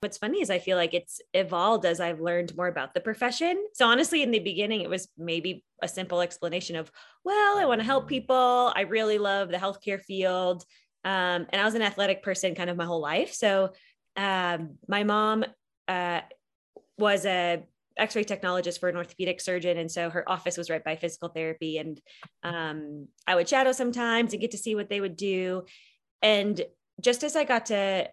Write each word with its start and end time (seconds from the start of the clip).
What's 0.00 0.16
funny 0.16 0.40
is 0.40 0.48
I 0.48 0.58
feel 0.58 0.78
like 0.78 0.94
it's 0.94 1.20
evolved 1.34 1.84
as 1.84 2.00
I've 2.00 2.20
learned 2.20 2.56
more 2.56 2.68
about 2.68 2.94
the 2.94 3.00
profession. 3.00 3.62
So 3.74 3.86
honestly, 3.86 4.22
in 4.22 4.30
the 4.30 4.38
beginning, 4.38 4.80
it 4.80 4.88
was 4.88 5.08
maybe 5.18 5.62
a 5.82 5.88
simple 5.88 6.22
explanation 6.22 6.74
of, 6.76 6.90
well, 7.22 7.58
I 7.58 7.66
want 7.66 7.82
to 7.82 7.84
help 7.84 8.08
people. 8.08 8.72
I 8.74 8.82
really 8.82 9.18
love 9.18 9.50
the 9.50 9.58
healthcare 9.58 10.00
field. 10.00 10.64
Um, 11.04 11.46
and 11.50 11.60
I 11.60 11.64
was 11.66 11.74
an 11.74 11.82
athletic 11.82 12.22
person 12.22 12.54
kind 12.54 12.70
of 12.70 12.78
my 12.78 12.86
whole 12.86 13.02
life. 13.02 13.34
So 13.34 13.72
um, 14.16 14.78
my 14.88 15.04
mom 15.04 15.44
uh, 15.86 16.20
was 16.96 17.26
a 17.26 17.62
x-ray 17.98 18.24
technologist 18.24 18.80
for 18.80 18.88
an 18.88 18.96
orthopedic 18.96 19.40
surgeon 19.40 19.76
and 19.76 19.90
so 19.90 20.08
her 20.08 20.26
office 20.26 20.56
was 20.56 20.70
right 20.70 20.84
by 20.84 20.96
physical 20.96 21.28
therapy 21.28 21.76
and 21.76 22.00
um, 22.44 23.08
i 23.26 23.34
would 23.34 23.48
shadow 23.48 23.72
sometimes 23.72 24.32
and 24.32 24.40
get 24.40 24.52
to 24.52 24.56
see 24.56 24.74
what 24.74 24.88
they 24.88 25.00
would 25.00 25.16
do 25.16 25.64
and 26.22 26.62
just 27.00 27.24
as 27.24 27.36
i 27.36 27.44
got 27.44 27.66
to 27.66 28.08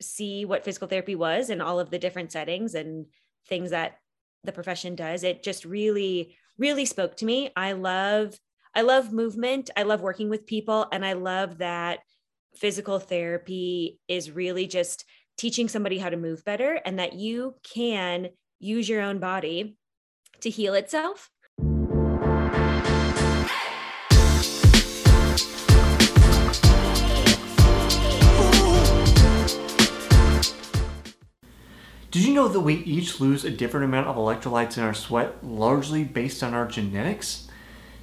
see 0.00 0.44
what 0.44 0.64
physical 0.64 0.88
therapy 0.88 1.14
was 1.14 1.50
and 1.50 1.60
all 1.62 1.80
of 1.80 1.90
the 1.90 1.98
different 1.98 2.32
settings 2.32 2.74
and 2.74 3.06
things 3.48 3.70
that 3.70 3.98
the 4.44 4.52
profession 4.52 4.94
does 4.94 5.22
it 5.22 5.42
just 5.42 5.64
really 5.64 6.34
really 6.58 6.86
spoke 6.86 7.16
to 7.16 7.26
me 7.26 7.50
i 7.56 7.72
love 7.72 8.38
i 8.74 8.80
love 8.80 9.12
movement 9.12 9.68
i 9.76 9.82
love 9.82 10.00
working 10.00 10.30
with 10.30 10.46
people 10.46 10.86
and 10.92 11.04
i 11.04 11.12
love 11.12 11.58
that 11.58 12.00
physical 12.56 12.98
therapy 12.98 13.98
is 14.08 14.30
really 14.30 14.66
just 14.66 15.04
teaching 15.36 15.68
somebody 15.68 15.98
how 15.98 16.10
to 16.10 16.16
move 16.16 16.44
better 16.44 16.80
and 16.84 16.98
that 16.98 17.14
you 17.14 17.54
can 17.74 18.28
use 18.58 18.88
your 18.88 19.00
own 19.00 19.18
body 19.18 19.76
to 20.40 20.50
heal 20.50 20.74
itself. 20.74 21.30
Did 32.10 32.24
you 32.24 32.34
know 32.34 32.48
that 32.48 32.60
we 32.60 32.74
each 32.74 33.20
lose 33.20 33.44
a 33.44 33.52
different 33.52 33.84
amount 33.84 34.08
of 34.08 34.16
electrolytes 34.16 34.76
in 34.76 34.82
our 34.82 34.94
sweat, 34.94 35.44
largely 35.44 36.02
based 36.02 36.42
on 36.42 36.54
our 36.54 36.66
genetics? 36.66 37.46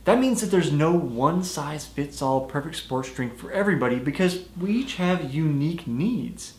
That 0.06 0.20
means 0.20 0.40
that 0.40 0.48
there's 0.48 0.72
no 0.72 0.94
one 0.94 1.44
size 1.44 1.86
fits 1.86 2.22
all 2.22 2.46
perfect 2.46 2.78
sports 2.78 3.12
drink 3.12 3.36
for 3.36 3.52
everybody 3.52 4.00
because 4.00 4.46
we 4.58 4.72
each 4.72 4.96
have 4.96 5.34
unique 5.34 5.88
needs. 5.88 6.54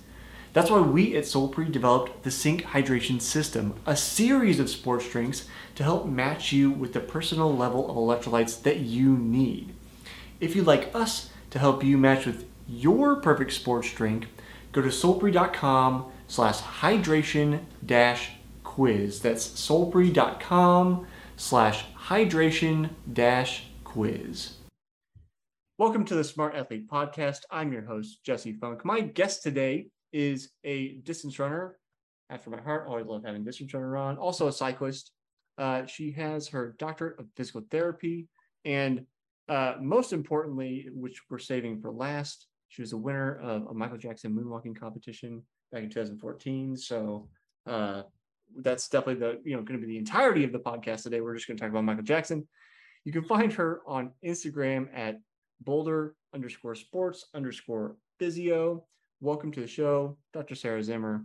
That's 0.52 0.70
why 0.70 0.80
we 0.80 1.16
at 1.16 1.24
Solpre 1.24 1.72
developed 1.72 2.22
the 2.22 2.30
Sync 2.30 2.64
Hydration 2.64 3.18
System, 3.18 3.80
a 3.86 3.96
series 3.96 4.60
of 4.60 4.68
sports 4.68 5.08
drinks 5.08 5.46
to 5.76 5.82
help 5.82 6.04
match 6.04 6.52
you 6.52 6.70
with 6.70 6.92
the 6.92 7.00
personal 7.00 7.56
level 7.56 7.88
of 7.88 7.96
electrolytes 7.96 8.62
that 8.64 8.80
you 8.80 9.16
need. 9.16 9.72
If 10.38 10.54
you'd 10.54 10.66
like 10.66 10.94
us 10.94 11.30
to 11.48 11.58
help 11.58 11.82
you 11.82 11.96
match 11.96 12.26
with 12.26 12.46
your 12.68 13.16
perfect 13.16 13.54
sports 13.54 13.90
drink, 13.90 14.26
go 14.72 14.82
to 14.82 14.88
solpre.com 14.88 16.12
slash 16.28 16.60
hydration 16.60 17.64
dash 17.84 18.32
quiz. 18.62 19.20
That's 19.20 19.48
solpre.com 19.48 21.06
slash 21.36 21.84
hydration 21.94 22.90
dash 23.12 23.64
quiz. 23.82 24.54
Welcome 25.78 26.04
to 26.06 26.14
the 26.14 26.24
Smart 26.24 26.54
Athlete 26.54 26.88
Podcast. 26.88 27.40
I'm 27.50 27.72
your 27.72 27.82
host, 27.82 28.22
Jesse 28.24 28.52
Funk. 28.52 28.84
My 28.84 29.00
guest 29.00 29.42
today 29.42 29.88
is 30.12 30.50
a 30.64 30.96
distance 30.98 31.38
runner 31.38 31.78
after 32.30 32.50
my 32.50 32.60
heart. 32.60 32.86
Always 32.88 33.06
love 33.06 33.24
having 33.24 33.44
distance 33.44 33.72
runner 33.72 33.96
on. 33.96 34.18
Also 34.18 34.48
a 34.48 34.52
cyclist. 34.52 35.12
Uh, 35.56 35.86
she 35.86 36.12
has 36.12 36.48
her 36.48 36.76
doctorate 36.78 37.18
of 37.18 37.26
physical 37.36 37.62
therapy. 37.70 38.28
And 38.64 39.06
uh, 39.48 39.74
most 39.80 40.12
importantly, 40.12 40.88
which 40.92 41.22
we're 41.30 41.38
saving 41.38 41.80
for 41.80 41.90
last, 41.90 42.48
she 42.68 42.82
was 42.82 42.92
a 42.92 42.98
winner 42.98 43.36
of 43.36 43.68
a 43.68 43.74
Michael 43.74 43.96
Jackson 43.96 44.34
moonwalking 44.34 44.78
competition 44.78 45.42
back 45.72 45.82
in 45.82 45.90
2014. 45.90 46.76
So 46.76 47.28
uh, 47.66 48.02
that's 48.56 48.88
definitely 48.88 49.20
the, 49.20 49.40
you 49.44 49.56
know, 49.56 49.62
going 49.62 49.80
to 49.80 49.86
be 49.86 49.92
the 49.92 49.98
entirety 49.98 50.44
of 50.44 50.52
the 50.52 50.58
podcast 50.58 51.02
today. 51.02 51.20
We're 51.20 51.34
just 51.34 51.46
going 51.46 51.56
to 51.56 51.62
talk 51.62 51.70
about 51.70 51.84
Michael 51.84 52.02
Jackson. 52.02 52.46
You 53.04 53.12
can 53.12 53.24
find 53.24 53.52
her 53.54 53.80
on 53.86 54.12
Instagram 54.24 54.88
at 54.94 55.20
boulder 55.60 56.14
underscore 56.34 56.74
sports 56.74 57.26
underscore 57.34 57.96
physio 58.18 58.84
welcome 59.20 59.50
to 59.52 59.60
the 59.60 59.66
show, 59.66 60.16
Dr. 60.32 60.54
Sarah 60.54 60.82
Zimmer. 60.82 61.24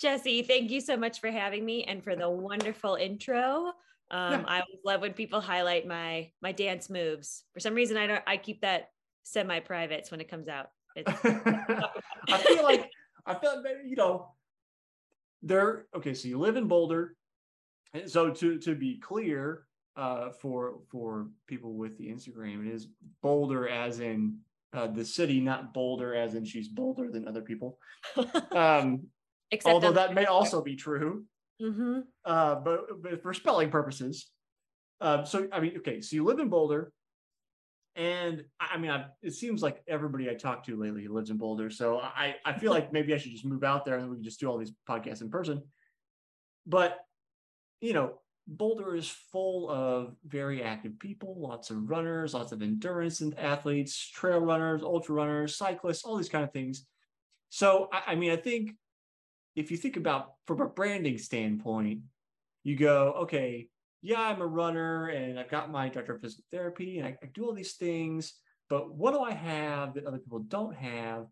Jesse, 0.00 0.42
thank 0.42 0.70
you 0.70 0.80
so 0.80 0.96
much 0.96 1.20
for 1.20 1.30
having 1.30 1.64
me 1.64 1.84
and 1.84 2.02
for 2.02 2.16
the 2.16 2.28
wonderful 2.28 2.96
intro. 2.96 3.72
Um, 4.10 4.40
yeah. 4.40 4.44
I 4.46 4.62
love 4.84 5.00
when 5.00 5.12
people 5.12 5.40
highlight 5.40 5.86
my 5.86 6.30
my 6.42 6.52
dance 6.52 6.90
moves. 6.90 7.44
For 7.54 7.60
some 7.60 7.74
reason, 7.74 7.96
I 7.96 8.06
don't. 8.06 8.22
I 8.26 8.36
keep 8.36 8.60
that 8.62 8.90
semi 9.22 9.60
privates 9.60 10.10
when 10.10 10.20
it 10.20 10.28
comes 10.28 10.48
out. 10.48 10.70
I 11.06 12.38
feel 12.38 12.62
like 12.62 12.90
I 13.26 13.34
feel 13.34 13.62
like 13.62 13.64
you 13.84 13.96
know 13.96 14.28
there. 15.42 15.86
Okay, 15.96 16.14
so 16.14 16.28
you 16.28 16.38
live 16.38 16.56
in 16.56 16.68
Boulder, 16.68 17.16
and 17.94 18.10
so 18.10 18.30
to 18.30 18.58
to 18.58 18.74
be 18.74 18.98
clear, 18.98 19.64
uh, 19.96 20.30
for 20.30 20.80
for 20.90 21.28
people 21.46 21.74
with 21.74 21.98
the 21.98 22.08
Instagram, 22.08 22.66
it 22.66 22.74
is 22.74 22.88
Boulder 23.22 23.68
as 23.68 24.00
in 24.00 24.38
uh, 24.74 24.86
the 24.86 25.04
city, 25.04 25.40
not 25.40 25.74
bolder, 25.74 26.14
as 26.14 26.34
in 26.34 26.44
she's 26.44 26.68
bolder 26.68 27.10
than 27.10 27.28
other 27.28 27.42
people. 27.42 27.78
Um, 28.52 29.08
although 29.66 29.92
that 29.92 30.14
may 30.14 30.24
also 30.24 30.62
be 30.62 30.76
true. 30.76 31.24
Mm-hmm. 31.60 32.00
Uh, 32.24 32.54
but, 32.56 33.02
but 33.02 33.22
for 33.22 33.34
spelling 33.34 33.70
purposes. 33.70 34.30
Uh, 35.00 35.24
so, 35.24 35.46
I 35.52 35.60
mean, 35.60 35.74
okay, 35.78 36.00
so 36.00 36.16
you 36.16 36.24
live 36.24 36.38
in 36.38 36.48
Boulder. 36.48 36.92
And 37.94 38.44
I 38.58 38.78
mean, 38.78 38.90
I, 38.90 39.06
it 39.22 39.34
seems 39.34 39.62
like 39.62 39.82
everybody 39.86 40.30
I 40.30 40.34
talk 40.34 40.64
to 40.64 40.76
lately 40.76 41.08
lives 41.08 41.30
in 41.30 41.36
Boulder. 41.36 41.68
So 41.68 41.98
I, 41.98 42.36
I 42.44 42.54
feel 42.54 42.72
like 42.72 42.92
maybe 42.92 43.12
I 43.12 43.18
should 43.18 43.32
just 43.32 43.44
move 43.44 43.64
out 43.64 43.84
there 43.84 43.98
and 43.98 44.08
we 44.08 44.16
can 44.16 44.24
just 44.24 44.40
do 44.40 44.48
all 44.48 44.56
these 44.56 44.72
podcasts 44.88 45.20
in 45.20 45.28
person. 45.28 45.62
But, 46.66 46.98
you 47.80 47.92
know, 47.92 48.20
Boulder 48.46 48.94
is 48.96 49.08
full 49.08 49.70
of 49.70 50.16
very 50.26 50.62
active 50.62 50.98
people, 50.98 51.36
lots 51.38 51.70
of 51.70 51.90
runners, 51.90 52.34
lots 52.34 52.52
of 52.52 52.62
endurance 52.62 53.20
and 53.20 53.38
athletes, 53.38 54.10
trail 54.10 54.40
runners, 54.40 54.82
ultra 54.82 55.14
runners, 55.14 55.56
cyclists, 55.56 56.02
all 56.02 56.16
these 56.16 56.28
kind 56.28 56.44
of 56.44 56.52
things. 56.52 56.86
So, 57.50 57.88
I, 57.92 58.12
I 58.12 58.14
mean, 58.14 58.30
I 58.30 58.36
think 58.36 58.72
if 59.54 59.70
you 59.70 59.76
think 59.76 59.98
about 59.98 60.32
from 60.46 60.60
a 60.62 60.66
branding 60.66 61.18
standpoint, 61.18 62.00
you 62.64 62.76
go, 62.76 63.12
okay, 63.22 63.68
yeah, 64.02 64.20
I'm 64.20 64.42
a 64.42 64.46
runner 64.46 65.08
and 65.08 65.38
I've 65.38 65.50
got 65.50 65.70
my 65.70 65.88
doctor 65.88 66.14
of 66.14 66.20
physical 66.20 66.44
therapy 66.50 66.98
and 66.98 67.06
I, 67.06 67.16
I 67.22 67.26
do 67.32 67.44
all 67.44 67.54
these 67.54 67.74
things, 67.74 68.34
but 68.68 68.94
what 68.94 69.12
do 69.12 69.20
I 69.20 69.32
have 69.32 69.94
that 69.94 70.06
other 70.06 70.18
people 70.18 70.40
don't 70.40 70.74
have? 70.74 71.26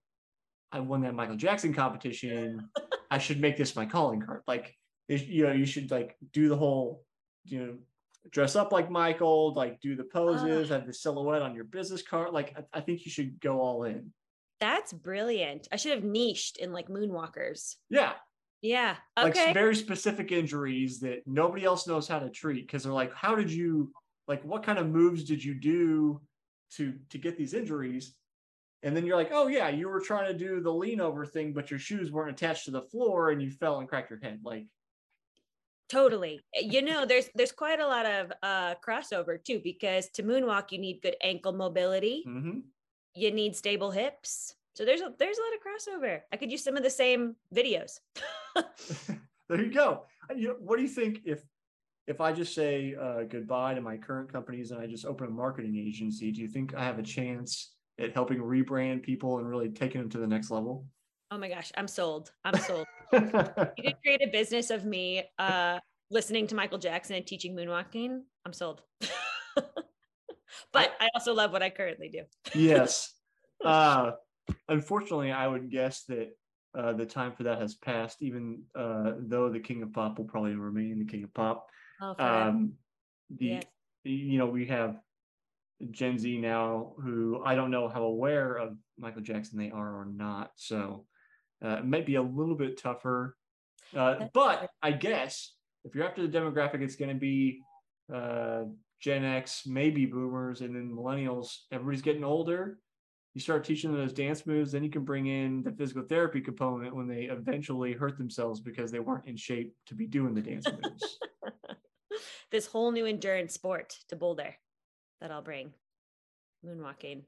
I 0.72 0.80
won 0.80 1.02
that 1.02 1.14
Michael 1.14 1.36
Jackson 1.36 1.74
competition. 1.74 2.68
I 3.10 3.18
should 3.18 3.40
make 3.40 3.56
this 3.56 3.74
my 3.74 3.86
calling 3.86 4.20
card. 4.20 4.42
Like 4.46 4.74
you 5.08 5.44
know, 5.44 5.52
you 5.52 5.66
should 5.66 5.90
like 5.90 6.16
do 6.32 6.48
the 6.48 6.56
whole, 6.56 7.04
you 7.44 7.58
know, 7.58 7.74
dress 8.30 8.54
up 8.56 8.72
like 8.72 8.90
Michael, 8.90 9.52
like 9.54 9.80
do 9.80 9.96
the 9.96 10.04
poses, 10.04 10.70
uh, 10.70 10.74
have 10.74 10.86
the 10.86 10.92
silhouette 10.92 11.42
on 11.42 11.54
your 11.54 11.64
business 11.64 12.02
card. 12.02 12.32
Like, 12.32 12.54
I, 12.56 12.78
I, 12.78 12.80
think 12.80 13.04
you 13.04 13.10
should 13.10 13.40
go 13.40 13.60
all 13.60 13.84
in. 13.84 14.12
That's 14.60 14.92
brilliant. 14.92 15.68
I 15.72 15.76
should 15.76 15.92
have 15.92 16.04
niched 16.04 16.58
in 16.58 16.72
like 16.72 16.88
moonwalkers. 16.88 17.76
Yeah. 17.88 18.12
Yeah. 18.62 18.96
Okay. 19.18 19.46
Like 19.46 19.54
very 19.54 19.74
specific 19.74 20.32
injuries 20.32 21.00
that 21.00 21.22
nobody 21.26 21.64
else 21.64 21.86
knows 21.86 22.06
how 22.06 22.18
to 22.18 22.28
treat 22.28 22.66
because 22.66 22.84
they're 22.84 22.92
like, 22.92 23.14
how 23.14 23.34
did 23.34 23.50
you, 23.50 23.92
like, 24.28 24.44
what 24.44 24.62
kind 24.62 24.78
of 24.78 24.88
moves 24.88 25.24
did 25.24 25.42
you 25.42 25.54
do 25.54 26.20
to 26.76 26.94
to 27.10 27.18
get 27.18 27.36
these 27.36 27.54
injuries? 27.54 28.14
And 28.82 28.96
then 28.96 29.04
you're 29.04 29.16
like, 29.16 29.30
oh 29.32 29.48
yeah, 29.48 29.68
you 29.68 29.88
were 29.88 30.00
trying 30.00 30.26
to 30.32 30.38
do 30.38 30.60
the 30.60 30.72
lean 30.72 31.00
over 31.00 31.26
thing, 31.26 31.52
but 31.52 31.70
your 31.70 31.78
shoes 31.78 32.10
weren't 32.10 32.30
attached 32.30 32.64
to 32.66 32.70
the 32.70 32.82
floor 32.82 33.30
and 33.30 33.42
you 33.42 33.50
fell 33.50 33.78
and 33.78 33.88
cracked 33.88 34.10
your 34.10 34.20
head. 34.20 34.40
Like, 34.42 34.66
totally 35.90 36.40
eh, 36.54 36.60
you 36.62 36.80
know 36.80 37.04
there's 37.04 37.28
there's 37.34 37.52
quite 37.52 37.80
a 37.80 37.86
lot 37.86 38.06
of 38.06 38.32
uh 38.42 38.74
crossover 38.76 39.42
too 39.42 39.60
because 39.62 40.08
to 40.10 40.22
moonwalk 40.22 40.70
you 40.70 40.78
need 40.78 41.02
good 41.02 41.16
ankle 41.22 41.52
mobility 41.52 42.24
mm-hmm. 42.26 42.60
you 43.14 43.32
need 43.32 43.56
stable 43.56 43.90
hips 43.90 44.54
so 44.74 44.84
there's 44.84 45.00
a 45.00 45.12
there's 45.18 45.38
a 45.38 45.42
lot 45.42 45.52
of 45.54 45.60
crossover 45.60 46.20
i 46.32 46.36
could 46.36 46.50
use 46.50 46.64
some 46.64 46.76
of 46.76 46.82
the 46.82 46.90
same 46.90 47.36
videos 47.54 47.98
there 49.48 49.62
you 49.62 49.72
go 49.72 50.04
you 50.36 50.56
what 50.60 50.76
do 50.76 50.82
you 50.82 50.88
think 50.88 51.20
if 51.24 51.42
if 52.06 52.20
i 52.20 52.32
just 52.32 52.54
say 52.54 52.94
uh, 53.00 53.22
goodbye 53.22 53.74
to 53.74 53.80
my 53.80 53.96
current 53.96 54.32
companies 54.32 54.70
and 54.70 54.80
i 54.80 54.86
just 54.86 55.04
open 55.04 55.26
a 55.26 55.30
marketing 55.30 55.76
agency 55.76 56.30
do 56.30 56.40
you 56.40 56.48
think 56.48 56.74
i 56.74 56.84
have 56.84 56.98
a 56.98 57.02
chance 57.02 57.74
at 57.98 58.14
helping 58.14 58.38
rebrand 58.38 59.02
people 59.02 59.38
and 59.38 59.48
really 59.48 59.68
taking 59.68 60.00
them 60.00 60.10
to 60.10 60.18
the 60.18 60.26
next 60.26 60.50
level 60.50 60.86
Oh 61.32 61.38
my 61.38 61.48
gosh, 61.48 61.70
I'm 61.76 61.86
sold. 61.86 62.32
I'm 62.44 62.58
sold. 62.60 62.86
you 63.12 63.20
could 63.20 64.02
create 64.02 64.22
a 64.22 64.30
business 64.32 64.70
of 64.70 64.84
me 64.84 65.22
uh, 65.38 65.78
listening 66.10 66.48
to 66.48 66.56
Michael 66.56 66.78
Jackson 66.78 67.14
and 67.16 67.26
teaching 67.26 67.54
moonwalking. 67.54 68.22
I'm 68.44 68.52
sold. 68.52 68.82
but 69.54 70.92
I 71.00 71.08
also 71.14 71.32
love 71.32 71.52
what 71.52 71.62
I 71.62 71.70
currently 71.70 72.08
do. 72.08 72.22
yes. 72.54 73.14
Uh, 73.64 74.12
unfortunately, 74.68 75.32
I 75.32 75.46
would 75.46 75.70
guess 75.70 76.04
that 76.04 76.36
uh, 76.76 76.92
the 76.92 77.06
time 77.06 77.32
for 77.32 77.42
that 77.44 77.60
has 77.60 77.74
passed, 77.74 78.22
even 78.22 78.62
uh, 78.74 79.12
though 79.18 79.48
the 79.48 79.60
king 79.60 79.82
of 79.82 79.92
pop 79.92 80.18
will 80.18 80.26
probably 80.26 80.54
remain 80.54 80.98
the 80.98 81.04
king 81.04 81.24
of 81.24 81.34
pop. 81.34 81.66
Oh, 82.00 82.14
um, 82.18 82.72
the 83.38 83.46
yes. 83.46 83.64
you 84.04 84.38
know 84.38 84.46
we 84.46 84.66
have 84.66 84.96
Gen 85.90 86.18
Z 86.18 86.38
now 86.38 86.92
who 87.02 87.42
I 87.44 87.54
don't 87.54 87.70
know 87.70 87.88
how 87.88 88.02
aware 88.04 88.56
of 88.56 88.76
Michael 88.98 89.22
Jackson 89.22 89.58
they 89.58 89.70
are 89.70 90.00
or 90.00 90.04
not. 90.04 90.52
So 90.56 91.06
Uh, 91.62 91.76
it 91.76 91.84
might 91.84 92.06
be 92.06 92.14
a 92.14 92.22
little 92.22 92.54
bit 92.56 92.80
tougher, 92.80 93.36
uh, 93.94 94.28
but 94.32 94.70
I 94.82 94.92
guess 94.92 95.54
if 95.84 95.94
you're 95.94 96.06
after 96.08 96.26
the 96.26 96.38
demographic, 96.38 96.80
it's 96.80 96.96
going 96.96 97.12
to 97.12 97.20
be 97.20 97.60
uh, 98.10 98.64
Gen 98.98 99.24
X, 99.24 99.66
maybe 99.66 100.06
Boomers, 100.06 100.62
and 100.62 100.74
then 100.74 100.90
Millennials. 100.90 101.66
Everybody's 101.70 102.00
getting 102.00 102.24
older. 102.24 102.78
You 103.34 103.40
start 103.40 103.64
teaching 103.64 103.92
them 103.92 104.00
those 104.00 104.12
dance 104.12 104.44
moves, 104.44 104.72
then 104.72 104.82
you 104.82 104.90
can 104.90 105.04
bring 105.04 105.26
in 105.26 105.62
the 105.62 105.70
physical 105.70 106.02
therapy 106.02 106.40
component 106.40 106.94
when 106.94 107.06
they 107.06 107.24
eventually 107.24 107.92
hurt 107.92 108.18
themselves 108.18 108.60
because 108.60 108.90
they 108.90 108.98
weren't 108.98 109.26
in 109.26 109.36
shape 109.36 109.72
to 109.86 109.94
be 109.94 110.06
doing 110.06 110.34
the 110.34 110.40
dance 110.40 110.66
moves. 110.66 111.18
this 112.50 112.66
whole 112.66 112.90
new 112.90 113.06
endurance 113.06 113.54
sport 113.54 113.96
to 114.08 114.16
Boulder 114.16 114.56
that 115.20 115.30
I'll 115.30 115.42
bring 115.42 115.72
moonwalking, 116.66 117.22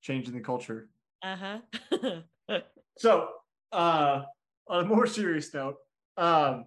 changing 0.00 0.34
the 0.34 0.40
culture. 0.40 0.88
Uh 1.22 1.36
huh. 1.36 2.20
so, 2.98 3.28
uh, 3.72 4.22
on 4.68 4.84
a 4.84 4.86
more 4.86 5.06
serious 5.06 5.52
note, 5.52 5.76
um, 6.16 6.66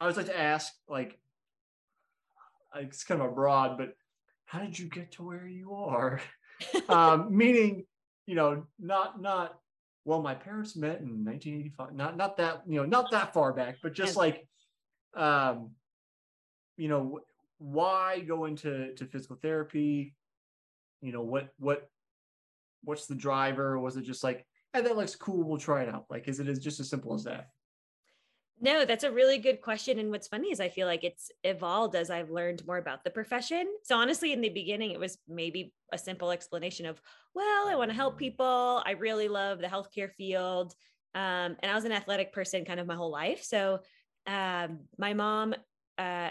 I 0.00 0.06
would 0.06 0.16
like 0.16 0.26
to 0.26 0.38
ask, 0.38 0.72
like, 0.88 1.18
it's 2.76 3.04
kind 3.04 3.20
of 3.20 3.30
a 3.30 3.32
broad, 3.32 3.76
but 3.76 3.94
how 4.46 4.60
did 4.60 4.78
you 4.78 4.86
get 4.88 5.12
to 5.12 5.22
where 5.22 5.46
you 5.46 5.74
are? 5.74 6.20
um, 6.88 7.36
meaning, 7.36 7.84
you 8.30 8.36
know, 8.36 8.64
not 8.78 9.20
not 9.20 9.58
well, 10.04 10.22
my 10.22 10.34
parents 10.34 10.76
met 10.76 11.00
in 11.00 11.24
1985. 11.24 11.94
Not 11.94 12.16
not 12.16 12.36
that 12.36 12.62
you 12.64 12.76
know, 12.76 12.86
not 12.86 13.10
that 13.10 13.34
far 13.34 13.52
back, 13.52 13.78
but 13.82 13.92
just 13.92 14.14
like, 14.14 14.46
um, 15.16 15.72
you 16.76 16.86
know, 16.86 17.18
why 17.58 18.20
go 18.20 18.44
into 18.44 18.94
to 18.94 19.04
physical 19.04 19.34
therapy? 19.42 20.14
You 21.02 21.10
know, 21.10 21.22
what 21.22 21.48
what 21.58 21.90
what's 22.84 23.06
the 23.06 23.16
driver? 23.16 23.80
Was 23.80 23.96
it 23.96 24.04
just 24.04 24.22
like, 24.22 24.46
hey, 24.72 24.82
that 24.82 24.96
looks 24.96 25.16
cool, 25.16 25.42
we'll 25.42 25.58
try 25.58 25.82
it 25.82 25.88
out? 25.88 26.04
Like, 26.08 26.28
is 26.28 26.38
it 26.38 26.48
is 26.48 26.60
just 26.60 26.78
as 26.78 26.88
simple 26.88 27.14
as 27.14 27.24
that? 27.24 27.48
No, 28.62 28.84
that's 28.84 29.04
a 29.04 29.10
really 29.10 29.38
good 29.38 29.62
question. 29.62 29.98
And 29.98 30.10
what's 30.10 30.28
funny 30.28 30.52
is 30.52 30.60
I 30.60 30.68
feel 30.68 30.86
like 30.86 31.02
it's 31.02 31.30
evolved 31.44 31.94
as 31.94 32.10
I've 32.10 32.30
learned 32.30 32.66
more 32.66 32.76
about 32.76 33.04
the 33.04 33.10
profession. 33.10 33.66
So 33.84 33.96
honestly, 33.96 34.34
in 34.34 34.42
the 34.42 34.50
beginning, 34.50 34.90
it 34.90 35.00
was 35.00 35.16
maybe 35.26 35.72
a 35.92 35.98
simple 35.98 36.30
explanation 36.30 36.84
of, 36.84 37.00
well, 37.34 37.68
I 37.68 37.76
want 37.76 37.90
to 37.90 37.96
help 37.96 38.18
people. 38.18 38.82
I 38.84 38.92
really 38.92 39.28
love 39.28 39.60
the 39.60 39.66
healthcare 39.66 40.12
field. 40.12 40.74
Um, 41.14 41.56
and 41.60 41.70
I 41.70 41.74
was 41.74 41.86
an 41.86 41.92
athletic 41.92 42.34
person 42.34 42.66
kind 42.66 42.78
of 42.78 42.86
my 42.86 42.94
whole 42.94 43.10
life. 43.10 43.42
So 43.42 43.80
um, 44.26 44.80
my 44.98 45.14
mom 45.14 45.54
uh, 45.96 46.30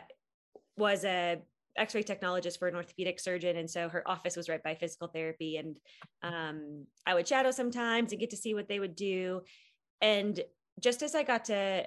was 0.77 1.05
a 1.05 1.39
x-ray 1.77 2.03
technologist 2.03 2.59
for 2.59 2.67
an 2.67 2.75
orthopedic 2.75 3.19
surgeon 3.19 3.55
and 3.55 3.69
so 3.69 3.87
her 3.87 4.05
office 4.05 4.35
was 4.35 4.49
right 4.49 4.63
by 4.63 4.75
physical 4.75 5.07
therapy 5.07 5.55
and 5.55 5.77
um, 6.23 6.85
i 7.05 7.13
would 7.13 7.27
shadow 7.27 7.51
sometimes 7.51 8.11
and 8.11 8.19
get 8.19 8.31
to 8.31 8.35
see 8.35 8.53
what 8.53 8.67
they 8.67 8.79
would 8.79 8.95
do 8.95 9.41
and 10.01 10.41
just 10.81 11.03
as 11.03 11.15
i 11.15 11.23
got 11.23 11.45
to 11.45 11.85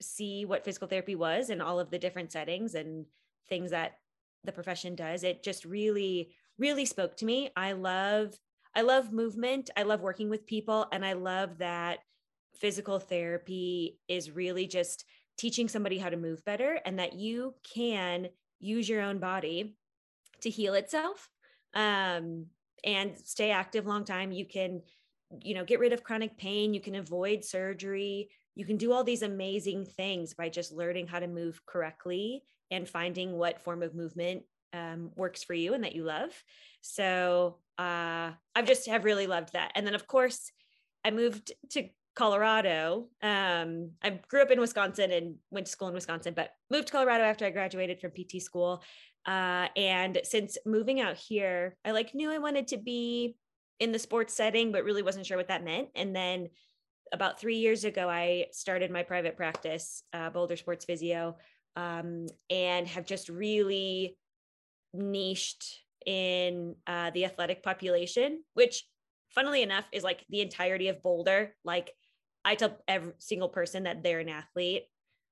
see 0.00 0.44
what 0.44 0.64
physical 0.64 0.88
therapy 0.88 1.14
was 1.14 1.50
and 1.50 1.62
all 1.62 1.78
of 1.78 1.90
the 1.90 1.98
different 1.98 2.32
settings 2.32 2.74
and 2.74 3.06
things 3.48 3.70
that 3.70 3.98
the 4.44 4.52
profession 4.52 4.94
does 4.94 5.22
it 5.22 5.42
just 5.42 5.64
really 5.64 6.30
really 6.58 6.84
spoke 6.84 7.16
to 7.16 7.24
me. 7.24 7.50
I 7.56 7.72
love 7.72 8.38
i 8.74 8.82
love 8.82 9.12
movement. 9.12 9.70
I 9.76 9.82
love 9.82 10.00
working 10.00 10.30
with 10.30 10.46
people 10.46 10.86
and 10.92 11.04
i 11.04 11.14
love 11.14 11.58
that 11.58 12.00
physical 12.54 12.98
therapy 12.98 13.98
is 14.08 14.30
really 14.30 14.66
just 14.66 15.04
teaching 15.38 15.68
somebody 15.68 15.96
how 15.96 16.10
to 16.10 16.16
move 16.16 16.44
better 16.44 16.78
and 16.84 16.98
that 16.98 17.14
you 17.14 17.54
can 17.74 18.28
use 18.58 18.88
your 18.88 19.00
own 19.00 19.18
body 19.18 19.74
to 20.42 20.50
heal 20.50 20.74
itself 20.74 21.30
um, 21.74 22.46
and 22.84 23.16
stay 23.24 23.50
active 23.50 23.86
long 23.86 24.04
time. 24.04 24.32
You 24.32 24.44
can 24.44 24.82
you 25.42 25.54
know 25.54 25.64
get 25.64 25.80
rid 25.80 25.92
of 25.92 26.02
chronic 26.02 26.36
pain. 26.36 26.74
You 26.74 26.80
can 26.80 26.96
avoid 26.96 27.44
surgery 27.44 28.30
you 28.60 28.66
can 28.66 28.76
do 28.76 28.92
all 28.92 29.02
these 29.02 29.22
amazing 29.22 29.86
things 29.86 30.34
by 30.34 30.50
just 30.50 30.70
learning 30.70 31.06
how 31.06 31.18
to 31.18 31.26
move 31.26 31.64
correctly 31.64 32.42
and 32.70 32.86
finding 32.86 33.32
what 33.38 33.62
form 33.62 33.82
of 33.82 33.94
movement 33.94 34.42
um, 34.74 35.10
works 35.16 35.42
for 35.42 35.54
you 35.54 35.72
and 35.72 35.82
that 35.82 35.94
you 35.94 36.04
love. 36.04 36.30
So 36.82 37.56
uh, 37.78 38.32
i've 38.54 38.66
just 38.66 38.86
have 38.86 39.06
really 39.06 39.26
loved 39.26 39.54
that. 39.54 39.72
And 39.74 39.86
then 39.86 39.94
of 39.94 40.06
course 40.06 40.52
i 41.06 41.10
moved 41.10 41.52
to 41.70 41.88
colorado. 42.14 43.08
Um, 43.22 43.92
i 44.02 44.20
grew 44.28 44.42
up 44.42 44.50
in 44.50 44.60
wisconsin 44.60 45.10
and 45.10 45.36
went 45.50 45.64
to 45.64 45.72
school 45.72 45.88
in 45.88 45.94
wisconsin 45.94 46.34
but 46.36 46.50
moved 46.70 46.88
to 46.88 46.92
colorado 46.92 47.24
after 47.24 47.46
i 47.46 47.50
graduated 47.50 47.98
from 47.98 48.10
pt 48.10 48.42
school. 48.42 48.82
Uh, 49.24 49.68
and 49.74 50.20
since 50.24 50.58
moving 50.66 51.00
out 51.00 51.16
here 51.16 51.78
i 51.86 51.92
like 51.92 52.14
knew 52.14 52.30
i 52.30 52.36
wanted 52.36 52.68
to 52.68 52.76
be 52.76 53.36
in 53.78 53.90
the 53.90 53.98
sports 53.98 54.34
setting 54.34 54.70
but 54.70 54.84
really 54.84 55.02
wasn't 55.02 55.24
sure 55.24 55.38
what 55.38 55.48
that 55.48 55.64
meant. 55.64 55.88
And 55.94 56.14
then 56.14 56.50
about 57.12 57.40
three 57.40 57.56
years 57.56 57.84
ago, 57.84 58.08
I 58.08 58.46
started 58.52 58.90
my 58.90 59.02
private 59.02 59.36
practice, 59.36 60.02
uh, 60.12 60.30
Boulder 60.30 60.56
Sports 60.56 60.84
Physio, 60.84 61.36
um, 61.76 62.26
and 62.48 62.86
have 62.86 63.06
just 63.06 63.28
really 63.28 64.16
niched 64.92 65.64
in 66.06 66.74
uh, 66.86 67.10
the 67.10 67.24
athletic 67.24 67.62
population, 67.62 68.42
which, 68.54 68.84
funnily 69.30 69.62
enough, 69.62 69.84
is 69.92 70.04
like 70.04 70.24
the 70.30 70.40
entirety 70.40 70.88
of 70.88 71.02
Boulder. 71.02 71.54
Like, 71.64 71.92
I 72.44 72.54
tell 72.54 72.78
every 72.88 73.12
single 73.18 73.48
person 73.48 73.84
that 73.84 74.02
they're 74.02 74.20
an 74.20 74.28
athlete, 74.28 74.84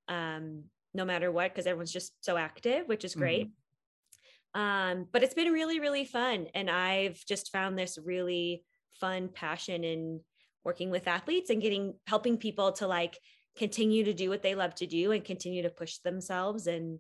um, 0.09 0.65
no 0.95 1.05
matter 1.05 1.33
what, 1.33 1.53
because 1.53 1.67
everyone's 1.67 1.93
just 1.93 2.13
so 2.21 2.37
active, 2.37 2.87
which 2.87 3.05
is 3.05 3.15
great. 3.15 3.47
Mm-hmm. 3.47 4.61
Um, 4.61 5.07
but 5.13 5.23
it's 5.23 5.35
been 5.35 5.53
really, 5.53 5.81
really 5.81 6.05
fun. 6.05 6.47
And 6.55 6.71
I've 6.71 7.25
just 7.27 7.53
found 7.53 7.79
this 7.79 7.99
really 8.03 8.65
fun 9.01 9.29
passion 9.29 9.85
in 9.85 10.21
working 10.65 10.91
with 10.91 11.09
athletes 11.09 11.51
and 11.51 11.63
getting 11.63 11.95
helping 12.07 12.37
people 12.37 12.73
to 12.73 12.87
like 12.87 13.19
continue 13.57 14.05
to 14.05 14.15
do 14.15 14.29
what 14.29 14.43
they 14.43 14.55
love 14.55 14.75
to 14.77 14.87
do 14.87 15.13
and 15.13 15.25
continue 15.25 15.63
to 15.63 15.71
push 15.71 15.99
themselves 15.99 16.67
in 16.67 16.99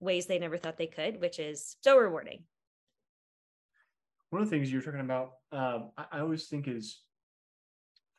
ways 0.00 0.26
they 0.26 0.38
never 0.38 0.56
thought 0.56 0.76
they 0.76 0.86
could, 0.86 1.20
which 1.20 1.38
is 1.38 1.76
so 1.82 1.98
rewarding. 1.98 2.44
One 4.30 4.42
of 4.42 4.50
the 4.50 4.56
things 4.56 4.70
you 4.70 4.78
were 4.78 4.84
talking 4.84 5.00
about, 5.00 5.32
um, 5.52 5.90
I, 5.96 6.04
I 6.12 6.20
always 6.20 6.46
think 6.46 6.68
is 6.68 7.00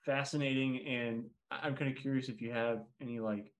fascinating, 0.05 0.85
and 0.87 1.25
I'm 1.51 1.75
kind 1.75 1.91
of 1.91 1.97
curious 2.01 2.29
if 2.29 2.41
you 2.41 2.51
have 2.51 2.83
any 2.99 3.19
like, 3.19 3.51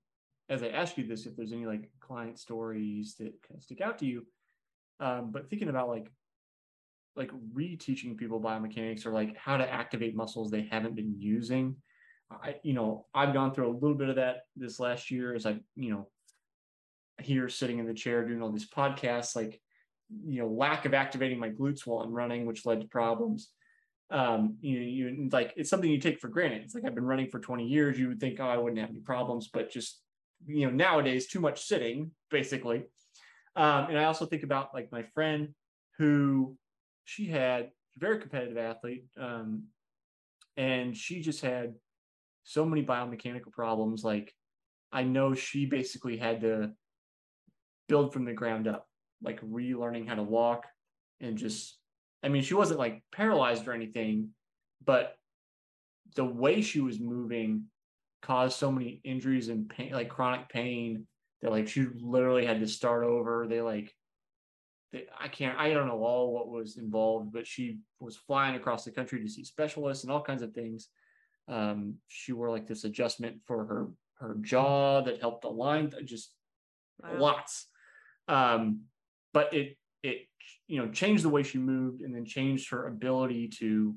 as 0.49 0.63
I 0.63 0.69
ask 0.69 0.97
you 0.97 1.05
this, 1.05 1.25
if 1.25 1.35
there's 1.35 1.53
any 1.53 1.65
like 1.65 1.89
client 1.99 2.39
stories 2.39 3.15
that 3.19 3.33
kind 3.47 3.57
of 3.57 3.63
stick 3.63 3.81
out 3.81 3.99
to 3.99 4.05
you. 4.05 4.25
Um, 4.99 5.31
but 5.31 5.49
thinking 5.49 5.69
about 5.69 5.89
like 5.89 6.11
like 7.19 7.31
reteaching 7.53 8.17
people 8.17 8.41
biomechanics 8.41 9.05
or 9.05 9.11
like 9.11 9.37
how 9.37 9.57
to 9.57 9.71
activate 9.71 10.15
muscles 10.15 10.49
they 10.49 10.67
haven't 10.71 10.95
been 10.95 11.13
using. 11.19 11.75
I, 12.31 12.55
you 12.63 12.73
know, 12.73 13.05
I've 13.13 13.33
gone 13.33 13.53
through 13.53 13.69
a 13.69 13.77
little 13.77 13.97
bit 13.97 14.09
of 14.09 14.15
that 14.15 14.43
this 14.55 14.79
last 14.79 15.11
year 15.11 15.35
as 15.35 15.45
I, 15.45 15.59
you 15.75 15.91
know, 15.91 16.07
here 17.19 17.49
sitting 17.49 17.79
in 17.79 17.85
the 17.85 17.93
chair 17.93 18.25
doing 18.25 18.41
all 18.41 18.51
these 18.51 18.69
podcasts, 18.69 19.35
like, 19.35 19.59
you 20.25 20.41
know, 20.41 20.47
lack 20.47 20.85
of 20.85 20.93
activating 20.93 21.39
my 21.39 21.49
glutes 21.49 21.85
while 21.85 21.99
I'm 21.99 22.13
running, 22.13 22.45
which 22.45 22.65
led 22.65 22.81
to 22.81 22.87
problems. 22.87 23.49
Um, 24.11 24.55
you 24.61 24.79
know, 24.79 24.85
you 24.85 25.29
like 25.31 25.53
it's 25.55 25.69
something 25.69 25.89
you 25.89 25.99
take 25.99 26.19
for 26.19 26.29
granted. 26.29 26.63
It's 26.63 26.73
like 26.73 26.85
I've 26.85 26.95
been 26.95 27.05
running 27.05 27.29
for 27.29 27.39
20 27.39 27.67
years. 27.67 27.99
You 27.99 28.07
would 28.07 28.19
think, 28.19 28.39
oh, 28.39 28.47
I 28.47 28.57
wouldn't 28.57 28.79
have 28.79 28.89
any 28.89 29.01
problems, 29.01 29.49
but 29.51 29.69
just 29.69 30.01
you 30.47 30.65
know, 30.65 30.71
nowadays 30.71 31.27
too 31.27 31.41
much 31.41 31.65
sitting, 31.65 32.11
basically. 32.31 32.83
Um, 33.55 33.89
and 33.89 33.99
I 33.99 34.05
also 34.05 34.25
think 34.25 34.43
about 34.43 34.73
like 34.73 34.91
my 34.91 35.03
friend 35.13 35.49
who 35.97 36.55
she 37.09 37.25
had 37.25 37.71
very 37.97 38.19
competitive 38.19 38.59
athlete, 38.59 39.05
um, 39.19 39.63
and 40.57 40.95
she 40.95 41.21
just 41.21 41.41
had 41.41 41.73
so 42.43 42.63
many 42.63 42.85
biomechanical 42.85 43.51
problems. 43.51 44.03
Like 44.03 44.31
I 44.91 45.01
know 45.03 45.33
she 45.33 45.65
basically 45.65 46.17
had 46.17 46.41
to 46.41 46.71
build 47.87 48.13
from 48.13 48.25
the 48.25 48.33
ground 48.33 48.67
up, 48.67 48.87
like 49.23 49.41
relearning 49.41 50.07
how 50.07 50.15
to 50.15 50.23
walk, 50.23 50.67
and 51.19 51.35
just 51.35 51.79
I 52.21 52.29
mean, 52.29 52.43
she 52.43 52.53
wasn't 52.53 52.79
like 52.79 53.01
paralyzed 53.11 53.67
or 53.67 53.73
anything, 53.73 54.29
but 54.85 55.15
the 56.15 56.25
way 56.25 56.61
she 56.61 56.79
was 56.79 56.99
moving 56.99 57.63
caused 58.21 58.59
so 58.59 58.71
many 58.71 59.01
injuries 59.03 59.49
and 59.49 59.67
pain, 59.67 59.93
like 59.93 60.09
chronic 60.09 60.47
pain, 60.49 61.07
that 61.41 61.49
like 61.49 61.67
she 61.69 61.87
literally 61.99 62.45
had 62.45 62.59
to 62.59 62.67
start 62.67 63.03
over. 63.03 63.47
They 63.49 63.61
like 63.61 63.95
I 65.19 65.27
can't, 65.27 65.57
I 65.57 65.71
don't 65.71 65.87
know 65.87 66.03
all 66.03 66.33
what 66.33 66.49
was 66.49 66.77
involved, 66.77 67.31
but 67.31 67.45
she 67.45 67.79
was 67.99 68.15
flying 68.15 68.55
across 68.55 68.83
the 68.83 68.91
country 68.91 69.21
to 69.21 69.29
see 69.29 69.43
specialists 69.43 70.03
and 70.03 70.11
all 70.11 70.21
kinds 70.21 70.41
of 70.41 70.53
things. 70.53 70.89
Um, 71.47 71.95
she 72.07 72.31
wore 72.31 72.49
like 72.49 72.67
this 72.67 72.83
adjustment 72.83 73.37
for 73.45 73.65
her 73.65 73.87
her 74.19 74.35
jaw 74.41 75.01
that 75.01 75.21
helped 75.21 75.45
align, 75.45 75.91
just 76.03 76.33
wow. 77.01 77.17
lots. 77.17 77.67
Um, 78.27 78.81
but 79.33 79.53
it 79.53 79.77
it 80.03 80.27
you 80.67 80.79
know 80.79 80.91
changed 80.91 81.23
the 81.23 81.29
way 81.29 81.43
she 81.43 81.57
moved 81.57 82.01
and 82.01 82.13
then 82.13 82.25
changed 82.25 82.69
her 82.71 82.87
ability 82.87 83.49
to 83.59 83.95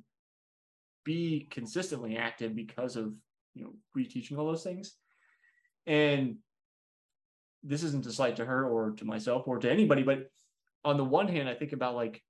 be 1.04 1.48
consistently 1.50 2.16
active 2.16 2.54
because 2.54 2.96
of 2.96 3.12
you 3.54 3.64
know 3.64 3.74
reteaching 3.96 4.38
all 4.38 4.46
those 4.46 4.62
things. 4.62 4.94
And 5.86 6.36
this 7.64 7.82
isn't 7.82 8.06
a 8.06 8.12
slight 8.12 8.36
to 8.36 8.44
her 8.44 8.68
or 8.68 8.92
to 8.92 9.04
myself 9.04 9.46
or 9.46 9.58
to 9.58 9.70
anybody, 9.70 10.02
but 10.02 10.28
on 10.84 10.96
the 10.96 11.04
one 11.04 11.28
hand, 11.28 11.48
I 11.48 11.54
think 11.54 11.72
about 11.72 11.94
like 11.94 12.22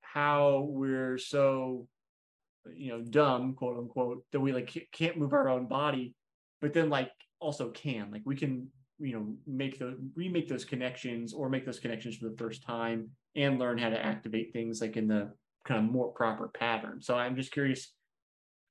how 0.00 0.66
we're 0.70 1.18
so 1.18 1.88
you 2.74 2.90
know 2.90 3.02
dumb 3.02 3.54
quote 3.54 3.78
unquote 3.78 4.24
that 4.32 4.40
we 4.40 4.52
like 4.52 4.88
can't 4.92 5.18
move 5.18 5.34
our 5.34 5.50
own 5.50 5.66
body 5.66 6.14
but 6.64 6.72
then 6.72 6.88
like 6.88 7.10
also 7.40 7.68
can. 7.70 8.10
Like 8.10 8.22
we 8.24 8.36
can 8.36 8.68
you 8.98 9.12
know 9.12 9.34
make 9.46 9.78
the 9.78 9.98
remake 10.14 10.48
those 10.48 10.64
connections 10.64 11.34
or 11.34 11.50
make 11.50 11.66
those 11.66 11.78
connections 11.78 12.16
for 12.16 12.28
the 12.28 12.36
first 12.36 12.62
time 12.64 13.10
and 13.36 13.58
learn 13.58 13.76
how 13.76 13.90
to 13.90 14.02
activate 14.02 14.52
things 14.52 14.80
like 14.80 14.96
in 14.96 15.06
the 15.06 15.30
kind 15.66 15.84
of 15.84 15.92
more 15.92 16.08
proper 16.12 16.48
pattern. 16.48 17.02
So 17.02 17.16
i'm 17.16 17.36
just 17.36 17.52
curious 17.52 17.80
if 17.80 17.90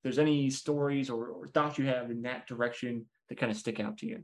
there's 0.03 0.19
any 0.19 0.49
stories 0.49 1.09
or, 1.09 1.27
or 1.27 1.47
thoughts 1.47 1.77
you 1.77 1.85
have 1.85 2.09
in 2.09 2.23
that 2.23 2.47
direction 2.47 3.05
that 3.29 3.37
kind 3.37 3.51
of 3.51 3.57
stick 3.57 3.79
out 3.79 3.97
to 3.99 4.07
you 4.07 4.23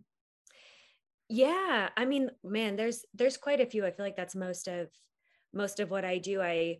yeah 1.29 1.89
i 1.95 2.05
mean 2.05 2.29
man 2.43 2.75
there's 2.75 3.05
there's 3.13 3.37
quite 3.37 3.61
a 3.61 3.65
few 3.65 3.85
i 3.85 3.91
feel 3.91 4.05
like 4.05 4.17
that's 4.17 4.35
most 4.35 4.67
of 4.67 4.89
most 5.53 5.79
of 5.79 5.89
what 5.89 6.05
i 6.05 6.17
do. 6.17 6.41
I 6.41 6.77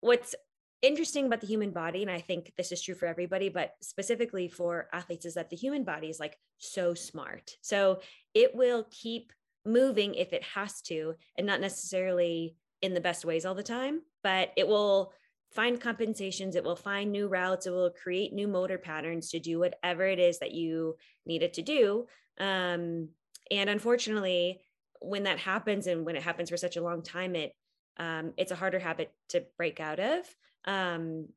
what's 0.00 0.34
interesting 0.82 1.26
about 1.26 1.40
the 1.40 1.46
human 1.46 1.70
body 1.70 2.02
and 2.02 2.10
i 2.10 2.20
think 2.20 2.52
this 2.58 2.70
is 2.72 2.82
true 2.82 2.94
for 2.94 3.06
everybody 3.06 3.48
but 3.48 3.72
specifically 3.80 4.48
for 4.48 4.88
athletes 4.92 5.24
is 5.24 5.34
that 5.34 5.48
the 5.48 5.56
human 5.56 5.84
body 5.84 6.08
is 6.08 6.20
like 6.20 6.36
so 6.58 6.94
smart. 6.94 7.52
So 7.62 8.00
it 8.34 8.54
will 8.54 8.86
keep 8.90 9.32
moving 9.64 10.14
if 10.14 10.32
it 10.32 10.42
has 10.42 10.82
to 10.82 11.14
and 11.38 11.46
not 11.46 11.60
necessarily 11.60 12.56
in 12.82 12.92
the 12.92 13.00
best 13.00 13.24
ways 13.24 13.46
all 13.46 13.54
the 13.54 13.62
time 13.62 14.02
but 14.22 14.50
it 14.56 14.68
will 14.68 15.12
find 15.52 15.80
compensations 15.80 16.54
it 16.54 16.64
will 16.64 16.76
find 16.76 17.10
new 17.10 17.28
routes 17.28 17.66
it 17.66 17.70
will 17.70 17.90
create 17.90 18.34
new 18.34 18.46
motor 18.46 18.76
patterns 18.76 19.30
to 19.30 19.38
do 19.38 19.58
whatever 19.58 20.04
it 20.04 20.18
is 20.18 20.38
that 20.40 20.52
you 20.52 20.96
need 21.24 21.42
it 21.42 21.54
to 21.54 21.62
do. 21.62 22.06
Um, 22.38 23.08
and 23.50 23.68
unfortunately 23.70 24.60
when 25.00 25.24
that 25.24 25.38
happens 25.38 25.86
and 25.86 26.04
when 26.04 26.16
it 26.16 26.22
happens 26.22 26.50
for 26.50 26.56
such 26.56 26.76
a 26.76 26.82
long 26.82 27.02
time 27.02 27.34
it 27.34 27.52
um, 27.96 28.32
it's 28.36 28.50
a 28.50 28.56
harder 28.56 28.80
habit 28.80 29.12
to 29.28 29.44
break 29.56 29.78
out 29.78 30.00
of. 30.00 30.24
Um, 30.64 31.28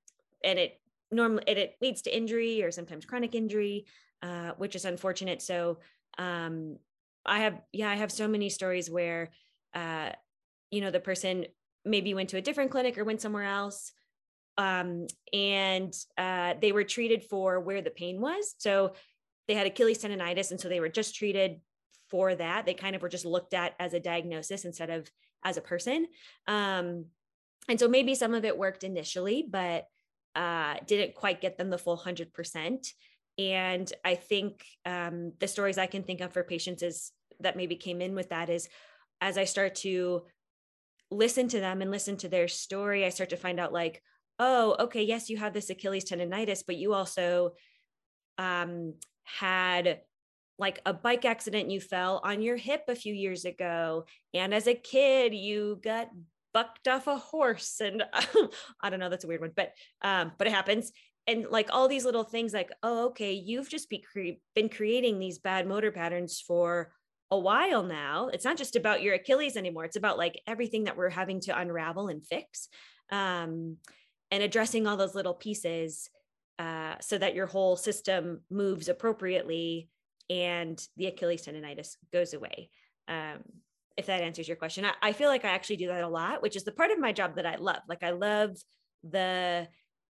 and 0.43 0.57
it 0.57 0.79
normally 1.11 1.43
it, 1.45 1.57
it, 1.57 1.75
leads 1.81 2.01
to 2.03 2.15
injury 2.15 2.63
or 2.63 2.71
sometimes 2.71 3.05
chronic 3.05 3.35
injury 3.35 3.85
uh, 4.23 4.51
which 4.57 4.75
is 4.75 4.85
unfortunate. 4.85 5.41
So 5.41 5.79
um, 6.17 6.77
i 7.25 7.39
have 7.39 7.59
yeah 7.73 7.89
i 7.89 7.95
have 7.95 8.11
so 8.11 8.27
many 8.27 8.49
stories 8.49 8.89
where 8.89 9.29
uh, 9.75 10.09
you 10.71 10.81
know 10.81 10.91
the 10.91 10.99
person 10.99 11.45
maybe 11.85 12.13
went 12.13 12.29
to 12.29 12.37
a 12.37 12.41
different 12.41 12.71
clinic 12.71 12.97
or 12.97 13.03
went 13.03 13.21
somewhere 13.21 13.43
else 13.43 13.91
um, 14.57 15.05
and 15.33 15.93
uh, 16.17 16.55
they 16.59 16.71
were 16.71 16.83
treated 16.83 17.23
for 17.23 17.59
where 17.59 17.81
the 17.81 17.91
pain 17.91 18.19
was. 18.19 18.55
So 18.57 18.93
they 19.47 19.53
had 19.53 19.67
achilles 19.67 19.99
tendonitis 19.99 20.51
and 20.51 20.59
so 20.59 20.67
they 20.67 20.79
were 20.79 20.89
just 20.89 21.15
treated 21.15 21.61
for 22.09 22.35
that 22.35 22.65
they 22.65 22.73
kind 22.73 22.95
of 22.95 23.01
were 23.01 23.09
just 23.09 23.25
looked 23.25 23.53
at 23.53 23.73
as 23.79 23.93
a 23.93 23.99
diagnosis 23.99 24.65
instead 24.65 24.89
of 24.89 25.09
as 25.43 25.57
a 25.57 25.61
person. 25.61 26.07
Um, 26.47 27.05
and 27.69 27.79
so 27.79 27.87
maybe 27.87 28.15
some 28.15 28.33
of 28.33 28.45
it 28.45 28.57
worked 28.57 28.83
initially 28.83 29.45
but 29.47 29.85
uh, 30.35 30.75
didn't 30.85 31.15
quite 31.15 31.41
get 31.41 31.57
them 31.57 31.69
the 31.69 31.77
full 31.77 31.97
100% 31.97 32.87
and 33.39 33.93
i 34.03 34.15
think 34.15 34.63
um, 34.85 35.33
the 35.39 35.47
stories 35.47 35.77
i 35.77 35.85
can 35.85 36.03
think 36.03 36.21
of 36.21 36.33
for 36.33 36.43
patients 36.43 36.83
is 36.83 37.11
that 37.39 37.57
maybe 37.57 37.75
came 37.75 38.01
in 38.01 38.15
with 38.15 38.29
that 38.29 38.49
is 38.49 38.67
as 39.21 39.37
i 39.37 39.43
start 39.43 39.75
to 39.75 40.23
listen 41.09 41.47
to 41.47 41.59
them 41.59 41.81
and 41.81 41.91
listen 41.91 42.17
to 42.17 42.29
their 42.29 42.47
story 42.47 43.05
i 43.05 43.09
start 43.09 43.29
to 43.29 43.37
find 43.37 43.59
out 43.59 43.73
like 43.73 44.01
oh 44.39 44.75
okay 44.79 45.03
yes 45.03 45.29
you 45.29 45.37
have 45.37 45.53
this 45.53 45.69
achilles 45.69 46.05
tendonitis 46.05 46.63
but 46.65 46.75
you 46.77 46.93
also 46.93 47.53
um, 48.37 48.93
had 49.23 50.01
like 50.59 50.79
a 50.85 50.93
bike 50.93 51.25
accident 51.25 51.69
you 51.69 51.79
fell 51.79 52.21
on 52.23 52.41
your 52.41 52.57
hip 52.57 52.83
a 52.87 52.95
few 52.95 53.13
years 53.13 53.45
ago 53.45 54.05
and 54.33 54.53
as 54.53 54.67
a 54.67 54.73
kid 54.73 55.33
you 55.33 55.79
got 55.83 56.09
bucked 56.53 56.87
off 56.87 57.07
a 57.07 57.17
horse 57.17 57.81
and 57.81 58.03
i 58.81 58.89
don't 58.89 58.99
know 58.99 59.09
that's 59.09 59.23
a 59.23 59.27
weird 59.27 59.41
one 59.41 59.51
but 59.55 59.73
um 60.01 60.31
but 60.37 60.47
it 60.47 60.53
happens 60.53 60.91
and 61.27 61.45
like 61.51 61.69
all 61.71 61.87
these 61.87 62.05
little 62.05 62.23
things 62.23 62.53
like 62.53 62.71
oh 62.83 63.07
okay 63.07 63.33
you've 63.33 63.69
just 63.69 63.89
be 63.89 63.99
cre- 63.99 64.39
been 64.55 64.69
creating 64.69 65.19
these 65.19 65.39
bad 65.39 65.67
motor 65.67 65.91
patterns 65.91 66.39
for 66.39 66.91
a 67.29 67.37
while 67.37 67.83
now. 67.83 68.29
It's 68.29 68.45
not 68.45 68.55
just 68.55 68.77
about 68.77 69.01
your 69.01 69.15
achilles 69.15 69.57
anymore 69.57 69.83
it's 69.85 69.97
about 69.97 70.17
like 70.17 70.41
everything 70.47 70.85
that 70.85 70.95
we're 70.95 71.09
having 71.09 71.41
to 71.41 71.59
unravel 71.59 72.07
and 72.07 72.25
fix 72.25 72.69
um 73.11 73.77
and 74.31 74.43
addressing 74.43 74.87
all 74.87 74.97
those 74.97 75.15
little 75.15 75.33
pieces 75.33 76.09
uh, 76.59 76.95
so 76.99 77.17
that 77.17 77.35
your 77.35 77.45
whole 77.45 77.75
system 77.75 78.41
moves 78.49 78.89
appropriately 78.89 79.89
and 80.29 80.81
the 80.97 81.07
Achilles 81.07 81.45
tendonitis 81.45 81.95
goes 82.11 82.33
away. 82.33 82.69
Um, 83.07 83.43
if 83.95 84.05
that 84.07 84.21
answers 84.21 84.47
your 84.47 84.57
question, 84.57 84.85
I, 84.85 84.93
I, 85.01 85.13
feel 85.13 85.29
like 85.29 85.45
I 85.45 85.49
actually 85.49 85.77
do 85.77 85.87
that 85.87 86.03
a 86.03 86.07
lot, 86.07 86.41
which 86.41 86.55
is 86.55 86.63
the 86.63 86.71
part 86.71 86.91
of 86.91 86.99
my 86.99 87.11
job 87.11 87.35
that 87.35 87.45
I 87.45 87.55
love. 87.55 87.81
Like 87.87 88.03
I 88.03 88.11
love 88.11 88.57
the, 89.03 89.67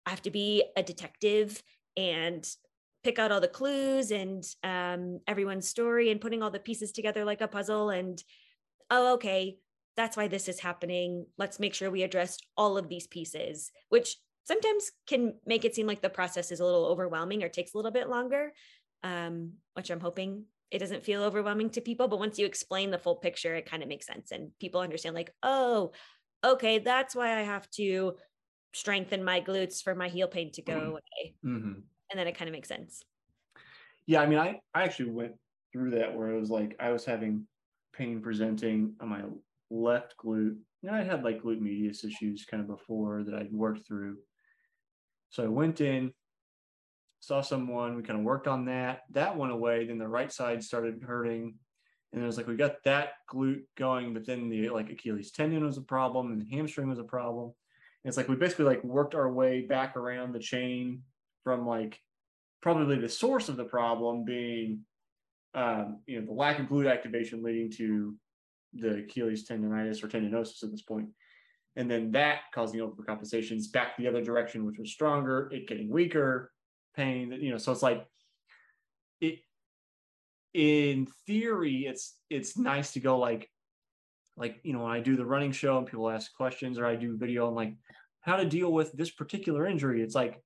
I 0.06 0.11
have 0.11 0.23
to 0.23 0.30
be 0.30 0.64
a 0.76 0.83
detective 0.83 1.62
and 1.97 2.47
pick 3.02 3.18
out 3.18 3.30
all 3.30 3.40
the 3.40 3.49
clues 3.49 4.11
and 4.11 4.42
um, 4.62 5.21
everyone's 5.26 5.68
story 5.68 6.11
and 6.11 6.21
putting 6.21 6.42
all 6.42 6.50
the 6.50 6.59
pieces 6.59 6.92
together 6.92 7.25
like 7.25 7.42
a 7.42 7.49
puzzle. 7.49 7.90
And 7.90 8.23
oh, 8.90 9.14
okay, 9.14 9.59
that's 9.97 10.16
why 10.16 10.28
this 10.28 10.49
is 10.49 10.61
happening. 10.61 11.26
Let's 11.37 11.61
make 11.61 11.75
sure 11.75 11.90
we 11.90 12.02
address 12.02 12.38
all 12.56 12.78
of 12.78 12.88
these 12.88 13.06
pieces, 13.06 13.71
which 13.90 14.16
sometimes 14.44 14.90
can 15.06 15.35
make 15.47 15.64
it 15.64 15.75
seem 15.75 15.87
like 15.87 16.00
the 16.00 16.09
process 16.09 16.50
is 16.50 16.61
a 16.61 16.64
little 16.64 16.87
overwhelming 16.87 17.42
or 17.42 17.49
takes 17.49 17.75
a 17.75 17.76
little 17.76 17.90
bit 17.90 18.09
longer 18.09 18.52
um, 19.04 19.52
which 19.75 19.90
I'm 19.90 20.00
hoping 20.00 20.46
it 20.73 20.80
doesn't 20.80 21.04
feel 21.04 21.23
overwhelming 21.23 21.70
to 21.70 21.80
people. 21.80 22.08
But 22.08 22.18
once 22.18 22.37
you 22.38 22.46
explain 22.46 22.90
the 22.90 22.99
full 22.99 23.16
picture, 23.16 23.54
it 23.54 23.70
kind 23.70 23.84
of 23.84 23.88
makes 23.88 24.06
sense 24.06 24.32
and 24.32 24.50
people 24.58 24.80
understand, 24.80 25.14
like, 25.14 25.32
oh, 25.44 25.92
okay, 26.44 26.80
that's 26.80 27.14
why 27.14 27.38
I 27.38 27.42
have 27.42 27.70
to 27.73 28.14
strengthen 28.73 29.23
my 29.23 29.40
glutes 29.40 29.82
for 29.82 29.94
my 29.94 30.08
heel 30.08 30.26
pain 30.26 30.50
to 30.52 30.62
go 30.62 30.75
mm-hmm. 30.75 30.90
away. 30.90 31.34
Mm-hmm. 31.44 31.73
And 32.11 32.18
then 32.18 32.26
it 32.26 32.37
kind 32.37 32.49
of 32.49 32.52
makes 32.52 32.68
sense. 32.68 33.02
Yeah. 34.06 34.20
I 34.20 34.26
mean, 34.26 34.38
I, 34.38 34.61
I 34.75 34.82
actually 34.82 35.11
went 35.11 35.32
through 35.73 35.92
that 35.92 36.14
where 36.16 36.28
it 36.30 36.40
was 36.40 36.50
like 36.50 36.76
I 36.80 36.90
was 36.90 37.04
having 37.04 37.46
pain 37.94 38.20
presenting 38.20 38.94
on 39.00 39.08
my 39.08 39.23
left 39.70 40.14
glute. 40.23 40.56
And 40.82 40.94
I 40.94 41.02
had 41.02 41.25
like 41.25 41.42
glute 41.42 41.61
medius 41.61 42.04
issues 42.04 42.44
kind 42.44 42.61
of 42.61 42.66
before 42.66 43.23
that 43.23 43.34
I'd 43.34 43.52
worked 43.52 43.87
through. 43.87 44.18
So 45.30 45.44
I 45.44 45.49
went 45.49 45.80
in, 45.80 46.12
saw 47.26 47.40
someone, 47.40 47.97
we 47.97 48.02
kind 48.02 48.19
of 48.19 48.25
worked 48.25 48.47
on 48.47 48.64
that. 48.66 49.02
That 49.11 49.37
went 49.37 49.52
away. 49.52 49.87
Then 49.87 49.99
the 49.99 50.09
right 50.09 50.33
side 50.33 50.62
started 50.62 51.02
hurting. 51.02 51.54
And 52.12 52.23
it 52.23 52.26
was 52.26 52.37
like 52.37 52.47
we 52.47 52.57
got 52.57 52.76
that 52.85 53.14
glute 53.33 53.62
going, 53.76 54.14
but 54.14 54.25
then 54.25 54.49
the 54.49 54.69
like 54.69 54.90
Achilles 54.90 55.33
tendon 55.33 55.64
was 55.64 55.78
a 55.78 55.83
problem 55.83 56.31
and 56.31 56.40
the 56.40 56.57
hamstring 56.57 56.88
was 56.88 56.99
a 56.99 57.04
problem. 57.04 57.47
And 58.04 58.09
it's 58.09 58.16
like 58.16 58.28
we 58.28 58.37
basically 58.37 58.66
like 58.66 58.85
worked 58.85 59.14
our 59.14 59.33
way 59.33 59.62
back 59.62 59.97
around 59.97 60.33
the 60.33 60.38
chain 60.38 61.02
from 61.43 61.66
like 61.66 61.99
probably 62.62 62.99
the 62.99 63.09
source 63.09 63.49
of 63.49 63.57
the 63.57 63.64
problem 63.64 64.25
being 64.25 64.81
um, 65.54 66.00
you 66.07 66.21
know 66.21 66.26
the 66.26 66.33
lack 66.33 66.59
of 66.59 66.66
glute 66.66 66.90
activation 66.90 67.43
leading 67.43 67.71
to 67.73 68.14
the 68.75 68.99
Achilles 68.99 69.47
tendonitis 69.47 70.02
or 70.02 70.09
tendinosis 70.09 70.62
at 70.62 70.71
this 70.71 70.83
point. 70.83 71.09
And 71.76 71.90
then 71.90 72.12
that 72.12 72.43
causing 72.54 72.81
overcompensations 72.81 73.73
back 73.73 73.97
the 73.97 74.07
other 74.07 74.23
direction, 74.23 74.64
which 74.64 74.78
was 74.78 74.93
stronger, 74.93 75.50
it 75.52 75.66
getting 75.66 75.90
weaker, 75.90 76.52
pain 76.96 77.32
you 77.32 77.50
know 77.50 77.58
so 77.58 77.72
it's 77.72 77.82
like 77.82 78.06
it 79.20 79.38
in 80.52 81.06
theory 81.26 81.86
it's 81.86 82.16
it's 82.30 82.56
nice 82.56 82.92
to 82.92 83.00
go 83.00 83.18
like 83.18 83.50
like 84.36 84.60
you 84.62 84.72
know 84.72 84.84
when 84.84 84.92
i 84.92 85.00
do 85.00 85.16
the 85.16 85.24
running 85.24 85.52
show 85.52 85.78
and 85.78 85.86
people 85.86 86.10
ask 86.10 86.34
questions 86.34 86.78
or 86.78 86.86
i 86.86 86.94
do 86.94 87.16
video 87.16 87.46
on 87.48 87.54
like 87.54 87.74
how 88.24 88.36
to 88.36 88.46
deal 88.46 88.72
with 88.72 88.90
this 88.92 89.10
particular 89.10 89.66
injury? 89.66 90.02
It's 90.02 90.14
like 90.14 90.42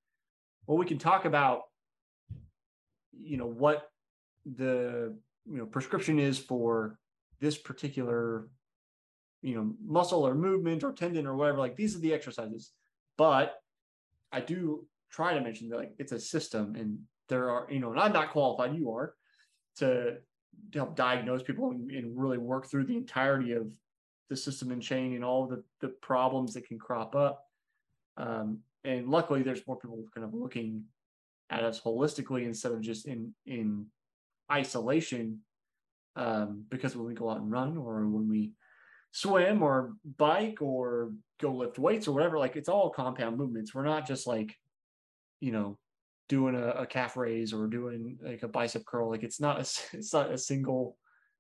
well 0.67 0.77
we 0.77 0.87
can 0.87 0.99
talk 0.99 1.25
about 1.25 1.63
you 3.13 3.37
know 3.37 3.47
what 3.47 3.89
the 4.45 5.17
you 5.47 5.59
know 5.59 5.67
prescription 5.67 6.19
is 6.19 6.39
for 6.39 6.99
this 7.41 7.57
particular 7.57 8.49
you 9.43 9.55
know 9.55 9.73
muscle 9.85 10.27
or 10.27 10.35
movement 10.35 10.83
or 10.83 10.93
tendon 10.93 11.27
or 11.27 11.37
whatever. 11.37 11.59
Like 11.59 11.77
these 11.77 11.95
are 11.97 12.01
the 12.01 12.13
exercises. 12.13 12.73
But 13.17 13.55
i 14.31 14.41
do 14.41 14.87
try 15.11 15.35
to 15.35 15.41
mention 15.41 15.69
that 15.69 15.77
like 15.77 15.95
it's 15.99 16.13
a 16.13 16.21
system 16.21 16.75
and 16.77 16.99
there 17.29 17.51
are 17.51 17.67
you 17.71 17.81
know 17.81 17.91
and 17.91 18.01
i'm 18.01 18.13
not 18.13 18.31
qualified 18.31 18.75
you 18.75 18.91
are 18.91 19.15
to, 19.79 20.17
to 20.73 20.79
help 20.79 20.97
diagnose 20.97 21.43
people 21.43 21.71
and, 21.71 21.91
and, 21.91 22.19
really 22.19 22.39
work 22.39 22.67
through 22.67 22.85
the 22.85 22.97
entirety 22.97 23.53
of 23.53 23.69
the 24.29 24.37
system 24.37 24.71
and 24.71 24.83
chain 24.83 25.15
and 25.15 25.25
all 25.25 25.47
the, 25.47 25.63
the 25.81 25.89
problems 25.89 26.55
that 26.55 26.67
can 26.67 26.79
crop 26.79 27.15
up. 27.15 27.45
Um, 28.17 28.59
and 28.85 29.09
luckily 29.09 29.43
there's 29.43 29.67
more 29.67 29.79
people 29.79 30.05
kind 30.15 30.27
of 30.27 30.35
looking 30.35 30.85
at 31.51 31.65
us 31.65 31.81
holistically 31.81 32.45
instead 32.45 32.73
of 32.73 32.81
just 32.81 33.07
in 33.07 33.33
in 33.47 33.87
isolation 34.53 35.41
um, 36.17 36.65
because 36.69 36.97
when 36.97 37.07
we 37.07 37.15
go 37.15 37.31
out 37.31 37.41
and 37.41 37.51
run 37.51 37.77
or 37.77 38.07
when 38.07 38.29
we 38.29 38.53
swim 39.13 39.63
or 39.63 39.95
bike 40.19 40.59
or 40.61 41.13
go 41.41 41.53
lift 41.53 41.79
weights 41.79 42.09
or 42.09 42.13
whatever 42.13 42.39
like 42.39 42.57
it's 42.57 42.69
all 42.69 42.91
compound 42.91 43.37
movements. 43.39 43.75
We're 43.75 43.85
not 43.85 44.07
just 44.07 44.27
like 44.27 44.55
you 45.41 45.53
know, 45.53 45.79
doing 46.29 46.55
a, 46.55 46.69
a 46.69 46.87
calf 46.87 47.17
raise 47.17 47.53
or 47.53 47.67
doing 47.67 48.19
like 48.23 48.43
a 48.43 48.49
bicep 48.49 48.85
curl. 48.85 49.11
Like 49.11 49.23
it's 49.23 49.41
not 49.41 49.57
a, 49.57 49.61
it's 49.93 50.13
not 50.13 50.31
a 50.31 50.39
single 50.39 50.97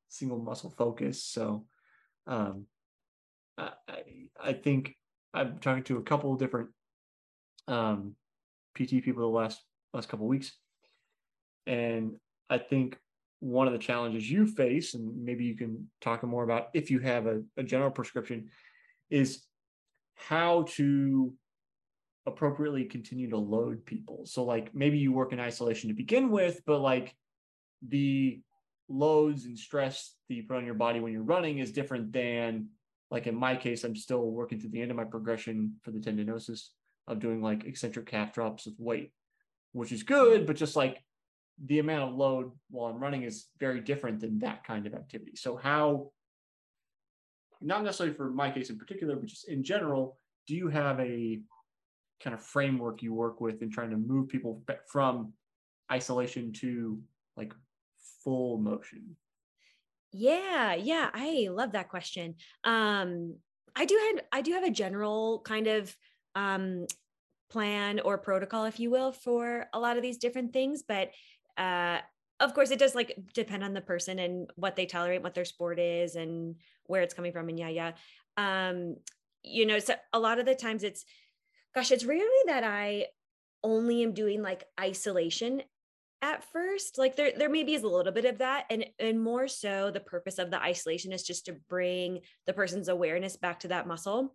single 0.08 0.38
muscle 0.38 0.70
focus. 0.70 1.22
So 1.24 1.66
um, 2.26 2.66
I, 3.56 3.72
I 4.42 4.52
think 4.52 4.94
I'm 5.34 5.58
talking 5.58 5.84
to 5.84 5.98
a 5.98 6.02
couple 6.02 6.32
of 6.32 6.38
different 6.38 6.70
um, 7.66 8.14
PT 8.74 9.02
people 9.02 9.20
the 9.20 9.26
last 9.26 9.60
last 9.92 10.08
couple 10.08 10.26
of 10.26 10.30
weeks, 10.30 10.52
and 11.66 12.16
I 12.50 12.58
think 12.58 12.98
one 13.40 13.66
of 13.66 13.72
the 13.72 13.78
challenges 13.78 14.30
you 14.30 14.46
face, 14.46 14.94
and 14.94 15.24
maybe 15.24 15.44
you 15.44 15.56
can 15.56 15.88
talk 16.00 16.22
more 16.24 16.44
about 16.44 16.68
if 16.74 16.90
you 16.90 16.98
have 17.00 17.26
a, 17.26 17.42
a 17.56 17.62
general 17.62 17.90
prescription, 17.90 18.48
is 19.10 19.44
how 20.16 20.64
to 20.70 21.32
appropriately 22.28 22.85
continue 22.85 23.28
to 23.30 23.37
load 23.37 23.85
people. 23.85 24.25
So 24.26 24.44
like 24.44 24.75
maybe 24.75 24.99
you 24.99 25.12
work 25.12 25.32
in 25.32 25.40
isolation 25.40 25.88
to 25.88 25.94
begin 25.94 26.30
with, 26.30 26.61
but 26.66 26.80
like 26.80 27.14
the 27.87 28.40
loads 28.88 29.44
and 29.44 29.58
stress 29.58 30.14
that 30.28 30.35
you 30.35 30.44
put 30.44 30.56
on 30.56 30.64
your 30.64 30.75
body 30.75 31.00
when 31.00 31.12
you're 31.12 31.23
running 31.23 31.58
is 31.58 31.73
different 31.73 32.12
than 32.12 32.68
like 33.11 33.26
in 33.26 33.35
my 33.35 33.56
case, 33.56 33.85
I'm 33.85 33.97
still 33.97 34.30
working 34.30 34.61
to 34.61 34.68
the 34.68 34.80
end 34.80 34.90
of 34.90 34.97
my 34.97 35.04
progression 35.04 35.75
for 35.82 35.90
the 35.90 35.99
tendinosis 35.99 36.68
of 37.06 37.20
doing 37.20 37.40
like 37.40 37.64
eccentric 37.64 38.06
calf 38.06 38.35
drops 38.35 38.66
with 38.66 38.75
weight, 38.78 39.12
which 39.73 39.92
is 39.92 40.02
good, 40.02 40.47
but 40.47 40.56
just 40.56 40.76
like 40.76 41.02
the 41.64 41.78
amount 41.78 42.11
of 42.11 42.16
load 42.16 42.52
while 42.70 42.92
I'm 42.92 43.00
running 43.00 43.23
is 43.23 43.47
very 43.58 43.80
different 43.80 44.20
than 44.20 44.40
that 44.40 44.64
kind 44.64 44.87
of 44.87 44.94
activity. 44.94 45.37
So 45.37 45.56
how 45.56 46.12
not 47.61 47.82
necessarily 47.82 48.14
for 48.14 48.30
my 48.30 48.50
case 48.50 48.70
in 48.70 48.78
particular, 48.78 49.16
but 49.16 49.26
just 49.26 49.49
in 49.49 49.64
general, 49.64 50.18
do 50.47 50.54
you 50.54 50.68
have 50.68 51.00
a 51.00 51.40
kind 52.20 52.34
of 52.34 52.42
framework 52.42 53.02
you 53.02 53.14
work 53.14 53.40
with 53.40 53.62
in 53.62 53.70
trying 53.70 53.90
to 53.90 53.96
move 53.96 54.28
people 54.28 54.62
from 54.87 55.32
isolation 55.90 56.52
to 56.52 57.00
like 57.37 57.54
full 58.25 58.58
motion? 58.58 59.16
Yeah, 60.12 60.75
yeah, 60.75 61.10
I 61.12 61.48
love 61.50 61.72
that 61.72 61.88
question. 61.88 62.37
Um, 62.64 63.37
I 63.76 63.84
do 63.84 63.94
have 63.96 64.25
I 64.32 64.42
do 64.42 64.52
have 64.52 64.64
a 64.64 64.70
general 64.70 65.40
kind 65.44 65.66
of 65.66 65.94
um, 66.34 66.87
plan 67.50 68.00
or 68.00 68.18
protocol, 68.18 68.64
if 68.64 68.80
you 68.80 68.90
will, 68.90 69.12
for 69.12 69.66
a 69.72 69.78
lot 69.78 69.96
of 69.96 70.02
these 70.02 70.18
different 70.18 70.52
things, 70.52 70.82
but 70.82 71.10
uh, 71.56 71.98
of 72.40 72.54
course, 72.54 72.70
it 72.70 72.78
does 72.78 72.94
like 72.94 73.18
depend 73.34 73.64
on 73.64 73.75
the 73.75 73.80
person 73.80 74.18
and 74.18 74.50
what 74.56 74.76
they 74.76 74.87
tolerate, 74.87 75.22
what 75.22 75.34
their 75.34 75.44
sport 75.44 75.78
is, 75.78 76.14
and 76.14 76.56
where 76.87 77.02
it's 77.02 77.14
coming 77.14 77.32
from, 77.32 77.48
and 77.48 77.58
yeah, 77.58 77.68
yeah. 77.68 77.92
Um, 78.37 78.96
you 79.42 79.66
know, 79.66 79.78
so 79.78 79.94
a 80.12 80.20
lot 80.20 80.38
of 80.38 80.46
the 80.46 80.54
times 80.54 80.82
it's, 80.82 81.04
gosh, 81.75 81.92
it's 81.92 82.04
rarely 82.04 82.42
that 82.46 82.64
I 82.64 83.06
only 83.62 84.02
am 84.02 84.12
doing 84.12 84.42
like 84.42 84.64
isolation 84.80 85.62
at 86.20 86.42
first 86.52 86.98
like 86.98 87.14
there 87.14 87.32
there 87.37 87.48
maybe 87.48 87.75
is 87.75 87.84
a 87.84 87.88
little 87.88 88.12
bit 88.12 88.25
of 88.25 88.38
that 88.38 88.64
and 88.70 88.84
and 88.98 89.20
more 89.22 89.46
so 89.46 89.90
the 89.90 90.00
purpose 90.00 90.38
of 90.38 90.50
the 90.50 90.60
isolation 90.60 91.12
is 91.12 91.22
just 91.22 91.46
to 91.46 91.52
bring 91.68 92.20
the 92.46 92.52
person's 92.52 92.88
awareness 92.88 93.37
back 93.37 93.60
to 93.60 93.68
that 93.68 93.87
muscle 93.87 94.34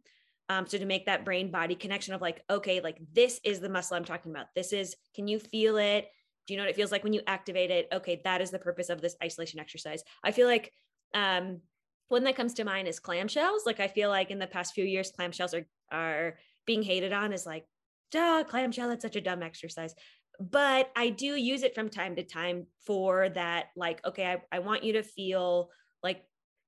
um 0.49 0.65
so 0.65 0.77
to 0.77 0.85
make 0.85 1.05
that 1.05 1.25
brain 1.25 1.51
body 1.51 1.75
connection 1.75 2.13
of 2.13 2.21
like 2.21 2.41
okay 2.49 2.79
like 2.79 2.97
this 3.11 3.39
is 3.43 3.59
the 3.59 3.69
muscle 3.69 3.97
i'm 3.97 4.05
talking 4.05 4.31
about. 4.31 4.47
This 4.55 4.71
is 4.71 4.95
can 5.15 5.27
you 5.27 5.39
feel 5.39 5.77
it? 5.77 6.07
Do 6.47 6.53
you 6.53 6.57
know 6.57 6.63
what 6.63 6.69
it 6.69 6.75
feels 6.75 6.91
like 6.91 7.03
when 7.03 7.13
you 7.13 7.21
activate 7.27 7.71
it? 7.71 7.87
Okay 7.91 8.21
that 8.23 8.41
is 8.41 8.51
the 8.51 8.59
purpose 8.59 8.89
of 8.89 9.01
this 9.01 9.15
isolation 9.21 9.59
exercise. 9.59 10.03
I 10.23 10.31
feel 10.31 10.47
like 10.47 10.71
um 11.13 11.61
one 12.07 12.23
that 12.23 12.35
comes 12.35 12.53
to 12.55 12.63
mind 12.63 12.87
is 12.87 12.99
clamshells 12.99 13.65
like 13.65 13.79
i 13.79 13.87
feel 13.87 14.09
like 14.09 14.29
in 14.29 14.37
the 14.37 14.47
past 14.47 14.73
few 14.73 14.85
years 14.85 15.11
clamshells 15.17 15.53
are 15.53 15.65
are 15.91 16.37
being 16.65 16.83
hated 16.83 17.13
on 17.13 17.33
is 17.33 17.45
like 17.45 17.65
duh 18.11 18.43
clamshell 18.43 18.89
that's 18.89 19.01
such 19.01 19.15
a 19.15 19.21
dumb 19.21 19.41
exercise 19.41 19.95
but 20.39 20.91
I 20.95 21.09
do 21.09 21.35
use 21.35 21.63
it 21.63 21.75
from 21.75 21.89
time 21.89 22.15
to 22.15 22.23
time 22.23 22.67
for 22.85 23.29
that, 23.29 23.67
like, 23.75 24.05
okay, 24.05 24.25
I, 24.25 24.41
I 24.51 24.59
want 24.59 24.83
you 24.83 24.93
to 24.93 25.03
feel 25.03 25.69
like 26.01 26.23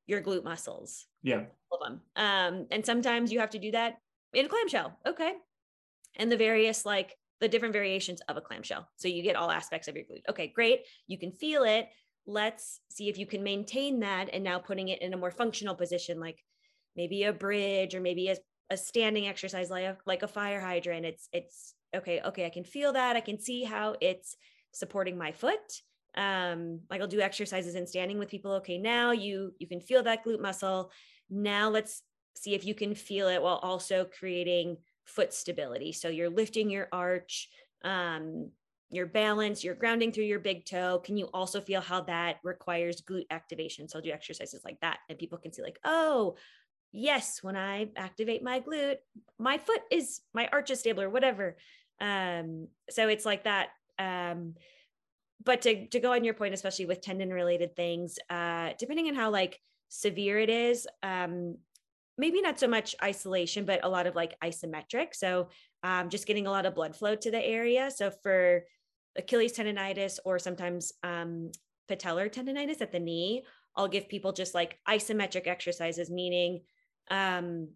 your 0.07 0.21
glute 0.21 0.43
muscles. 0.43 1.05
Yeah. 1.23 1.43
All 1.71 1.79
of 1.81 1.89
them. 1.89 2.01
Um, 2.15 2.67
and 2.71 2.85
sometimes 2.85 3.31
you 3.31 3.39
have 3.39 3.49
to 3.51 3.59
do 3.59 3.71
that 3.71 3.95
in 4.33 4.45
a 4.45 4.49
clamshell. 4.49 4.97
Okay. 5.07 5.33
And 6.15 6.31
the 6.31 6.37
various, 6.37 6.85
like, 6.85 7.15
the 7.41 7.47
different 7.47 7.73
variations 7.73 8.21
of 8.29 8.37
a 8.37 8.41
clamshell. 8.41 8.87
So 8.97 9.07
you 9.07 9.23
get 9.23 9.35
all 9.35 9.51
aspects 9.51 9.87
of 9.87 9.95
your 9.95 10.05
glute. 10.05 10.29
Okay, 10.29 10.47
great. 10.47 10.81
You 11.07 11.17
can 11.17 11.31
feel 11.31 11.63
it. 11.63 11.87
Let's 12.27 12.79
see 12.89 13.09
if 13.09 13.17
you 13.17 13.25
can 13.25 13.43
maintain 13.43 13.99
that 13.99 14.29
and 14.31 14.43
now 14.43 14.59
putting 14.59 14.89
it 14.89 15.01
in 15.01 15.13
a 15.13 15.17
more 15.17 15.31
functional 15.31 15.75
position, 15.75 16.19
like 16.19 16.37
maybe 16.95 17.23
a 17.23 17.34
bridge 17.34 17.93
or 17.93 17.99
maybe 17.99 18.29
a, 18.29 18.38
a 18.69 18.78
standing 18.78 19.28
exercise 19.28 19.69
like 19.69 19.86
a, 19.86 19.97
like 20.06 20.23
a 20.23 20.28
fire 20.28 20.60
hydrant. 20.60 21.06
It's 21.06 21.30
it's 21.32 21.73
okay, 21.95 22.21
okay, 22.21 22.45
I 22.45 22.49
can 22.49 22.63
feel 22.63 22.93
that. 22.93 23.15
I 23.15 23.21
can 23.21 23.39
see 23.39 23.63
how 23.63 23.95
it's 24.01 24.36
supporting 24.71 25.17
my 25.17 25.32
foot. 25.32 25.82
Um, 26.15 26.82
like 26.89 27.01
I'll 27.01 27.08
do 27.08 27.21
exercises 27.21 27.75
in 27.75 27.88
standing 27.88 28.17
with 28.17 28.30
people. 28.30 28.54
Okay, 28.54 28.78
now 28.78 29.12
you 29.12 29.54
you 29.60 29.67
can 29.67 29.80
feel 29.80 30.04
that 30.04 30.25
glute 30.25 30.41
muscle. 30.41 30.91
Now 31.30 31.69
let's 31.69 32.01
see 32.36 32.54
if 32.54 32.65
you 32.65 32.73
can 32.75 32.95
feel 32.95 33.28
it 33.28 33.41
while 33.41 33.60
also 33.63 34.06
creating 34.17 34.78
foot 35.06 35.34
stability. 35.34 35.91
So 35.91 36.10
you're 36.10 36.30
lifting 36.30 36.69
your 36.69 36.88
arch, 36.91 37.49
um, 37.84 38.51
your 38.89 39.06
balance, 39.06 39.63
you're 39.63 39.75
grounding 39.75 40.12
through 40.12 40.25
your 40.25 40.39
big 40.39 40.65
toe. 40.65 40.99
Can 41.04 41.17
you 41.17 41.25
also 41.34 41.62
feel 41.62 41.82
how 41.82 42.01
that 42.01 42.38
requires 42.43 43.01
glute 43.01 43.28
activation? 43.30 43.88
So 43.88 43.99
I'll 43.99 44.04
do 44.04 44.12
exercises 44.12 44.62
like 44.63 44.80
that, 44.82 44.99
and 45.10 45.17
people 45.17 45.38
can 45.38 45.54
see 45.54 45.62
like, 45.62 45.80
oh, 45.84 46.36
yes, 46.95 47.43
when 47.43 47.55
I 47.55 47.89
activate 47.95 48.43
my 48.43 48.60
glute, 48.62 48.97
my 49.38 49.58
foot 49.58 49.81
is 49.91 50.21
my 50.34 50.47
arch 50.51 50.71
is 50.71 50.79
stable 50.79 51.03
or 51.03 51.10
whatever. 51.10 51.58
Um, 51.99 52.67
so 52.89 53.08
it's 53.08 53.25
like 53.25 53.43
that. 53.43 53.69
Um, 53.99 54.55
but 55.43 55.62
to, 55.63 55.88
to 55.88 55.99
go 55.99 56.13
on 56.13 56.23
your 56.23 56.34
point, 56.34 56.53
especially 56.53 56.86
with 56.86 57.01
tendon 57.01 57.31
related 57.31 57.75
things, 57.75 58.17
uh, 58.29 58.69
depending 58.79 59.08
on 59.08 59.15
how 59.15 59.29
like 59.29 59.60
severe 59.89 60.39
it 60.39 60.49
is, 60.49 60.88
um, 61.03 61.58
maybe 62.17 62.41
not 62.41 62.60
so 62.60 62.67
much 62.67 62.95
isolation, 63.03 63.65
but 63.65 63.84
a 63.84 63.89
lot 63.89 64.08
of 64.08 64.15
like 64.15 64.39
isometric. 64.41 65.13
So 65.13 65.49
um, 65.84 66.10
just 66.10 66.25
getting 66.25 66.47
a 66.47 66.51
lot 66.51 66.65
of 66.65 66.75
blood 66.75 66.95
flow 66.95 67.15
to 67.15 67.31
the 67.31 67.45
area. 67.45 67.91
So 67.91 68.10
for 68.23 68.63
Achilles 69.17 69.53
tendonitis 69.53 70.19
or 70.25 70.39
sometimes 70.39 70.93
um, 71.03 71.51
patellar 71.89 72.31
tendonitis 72.31 72.81
at 72.81 72.91
the 72.91 72.99
knee, 72.99 73.43
I'll 73.75 73.89
give 73.89 74.08
people 74.08 74.31
just 74.31 74.55
like 74.55 74.79
isometric 74.88 75.47
exercises, 75.47 76.10
meaning 76.10 76.62
um, 77.10 77.70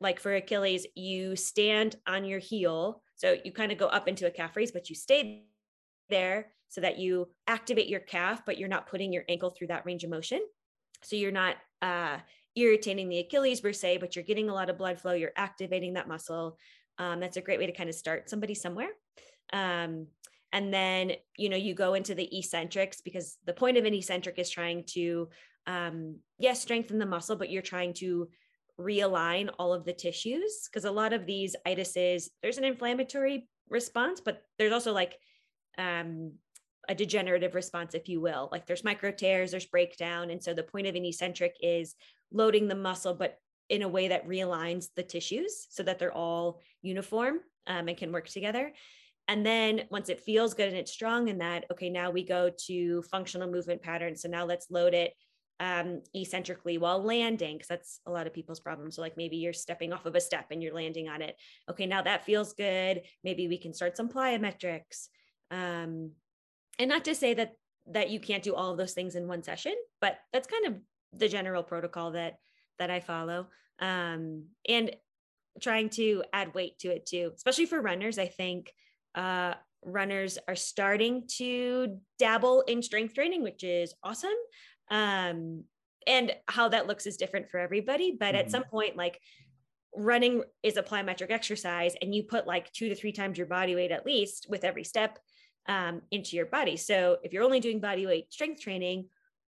like 0.00 0.20
for 0.20 0.34
Achilles, 0.34 0.86
you 0.94 1.36
stand 1.36 1.96
on 2.06 2.24
your 2.24 2.38
heel 2.38 3.02
so 3.20 3.36
you 3.44 3.52
kind 3.52 3.70
of 3.70 3.76
go 3.76 3.86
up 3.86 4.08
into 4.08 4.26
a 4.26 4.30
calf 4.30 4.56
raise, 4.56 4.72
but 4.72 4.88
you 4.88 4.96
stay 4.96 5.44
there 6.08 6.52
so 6.70 6.80
that 6.80 6.98
you 6.98 7.28
activate 7.46 7.86
your 7.86 8.00
calf, 8.00 8.40
but 8.46 8.56
you're 8.56 8.66
not 8.68 8.86
putting 8.86 9.12
your 9.12 9.24
ankle 9.28 9.50
through 9.50 9.66
that 9.66 9.84
range 9.84 10.04
of 10.04 10.10
motion. 10.10 10.40
So 11.02 11.16
you're 11.16 11.30
not 11.30 11.56
uh, 11.82 12.16
irritating 12.56 13.10
the 13.10 13.18
Achilles 13.18 13.60
per 13.60 13.74
se, 13.74 13.98
but 13.98 14.16
you're 14.16 14.24
getting 14.24 14.48
a 14.48 14.54
lot 14.54 14.70
of 14.70 14.78
blood 14.78 14.98
flow. 14.98 15.12
You're 15.12 15.32
activating 15.36 15.92
that 15.94 16.08
muscle. 16.08 16.56
Um, 16.96 17.20
that's 17.20 17.36
a 17.36 17.42
great 17.42 17.58
way 17.58 17.66
to 17.66 17.72
kind 17.72 17.90
of 17.90 17.94
start 17.94 18.30
somebody 18.30 18.54
somewhere. 18.54 18.88
Um, 19.52 20.06
and 20.52 20.72
then 20.72 21.12
you 21.36 21.48
know 21.48 21.56
you 21.56 21.74
go 21.74 21.94
into 21.94 22.14
the 22.14 22.28
eccentrics 22.36 23.02
because 23.02 23.36
the 23.44 23.52
point 23.52 23.76
of 23.76 23.84
an 23.84 23.94
eccentric 23.94 24.38
is 24.38 24.50
trying 24.50 24.84
to 24.94 25.28
um, 25.66 26.16
yes 26.38 26.62
strengthen 26.62 26.98
the 26.98 27.06
muscle, 27.06 27.36
but 27.36 27.50
you're 27.50 27.60
trying 27.60 27.92
to 27.94 28.30
realign 28.80 29.50
all 29.58 29.72
of 29.72 29.84
the 29.84 29.92
tissues 29.92 30.68
because 30.68 30.84
a 30.84 30.90
lot 30.90 31.12
of 31.12 31.26
these 31.26 31.54
itises 31.66 32.28
there's 32.42 32.58
an 32.58 32.64
inflammatory 32.64 33.48
response 33.68 34.20
but 34.20 34.42
there's 34.58 34.72
also 34.72 34.92
like 34.92 35.16
um, 35.78 36.32
a 36.88 36.94
degenerative 36.94 37.54
response 37.54 37.94
if 37.94 38.08
you 38.08 38.20
will. 38.20 38.48
Like 38.50 38.66
there's 38.66 38.84
micro 38.84 39.12
tears 39.12 39.52
there's 39.52 39.66
breakdown 39.66 40.30
and 40.30 40.42
so 40.42 40.54
the 40.54 40.62
point 40.62 40.86
of 40.86 40.94
an 40.94 41.04
eccentric 41.04 41.56
is 41.60 41.94
loading 42.32 42.68
the 42.68 42.74
muscle 42.74 43.14
but 43.14 43.38
in 43.68 43.82
a 43.82 43.88
way 43.88 44.08
that 44.08 44.26
realigns 44.26 44.88
the 44.96 45.02
tissues 45.02 45.66
so 45.70 45.82
that 45.84 45.98
they're 45.98 46.12
all 46.12 46.60
uniform 46.82 47.38
um, 47.68 47.88
and 47.88 47.96
can 47.96 48.10
work 48.10 48.28
together. 48.28 48.72
And 49.28 49.46
then 49.46 49.82
once 49.90 50.08
it 50.08 50.20
feels 50.20 50.54
good 50.54 50.68
and 50.68 50.76
it's 50.76 50.90
strong 50.90 51.28
in 51.28 51.38
that 51.38 51.66
okay 51.70 51.88
now 51.88 52.10
we 52.10 52.24
go 52.24 52.50
to 52.66 53.02
functional 53.02 53.50
movement 53.50 53.82
patterns. 53.82 54.22
So 54.22 54.28
now 54.28 54.44
let's 54.44 54.70
load 54.70 54.94
it 54.94 55.12
um, 55.60 56.00
eccentrically 56.14 56.78
while 56.78 57.02
landing, 57.02 57.56
because 57.56 57.68
that's 57.68 58.00
a 58.06 58.10
lot 58.10 58.26
of 58.26 58.32
people's 58.32 58.60
problems. 58.60 58.96
So, 58.96 59.02
like 59.02 59.16
maybe 59.16 59.36
you're 59.36 59.52
stepping 59.52 59.92
off 59.92 60.06
of 60.06 60.16
a 60.16 60.20
step 60.20 60.46
and 60.50 60.62
you're 60.62 60.74
landing 60.74 61.08
on 61.08 61.20
it. 61.22 61.36
Okay, 61.70 61.86
now 61.86 62.02
that 62.02 62.24
feels 62.24 62.54
good. 62.54 63.02
Maybe 63.22 63.46
we 63.46 63.58
can 63.58 63.74
start 63.74 63.96
some 63.96 64.08
plyometrics. 64.08 65.08
Um, 65.50 66.12
and 66.78 66.88
not 66.88 67.04
to 67.04 67.14
say 67.14 67.34
that 67.34 67.52
that 67.92 68.10
you 68.10 68.20
can't 68.20 68.42
do 68.42 68.54
all 68.54 68.70
of 68.70 68.78
those 68.78 68.94
things 68.94 69.14
in 69.14 69.28
one 69.28 69.42
session, 69.42 69.74
but 70.00 70.18
that's 70.32 70.48
kind 70.48 70.66
of 70.66 70.76
the 71.12 71.28
general 71.28 71.62
protocol 71.62 72.12
that 72.12 72.38
that 72.78 72.90
I 72.90 73.00
follow. 73.00 73.48
Um, 73.78 74.46
and 74.66 74.96
trying 75.60 75.90
to 75.90 76.24
add 76.32 76.54
weight 76.54 76.78
to 76.78 76.88
it 76.88 77.04
too, 77.04 77.32
especially 77.36 77.66
for 77.66 77.82
runners. 77.82 78.18
I 78.18 78.28
think 78.28 78.72
uh, 79.14 79.54
runners 79.84 80.38
are 80.48 80.56
starting 80.56 81.24
to 81.36 81.98
dabble 82.18 82.62
in 82.62 82.82
strength 82.82 83.14
training, 83.14 83.42
which 83.42 83.64
is 83.64 83.92
awesome 84.02 84.30
um, 84.90 85.64
and 86.06 86.32
how 86.48 86.68
that 86.68 86.86
looks 86.86 87.06
is 87.06 87.16
different 87.16 87.50
for 87.50 87.58
everybody 87.58 88.16
but 88.18 88.34
mm-hmm. 88.34 88.36
at 88.36 88.50
some 88.50 88.64
point 88.64 88.96
like 88.96 89.20
running 89.96 90.42
is 90.62 90.76
a 90.76 90.82
plyometric 90.82 91.30
exercise 91.30 91.94
and 92.00 92.14
you 92.14 92.22
put 92.22 92.46
like 92.46 92.72
two 92.72 92.88
to 92.88 92.94
three 92.94 93.12
times 93.12 93.36
your 93.36 93.46
body 93.46 93.74
weight 93.74 93.90
at 93.90 94.06
least 94.06 94.46
with 94.48 94.64
every 94.64 94.84
step 94.84 95.18
um, 95.68 96.00
into 96.10 96.36
your 96.36 96.46
body 96.46 96.76
so 96.76 97.18
if 97.22 97.32
you're 97.32 97.44
only 97.44 97.60
doing 97.60 97.80
body 97.80 98.06
weight 98.06 98.32
strength 98.32 98.60
training 98.60 99.06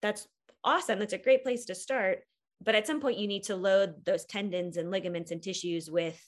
that's 0.01 0.27
awesome 0.63 0.99
that's 0.99 1.13
a 1.13 1.17
great 1.17 1.43
place 1.43 1.65
to 1.65 1.75
start 1.75 2.19
but 2.63 2.75
at 2.75 2.87
some 2.87 2.99
point 2.99 3.17
you 3.17 3.27
need 3.27 3.43
to 3.43 3.55
load 3.55 4.05
those 4.05 4.25
tendons 4.25 4.77
and 4.77 4.91
ligaments 4.91 5.31
and 5.31 5.41
tissues 5.41 5.89
with 5.89 6.19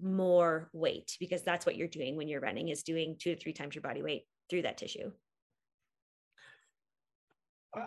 more 0.00 0.68
weight 0.72 1.16
because 1.20 1.42
that's 1.42 1.64
what 1.64 1.76
you're 1.76 1.88
doing 1.88 2.16
when 2.16 2.28
you're 2.28 2.40
running 2.40 2.68
is 2.68 2.82
doing 2.82 3.16
two 3.18 3.34
to 3.34 3.40
three 3.40 3.52
times 3.52 3.74
your 3.74 3.82
body 3.82 4.02
weight 4.02 4.22
through 4.50 4.62
that 4.62 4.78
tissue. 4.78 5.10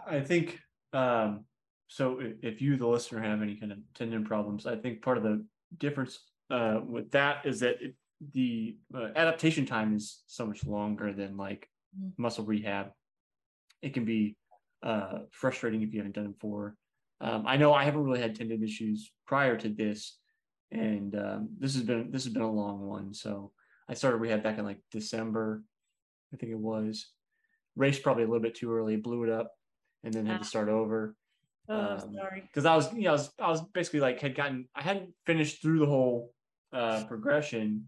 I 0.07 0.19
think 0.19 0.59
um, 0.93 1.45
so. 1.87 2.19
If 2.41 2.61
you, 2.61 2.77
the 2.77 2.87
listener, 2.87 3.21
have 3.21 3.41
any 3.41 3.55
kind 3.55 3.71
of 3.71 3.79
tendon 3.95 4.23
problems, 4.25 4.65
I 4.65 4.75
think 4.75 5.01
part 5.01 5.17
of 5.17 5.23
the 5.23 5.45
difference 5.77 6.19
uh, 6.49 6.79
with 6.85 7.11
that 7.11 7.45
is 7.45 7.59
that 7.61 7.81
it, 7.81 7.95
the 8.33 8.77
uh, 8.93 9.09
adaptation 9.15 9.65
time 9.65 9.95
is 9.95 10.21
so 10.27 10.45
much 10.45 10.65
longer 10.65 11.13
than 11.13 11.37
like 11.37 11.69
mm-hmm. 11.97 12.21
muscle 12.21 12.45
rehab. 12.45 12.87
It 13.81 13.93
can 13.93 14.05
be 14.05 14.35
uh, 14.83 15.19
frustrating 15.31 15.81
if 15.81 15.93
you 15.93 15.99
haven't 15.99 16.15
done 16.15 16.25
it 16.25 16.39
before. 16.39 16.75
Um, 17.21 17.45
I 17.45 17.57
know 17.57 17.73
I 17.73 17.83
haven't 17.83 18.03
really 18.03 18.21
had 18.21 18.35
tendon 18.35 18.63
issues 18.63 19.11
prior 19.25 19.57
to 19.57 19.69
this, 19.69 20.17
and 20.71 21.15
um, 21.15 21.49
this 21.59 21.73
has 21.75 21.83
been 21.83 22.11
this 22.11 22.23
has 22.23 22.33
been 22.33 22.43
a 22.43 22.51
long 22.51 22.81
one. 22.81 23.13
So 23.13 23.51
I 23.89 23.93
started 23.93 24.17
rehab 24.17 24.43
back 24.43 24.57
in 24.57 24.65
like 24.65 24.79
December, 24.91 25.63
I 26.33 26.37
think 26.37 26.51
it 26.51 26.59
was. 26.59 27.07
Raced 27.75 28.03
probably 28.03 28.23
a 28.23 28.27
little 28.27 28.41
bit 28.41 28.55
too 28.55 28.73
early, 28.73 28.95
blew 28.97 29.23
it 29.23 29.29
up, 29.29 29.51
and 30.03 30.13
then 30.13 30.25
had 30.25 30.37
to 30.37 30.39
ah. 30.41 30.43
start 30.43 30.69
over. 30.69 31.15
Oh, 31.67 31.79
um, 31.79 32.13
sorry. 32.13 32.41
Because 32.41 32.65
I 32.65 32.75
was, 32.75 32.91
you 32.93 33.03
know, 33.03 33.09
I 33.09 33.13
was, 33.13 33.31
I 33.39 33.49
was 33.49 33.61
basically 33.73 33.99
like 33.99 34.19
had 34.19 34.35
gotten, 34.35 34.67
I 34.75 34.81
hadn't 34.81 35.13
finished 35.25 35.61
through 35.61 35.79
the 35.79 35.85
whole 35.85 36.33
uh, 36.73 37.03
progression, 37.07 37.85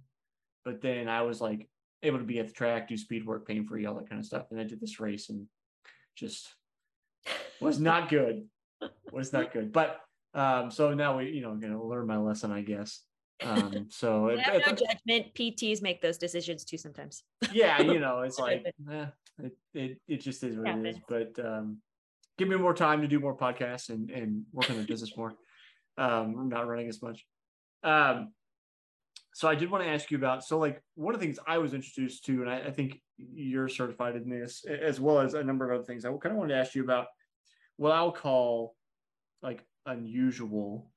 but 0.64 0.82
then 0.82 1.08
I 1.08 1.24
was 1.24 1.42
like 1.42 1.68
able 2.04 2.20
to 2.20 2.24
be 2.24 2.40
at 2.40 2.48
the 2.48 2.54
track, 2.54 2.88
do 2.88 2.98
speed 2.98 3.26
work, 3.26 3.48
pain 3.48 3.66
free, 3.66 3.86
all 3.86 3.96
that 3.96 4.10
kind 4.10 4.20
of 4.20 4.26
stuff, 4.26 4.48
and 4.52 4.60
I 4.60 4.64
did 4.64 4.80
this 4.80 5.00
race 5.00 5.30
and 5.30 5.48
just 6.16 6.54
was 7.60 7.80
not 7.80 8.10
good. 8.10 8.48
was 9.12 9.34
not 9.34 9.52
good. 9.52 9.72
But 9.72 10.00
um, 10.34 10.72
so 10.72 10.94
now 10.94 11.18
we, 11.18 11.30
you 11.30 11.42
know, 11.42 11.56
gonna 11.56 11.84
learn 11.84 12.08
my 12.08 12.18
lesson, 12.18 12.52
I 12.52 12.62
guess. 12.62 13.02
Um, 13.44 13.88
so 13.90 14.28
it, 14.28 14.40
no 14.48 14.60
judgment. 14.60 15.34
PTs 15.34 15.82
make 15.82 16.02
those 16.02 16.18
decisions 16.18 16.64
too 16.64 16.78
sometimes. 16.78 17.24
yeah, 17.52 17.82
you 17.82 18.00
know, 18.06 18.22
it's 18.22 18.40
like 18.40 18.66
eh, 18.92 19.06
it, 19.40 19.58
it 19.74 20.02
it 20.08 20.22
just 20.22 20.44
is 20.44 20.58
what 20.58 20.68
it 20.68 20.86
is. 20.86 20.98
But 21.08 21.46
um, 21.46 21.78
give 22.42 22.50
me 22.50 22.56
more 22.56 22.74
time 22.74 23.02
to 23.02 23.08
do 23.08 23.20
more 23.20 23.38
podcasts 23.38 23.90
and 23.90 24.10
and 24.10 24.44
work 24.52 24.68
on 24.72 24.78
the 24.78 24.84
business 24.84 25.16
more. 25.16 25.34
Um, 25.96 26.36
I'm 26.40 26.50
not 26.50 26.68
running 26.68 26.90
as 26.90 27.00
much. 27.00 27.24
Um, 27.84 28.34
so 29.36 29.48
I 29.48 29.54
did 29.54 29.70
want 29.70 29.84
to 29.84 29.90
ask 29.92 30.10
you 30.10 30.18
about 30.18 30.44
so 30.44 30.58
like 30.58 30.82
one 30.96 31.14
of 31.14 31.20
the 31.20 31.26
things 31.26 31.38
I 31.46 31.60
was 31.60 31.76
introduced 31.76 32.26
to, 32.26 32.42
and 32.42 32.50
I, 32.50 32.58
I 32.62 32.72
think 32.72 33.00
you're 33.18 33.70
certified 33.70 34.16
in 34.16 34.28
this 34.28 34.66
as 34.66 35.00
well 35.00 35.20
as 35.20 35.36
a 35.36 35.44
number 35.44 35.70
of 35.70 35.76
other 35.76 35.86
things. 35.86 36.04
I 36.04 36.10
kind 36.10 36.34
of 36.34 36.38
wanted 36.38 36.56
to 36.56 36.60
ask 36.60 36.74
you 36.74 36.84
about 36.84 37.06
what 37.78 37.92
I'll 37.92 38.12
call 38.12 38.76
like 39.44 39.64
unusual 39.86 40.92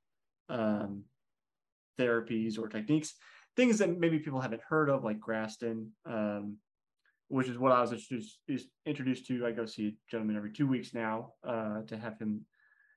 um, 0.49 1.05
therapies 2.01 2.59
or 2.59 2.69
techniques, 2.69 3.13
things 3.55 3.77
that 3.79 3.99
maybe 3.99 4.19
people 4.19 4.41
haven't 4.41 4.63
heard 4.67 4.89
of, 4.89 5.05
like 5.05 5.21
Graston, 5.21 5.89
um, 6.07 6.57
which 7.29 7.49
is 7.49 7.59
what 7.59 7.73
I 7.73 7.81
was 7.81 7.93
introduced 7.93 8.39
is 8.49 8.67
introduced 8.87 9.27
to. 9.27 9.47
I 9.47 9.53
go 9.53 9.67
see 9.67 9.89
a 9.89 9.93
gentleman 10.11 10.37
every 10.37 10.53
two 10.53 10.67
weeks 10.67 10.95
now 10.95 11.33
uh, 11.47 11.83
to 11.87 11.97
have 11.97 12.19
him 12.19 12.47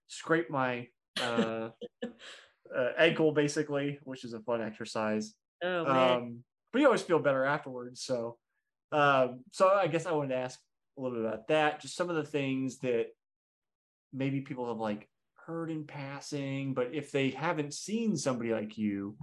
scrape 0.08 0.50
my 0.50 0.88
uh, 1.22 1.70
uh, 2.04 2.90
ankle, 2.98 3.32
basically, 3.32 4.00
which 4.04 4.24
is 4.24 4.34
a 4.34 4.40
fun 4.42 4.62
exercise. 4.62 5.34
Oh 5.63 5.86
man! 5.86 6.12
Um, 6.12 6.44
but 6.72 6.80
you 6.80 6.86
always 6.86 7.02
feel 7.02 7.20
better 7.20 7.46
afterwards. 7.46 8.04
So, 8.04 8.38
um, 8.92 9.44
so 9.52 9.70
I 9.70 9.88
guess 9.88 10.06
I 10.06 10.12
wanted 10.12 10.30
to 10.30 10.42
ask 10.42 10.60
a 10.98 11.02
little 11.02 11.18
bit 11.18 11.26
about 11.26 11.48
that. 11.48 11.82
Just 11.82 11.96
some 11.96 12.10
of 12.10 12.16
the 12.16 12.24
things 12.24 12.80
that 12.80 13.08
maybe 14.13 14.42
people 14.42 14.68
have 14.68 14.78
like 14.78 15.08
heard 15.46 15.70
in 15.70 15.86
passing, 15.86 16.74
but 16.74 16.90
if 16.94 17.12
they 17.12 17.30
haven't 17.30 17.74
seen 17.74 18.18
somebody 18.18 18.52
like 18.52 18.78
you, 18.78 19.16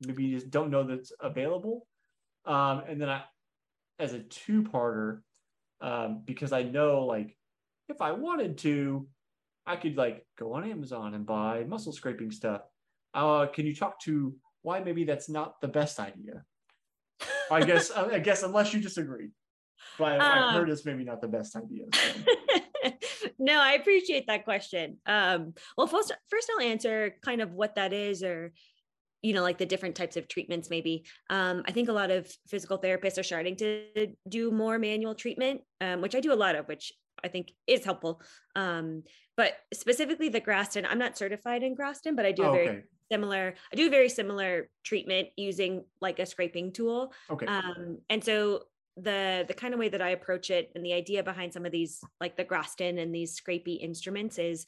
maybe 0.00 0.24
you 0.24 0.36
just 0.36 0.50
don't 0.50 0.70
know 0.70 0.82
that's 0.82 1.12
available. 1.20 1.86
Um, 2.44 2.82
and 2.88 3.00
then 3.00 3.08
I, 3.08 3.22
as 4.02 4.12
a 4.12 4.18
two-parter, 4.18 5.20
um, 5.80 6.22
because 6.24 6.52
I 6.52 6.64
know 6.64 7.06
like 7.06 7.36
if 7.88 8.00
I 8.00 8.12
wanted 8.12 8.58
to, 8.58 9.06
I 9.64 9.76
could 9.76 9.96
like 9.96 10.26
go 10.36 10.54
on 10.54 10.68
Amazon 10.68 11.14
and 11.14 11.24
buy 11.24 11.64
muscle 11.64 11.92
scraping 11.92 12.32
stuff. 12.32 12.62
Uh, 13.14 13.46
can 13.46 13.64
you 13.64 13.74
talk 13.74 14.00
to 14.02 14.34
why 14.62 14.80
maybe 14.80 15.04
that's 15.04 15.28
not 15.28 15.60
the 15.60 15.68
best 15.68 16.00
idea? 16.00 16.44
I 17.50 17.64
guess 17.64 17.90
I 17.96 18.18
guess 18.18 18.42
unless 18.42 18.74
you 18.74 18.80
disagree, 18.80 19.30
but 19.98 20.20
I, 20.20 20.48
have 20.48 20.54
heard 20.54 20.70
it's 20.70 20.84
maybe 20.84 21.04
not 21.04 21.20
the 21.20 21.28
best 21.28 21.54
idea. 21.54 21.84
So. 21.92 22.90
no, 23.38 23.60
I 23.60 23.74
appreciate 23.74 24.26
that 24.26 24.44
question. 24.44 24.98
Um, 25.06 25.54
well, 25.76 25.86
first, 25.86 26.12
first 26.28 26.50
I'll 26.52 26.66
answer 26.66 27.14
kind 27.22 27.40
of 27.40 27.52
what 27.52 27.76
that 27.76 27.92
is, 27.92 28.24
or 28.24 28.52
you 29.22 29.32
know, 29.32 29.42
like 29.42 29.58
the 29.58 29.66
different 29.66 29.94
types 29.94 30.16
of 30.16 30.28
treatments. 30.28 30.68
Maybe 30.68 31.04
um, 31.30 31.62
I 31.66 31.72
think 31.72 31.88
a 31.88 31.92
lot 31.92 32.10
of 32.10 32.30
physical 32.48 32.78
therapists 32.78 33.18
are 33.18 33.22
starting 33.22 33.56
to 33.56 34.08
do 34.28 34.50
more 34.50 34.78
manual 34.78 35.14
treatment, 35.14 35.62
um, 35.80 36.00
which 36.00 36.14
I 36.14 36.20
do 36.20 36.32
a 36.32 36.34
lot 36.34 36.56
of, 36.56 36.66
which 36.66 36.92
I 37.24 37.28
think 37.28 37.52
is 37.66 37.84
helpful. 37.84 38.20
Um, 38.56 39.04
but 39.36 39.54
specifically 39.72 40.28
the 40.28 40.40
Graston, 40.40 40.86
I'm 40.88 40.98
not 40.98 41.16
certified 41.16 41.62
in 41.62 41.76
Graston, 41.76 42.16
but 42.16 42.26
I 42.26 42.32
do 42.32 42.44
oh, 42.44 42.50
a 42.50 42.52
very 42.52 42.68
okay. 42.68 42.82
similar. 43.10 43.54
I 43.72 43.76
do 43.76 43.86
a 43.86 43.90
very 43.90 44.08
similar 44.08 44.68
treatment 44.84 45.28
using 45.36 45.84
like 46.00 46.18
a 46.18 46.26
scraping 46.26 46.72
tool. 46.72 47.12
Okay. 47.30 47.46
Um, 47.46 47.98
and 48.10 48.22
so 48.22 48.64
the 48.98 49.44
the 49.48 49.54
kind 49.54 49.72
of 49.72 49.80
way 49.80 49.88
that 49.88 50.02
I 50.02 50.10
approach 50.10 50.50
it 50.50 50.70
and 50.74 50.84
the 50.84 50.92
idea 50.92 51.22
behind 51.22 51.52
some 51.54 51.64
of 51.64 51.72
these 51.72 52.04
like 52.20 52.36
the 52.36 52.44
Graston 52.44 53.00
and 53.00 53.14
these 53.14 53.40
scrapey 53.40 53.80
instruments 53.80 54.38
is 54.38 54.66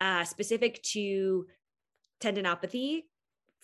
uh, 0.00 0.24
specific 0.24 0.82
to 0.82 1.46
tendinopathy 2.20 3.02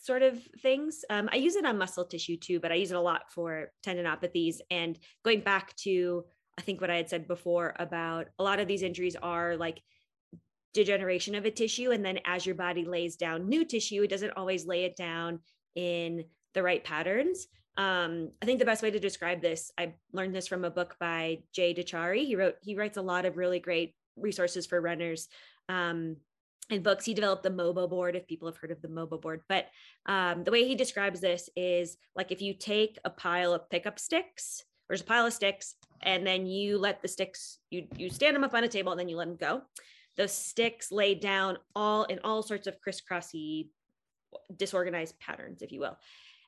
sort 0.07 0.23
of 0.23 0.39
things. 0.63 1.05
Um, 1.11 1.29
I 1.33 1.37
use 1.37 1.57
it 1.57 1.67
on 1.67 1.79
muscle 1.79 2.05
tissue 2.05 2.37
too, 2.37 2.61
but 2.61 2.73
I 2.73 2.77
use 2.77 2.93
it 2.93 2.97
a 2.97 3.01
lot 3.01 3.23
for 3.31 3.71
tendinopathies. 3.85 4.57
And 4.71 4.99
going 5.25 5.41
back 5.41 5.75
to 5.77 6.25
I 6.59 6.63
think 6.63 6.81
what 6.81 6.91
I 6.91 6.97
had 6.97 7.11
said 7.11 7.29
before 7.29 7.75
about 7.79 8.29
a 8.39 8.43
lot 8.43 8.61
of 8.61 8.69
these 8.69 8.83
injuries 8.83 9.15
are 9.23 9.57
like 9.59 9.83
degeneration 10.73 11.35
of 11.35 11.45
a 11.45 11.51
tissue, 11.51 11.91
and 11.91 12.03
then 12.03 12.19
as 12.25 12.47
your 12.47 12.55
body 12.55 12.85
lays 12.85 13.17
down 13.17 13.49
new 13.49 13.65
tissue, 13.65 14.03
it 14.03 14.11
doesn't 14.11 14.39
always 14.39 14.67
lay 14.67 14.85
it 14.85 14.97
down 14.97 15.41
in 15.75 16.25
the 16.55 16.63
right 16.63 16.83
patterns 16.83 17.47
um, 17.79 18.31
I 18.41 18.47
think 18.47 18.59
the 18.59 18.65
best 18.65 18.83
way 18.83 18.91
to 18.91 18.99
describe 18.99 19.43
this, 19.43 19.71
I 19.77 19.95
learned 20.13 20.35
this 20.35 20.47
from 20.47 20.65
a 20.65 20.71
book 20.71 20.97
by 20.99 21.41
Jay 21.53 21.75
Dicharry. 21.75 22.25
He 22.25 22.37
wrote, 22.37 22.57
he 22.63 22.75
writes 22.75 22.97
a 22.97 23.03
lot 23.03 23.27
of 23.27 23.37
really 23.37 23.61
great 23.61 23.95
resources 24.17 24.67
for 24.67 24.81
runners. 24.81 25.29
Um, 25.69 26.17
and 26.71 26.83
books. 26.83 27.05
He 27.05 27.15
developed 27.15 27.43
the 27.43 27.51
MOBO 27.51 27.89
board, 27.89 28.17
if 28.17 28.27
people 28.27 28.49
have 28.49 28.57
heard 28.57 28.71
of 28.71 28.83
the 28.83 28.89
MOBO 28.89 29.21
board. 29.21 29.43
But 29.49 29.67
um, 30.07 30.45
the 30.45 30.51
way 30.51 30.67
he 30.67 30.75
describes 30.75 31.21
this 31.21 31.49
is 31.57 31.97
like 32.15 32.33
if 32.33 32.43
you 32.43 32.55
take 32.55 32.99
a 33.05 33.11
pile 33.11 33.53
of 33.55 33.69
pickup 33.71 33.99
sticks, 33.99 34.65
there's 34.89 35.01
a 35.01 35.05
pile 35.05 35.27
of 35.27 35.33
sticks, 35.33 35.75
and 36.03 36.27
then 36.27 36.47
you 36.47 36.79
let 36.79 37.03
the 37.03 37.09
sticks, 37.09 37.59
you 37.71 37.87
you 37.97 38.09
stand 38.11 38.37
them 38.37 38.45
up 38.45 38.55
on 38.55 38.65
a 38.65 38.69
table 38.69 38.93
and 38.93 39.01
then 39.01 39.09
you 39.09 39.17
let 39.17 39.29
them 39.29 39.37
go. 39.37 39.63
Those 40.17 40.33
sticks 40.33 40.91
lay 40.91 41.15
down 41.15 41.59
all 41.75 42.05
in 42.05 42.21
all 42.25 42.43
sorts 42.43 42.67
of 42.67 42.81
crisscrossy, 42.81 43.69
disorganized 44.57 45.19
patterns, 45.19 45.63
if 45.63 45.73
you 45.73 45.81
will. 45.81 45.99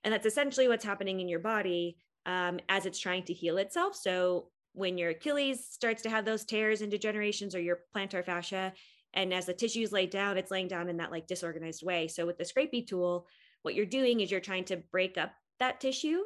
And 0.05 0.15
that's 0.15 0.27
essentially 0.27 0.69
what's 0.69 0.85
happening 0.85 1.21
in 1.21 1.29
your 1.29 1.41
body 1.41 1.97
um, 2.25 2.61
as 2.69 2.87
it's 2.87 2.99
trying 2.99 3.25
to 3.25 3.33
heal 3.33 3.59
itself. 3.59 3.97
So 3.97 4.49
when 4.73 4.97
your 4.97 5.11
Achilles 5.11 5.67
starts 5.69 6.03
to 6.03 6.11
have 6.11 6.25
those 6.25 6.45
tears 6.45 6.81
and 6.81 6.93
degenerations 6.93 7.55
or 7.55 7.59
your 7.59 7.81
plantar 7.95 8.25
fascia, 8.25 8.73
and 9.15 9.33
as 9.33 9.47
the 9.47 9.55
tissue 9.55 9.81
is 9.81 9.93
laid 9.93 10.11
down, 10.11 10.37
it's 10.37 10.51
laying 10.51 10.69
down 10.69 10.89
in 10.89 10.99
that 10.99 11.11
like 11.11 11.27
disorganized 11.27 11.83
way. 11.83 12.09
So 12.09 12.27
with 12.27 12.39
the 12.39 12.45
scrapey 12.45 12.87
tool, 12.87 13.27
what 13.63 13.75
you're 13.75 13.87
doing 13.87 14.21
is 14.21 14.31
you're 14.31 14.41
trying 14.41 14.65
to 14.65 14.77
break 14.77 15.19
up 15.19 15.33
that 15.59 15.81
tissue. 15.81 16.21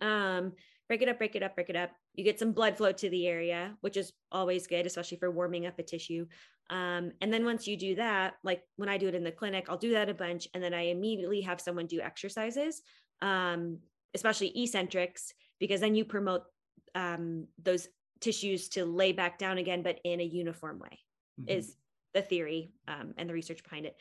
Um, 0.00 0.52
break 0.88 1.02
it 1.02 1.08
up, 1.08 1.18
break 1.18 1.34
it 1.34 1.42
up, 1.42 1.54
break 1.54 1.70
it 1.70 1.76
up. 1.76 1.90
You 2.14 2.24
get 2.24 2.38
some 2.38 2.52
blood 2.52 2.76
flow 2.76 2.92
to 2.92 3.10
the 3.10 3.26
area, 3.26 3.76
which 3.80 3.96
is 3.96 4.12
always 4.30 4.66
good, 4.66 4.86
especially 4.86 5.18
for 5.18 5.30
warming 5.30 5.66
up 5.66 5.78
a 5.78 5.82
tissue. 5.82 6.26
Um, 6.70 7.12
and 7.20 7.32
then 7.32 7.44
once 7.44 7.66
you 7.66 7.76
do 7.76 7.94
that, 7.96 8.34
like 8.42 8.62
when 8.76 8.88
I 8.88 8.98
do 8.98 9.08
it 9.08 9.14
in 9.14 9.24
the 9.24 9.32
clinic, 9.32 9.66
I'll 9.68 9.76
do 9.76 9.92
that 9.92 10.08
a 10.08 10.14
bunch. 10.14 10.48
And 10.54 10.62
then 10.62 10.74
I 10.74 10.82
immediately 10.82 11.40
have 11.42 11.60
someone 11.60 11.86
do 11.86 12.00
exercises, 12.00 12.82
um, 13.22 13.78
especially 14.14 14.52
eccentrics, 14.56 15.32
because 15.58 15.80
then 15.80 15.94
you 15.94 16.04
promote 16.04 16.42
um, 16.94 17.46
those 17.62 17.88
tissues 18.20 18.68
to 18.70 18.84
lay 18.84 19.12
back 19.12 19.38
down 19.38 19.58
again, 19.58 19.82
but 19.82 20.00
in 20.04 20.20
a 20.20 20.24
uniform 20.24 20.78
way, 20.78 20.98
mm-hmm. 21.40 21.58
is 21.58 21.76
the 22.16 22.22
theory 22.22 22.72
um, 22.88 23.14
and 23.16 23.28
the 23.28 23.34
research 23.34 23.62
behind 23.62 23.86
it. 23.86 23.96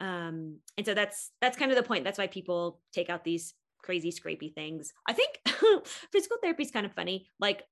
Um, 0.00 0.60
and 0.78 0.86
so 0.86 0.94
that's 0.94 1.32
that's 1.40 1.58
kind 1.58 1.70
of 1.70 1.76
the 1.76 1.82
point. 1.82 2.04
That's 2.04 2.18
why 2.18 2.28
people 2.28 2.80
take 2.92 3.10
out 3.10 3.24
these 3.24 3.54
crazy 3.82 4.10
scrapey 4.10 4.54
things. 4.54 4.92
I 5.08 5.12
think 5.12 5.40
physical 6.12 6.38
therapy 6.42 6.62
is 6.62 6.70
kind 6.70 6.86
of 6.86 6.92
funny. 6.92 7.28
Like 7.40 7.64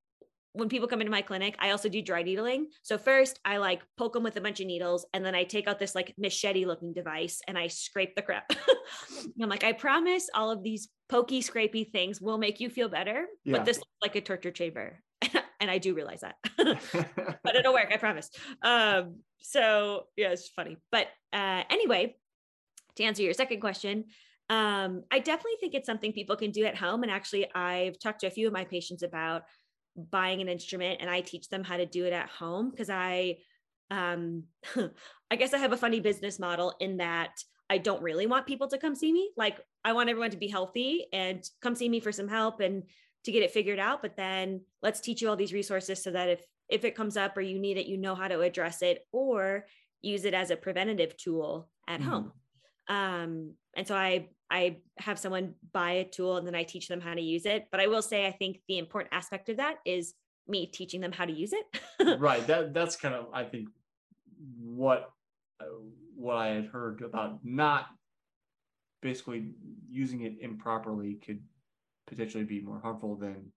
when 0.53 0.69
people 0.69 0.87
come 0.89 1.01
into 1.01 1.11
my 1.11 1.23
clinic, 1.23 1.57
I 1.59 1.71
also 1.71 1.89
do 1.89 2.01
dry 2.01 2.23
needling. 2.23 2.69
So 2.83 2.97
first 2.97 3.41
I 3.45 3.57
like 3.57 3.83
poke 3.97 4.13
them 4.13 4.23
with 4.23 4.37
a 4.37 4.41
bunch 4.41 4.61
of 4.61 4.67
needles 4.67 5.05
and 5.13 5.25
then 5.25 5.35
I 5.35 5.43
take 5.43 5.67
out 5.67 5.81
this 5.81 5.95
like 5.95 6.15
machete 6.17 6.65
looking 6.65 6.93
device 6.93 7.41
and 7.49 7.59
I 7.59 7.67
scrape 7.67 8.15
the 8.15 8.23
crap. 8.23 8.53
I'm 9.43 9.49
like, 9.49 9.65
I 9.65 9.73
promise 9.73 10.31
all 10.33 10.51
of 10.51 10.63
these 10.63 10.89
pokey, 11.09 11.43
scrapey 11.43 11.91
things 11.91 12.21
will 12.21 12.39
make 12.39 12.61
you 12.61 12.71
feel 12.71 12.89
better, 12.89 13.27
yeah. 13.45 13.57
but 13.57 13.65
this 13.65 13.79
looks 13.79 13.91
like 14.01 14.15
a 14.15 14.21
torture 14.21 14.53
chamber. 14.53 15.01
And 15.65 15.71
I 15.71 15.79
do 15.79 15.95
realize 15.95 16.23
that, 16.27 16.37
but 17.45 17.57
it'll 17.57 17.73
work. 17.73 17.91
I 17.93 17.97
promise. 17.97 18.29
Um, 18.63 19.21
so 19.41 20.07
yeah, 20.17 20.31
it's 20.31 20.49
funny. 20.49 20.77
But 20.93 21.09
uh, 21.33 21.63
anyway, 21.69 22.17
to 22.97 23.05
answer 23.05 23.23
your 23.23 23.35
second 23.35 23.61
question, 23.61 24.05
Um, 24.51 25.05
I 25.11 25.19
definitely 25.21 25.59
think 25.59 25.75
it's 25.75 25.87
something 25.87 26.13
people 26.13 26.37
can 26.37 26.53
do 26.53 26.65
at 26.67 26.77
home. 26.77 27.03
And 27.03 27.11
actually, 27.11 27.45
I've 27.55 27.99
talked 27.99 28.21
to 28.21 28.27
a 28.27 28.31
few 28.31 28.47
of 28.47 28.53
my 28.53 28.65
patients 28.65 29.03
about 29.03 29.43
buying 29.97 30.41
an 30.43 30.49
instrument 30.49 31.01
and 31.01 31.09
I 31.09 31.23
teach 31.23 31.49
them 31.49 31.65
how 31.65 31.77
to 31.79 31.87
do 31.87 32.05
it 32.05 32.13
at 32.13 32.29
home 32.29 32.71
because 32.71 32.91
I 32.91 33.39
um 33.91 34.45
I 35.31 35.37
guess 35.37 35.55
I 35.55 35.59
have 35.59 35.73
a 35.73 35.77
funny 35.85 36.01
business 36.01 36.39
model 36.39 36.75
in 36.81 36.99
that 36.99 37.33
I 37.71 37.79
don't 37.79 38.03
really 38.03 38.27
want 38.27 38.47
people 38.47 38.69
to 38.69 38.79
come 38.79 38.95
see 38.95 39.13
me. 39.13 39.31
Like 39.37 39.57
I 39.85 39.93
want 39.93 40.11
everyone 40.11 40.33
to 40.33 40.37
be 40.37 40.49
healthy 40.49 41.07
and 41.13 41.43
come 41.63 41.75
see 41.75 41.89
me 41.89 42.01
for 42.01 42.13
some 42.13 42.29
help 42.29 42.61
and 42.61 42.83
to 43.25 43.33
get 43.33 43.43
it 43.43 43.51
figured 43.51 43.79
out, 43.79 44.03
but 44.03 44.17
then 44.17 44.61
let's 44.83 45.01
teach 45.01 45.23
you 45.23 45.29
all 45.29 45.37
these 45.37 45.53
resources 45.53 46.03
so 46.03 46.11
that 46.11 46.29
if 46.29 46.45
if 46.69 46.85
it 46.85 46.95
comes 46.95 47.17
up 47.17 47.37
or 47.37 47.43
you 47.43 47.59
need 47.59 47.77
it, 47.77 47.87
you 47.87 47.99
know 47.99 48.15
how 48.15 48.29
to 48.29 48.41
address 48.41 48.81
it 48.83 49.07
or 49.13 49.67
use 50.01 50.25
it 50.25 50.35
as 50.35 50.51
a 50.51 50.57
preventative 50.57 51.17
tool 51.17 51.69
at 51.89 52.01
mm-hmm. 52.01 52.11
home. 52.11 52.33
Um, 52.89 53.55
and 53.77 53.87
so 53.87 53.95
I 53.95 54.29
I 54.51 54.79
have 54.99 55.19
someone 55.19 55.55
buy 55.73 55.93
a 55.93 56.05
tool 56.05 56.37
and 56.37 56.47
then 56.47 56.55
I 56.55 56.63
teach 56.63 56.89
them 56.89 57.01
how 57.01 57.15
to 57.15 57.21
use 57.21 57.47
it. 57.47 57.67
But 57.71 57.81
I 57.81 57.87
will 57.87 58.03
say 58.03 58.27
I 58.27 58.33
think 58.33 58.61
the 58.69 58.79
important 58.79 59.15
aspect 59.15 59.49
of 59.49 59.57
that 59.57 59.77
is 59.85 60.15
me 60.47 60.67
teaching 60.67 61.01
them 61.01 61.13
how 61.13 61.25
to 61.25 61.33
use 61.33 61.53
it. 61.53 62.19
right. 62.21 62.47
That 62.47 62.75
that's 62.75 62.97
kind 62.97 63.15
of 63.15 63.27
I 63.33 63.45
think 63.45 63.69
what 64.61 65.11
uh, 65.61 65.65
what 66.15 66.37
I 66.37 66.49
had 66.49 66.67
heard 66.67 67.03
about 67.03 67.41
not 67.43 67.87
basically 69.01 69.51
using 69.91 70.23
it 70.23 70.35
improperly 70.41 71.15
could 71.15 71.41
potentially 72.07 72.45
be 72.45 72.61
more 72.61 72.81
harmful 72.81 73.17
than 73.17 73.53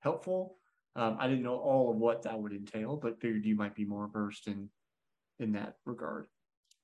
helpful. 0.00 0.56
Um, 0.96 1.16
I 1.20 1.28
didn't 1.28 1.44
know 1.44 1.56
all 1.56 1.90
of 1.90 1.96
what 1.96 2.22
that 2.22 2.40
would 2.40 2.52
entail, 2.52 2.96
but 2.96 3.20
figured 3.20 3.44
you 3.44 3.54
might 3.54 3.74
be 3.74 3.84
more 3.84 4.08
versed 4.08 4.46
in 4.46 4.68
in 5.38 5.52
that 5.52 5.76
regard. 5.84 6.26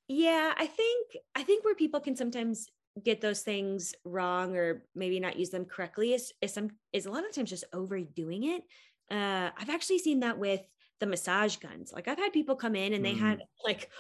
Yeah, 0.09 0.53
I 0.57 0.67
think 0.67 1.17
I 1.35 1.43
think 1.43 1.65
where 1.65 1.75
people 1.75 2.01
can 2.01 2.17
sometimes 2.17 2.69
get 3.05 3.21
those 3.21 3.43
things 3.43 3.95
wrong 4.05 4.57
or 4.57 4.85
maybe 4.95 5.21
not 5.21 5.39
use 5.39 5.51
them 5.51 5.65
correctly 5.65 6.15
is 6.15 6.33
is 6.41 6.55
some 6.55 6.71
is 6.93 7.07
a 7.07 7.11
lot 7.11 7.27
of 7.27 7.33
times 7.33 7.51
just 7.51 7.65
overdoing 7.73 8.45
it. 8.45 8.63
Uh, 9.11 9.51
I've 9.57 9.71
actually 9.71 9.99
seen 9.99 10.21
that 10.21 10.39
with 10.39 10.63
the 11.01 11.07
massage 11.07 11.57
guns. 11.57 11.93
Like 11.93 12.09
I've 12.09 12.19
had 12.19 12.33
people 12.33 12.57
come 12.57 12.75
in 12.75 12.95
and 12.95 13.05
they 13.05 13.15
mm. 13.15 13.21
had 13.21 13.43
like 13.65 13.91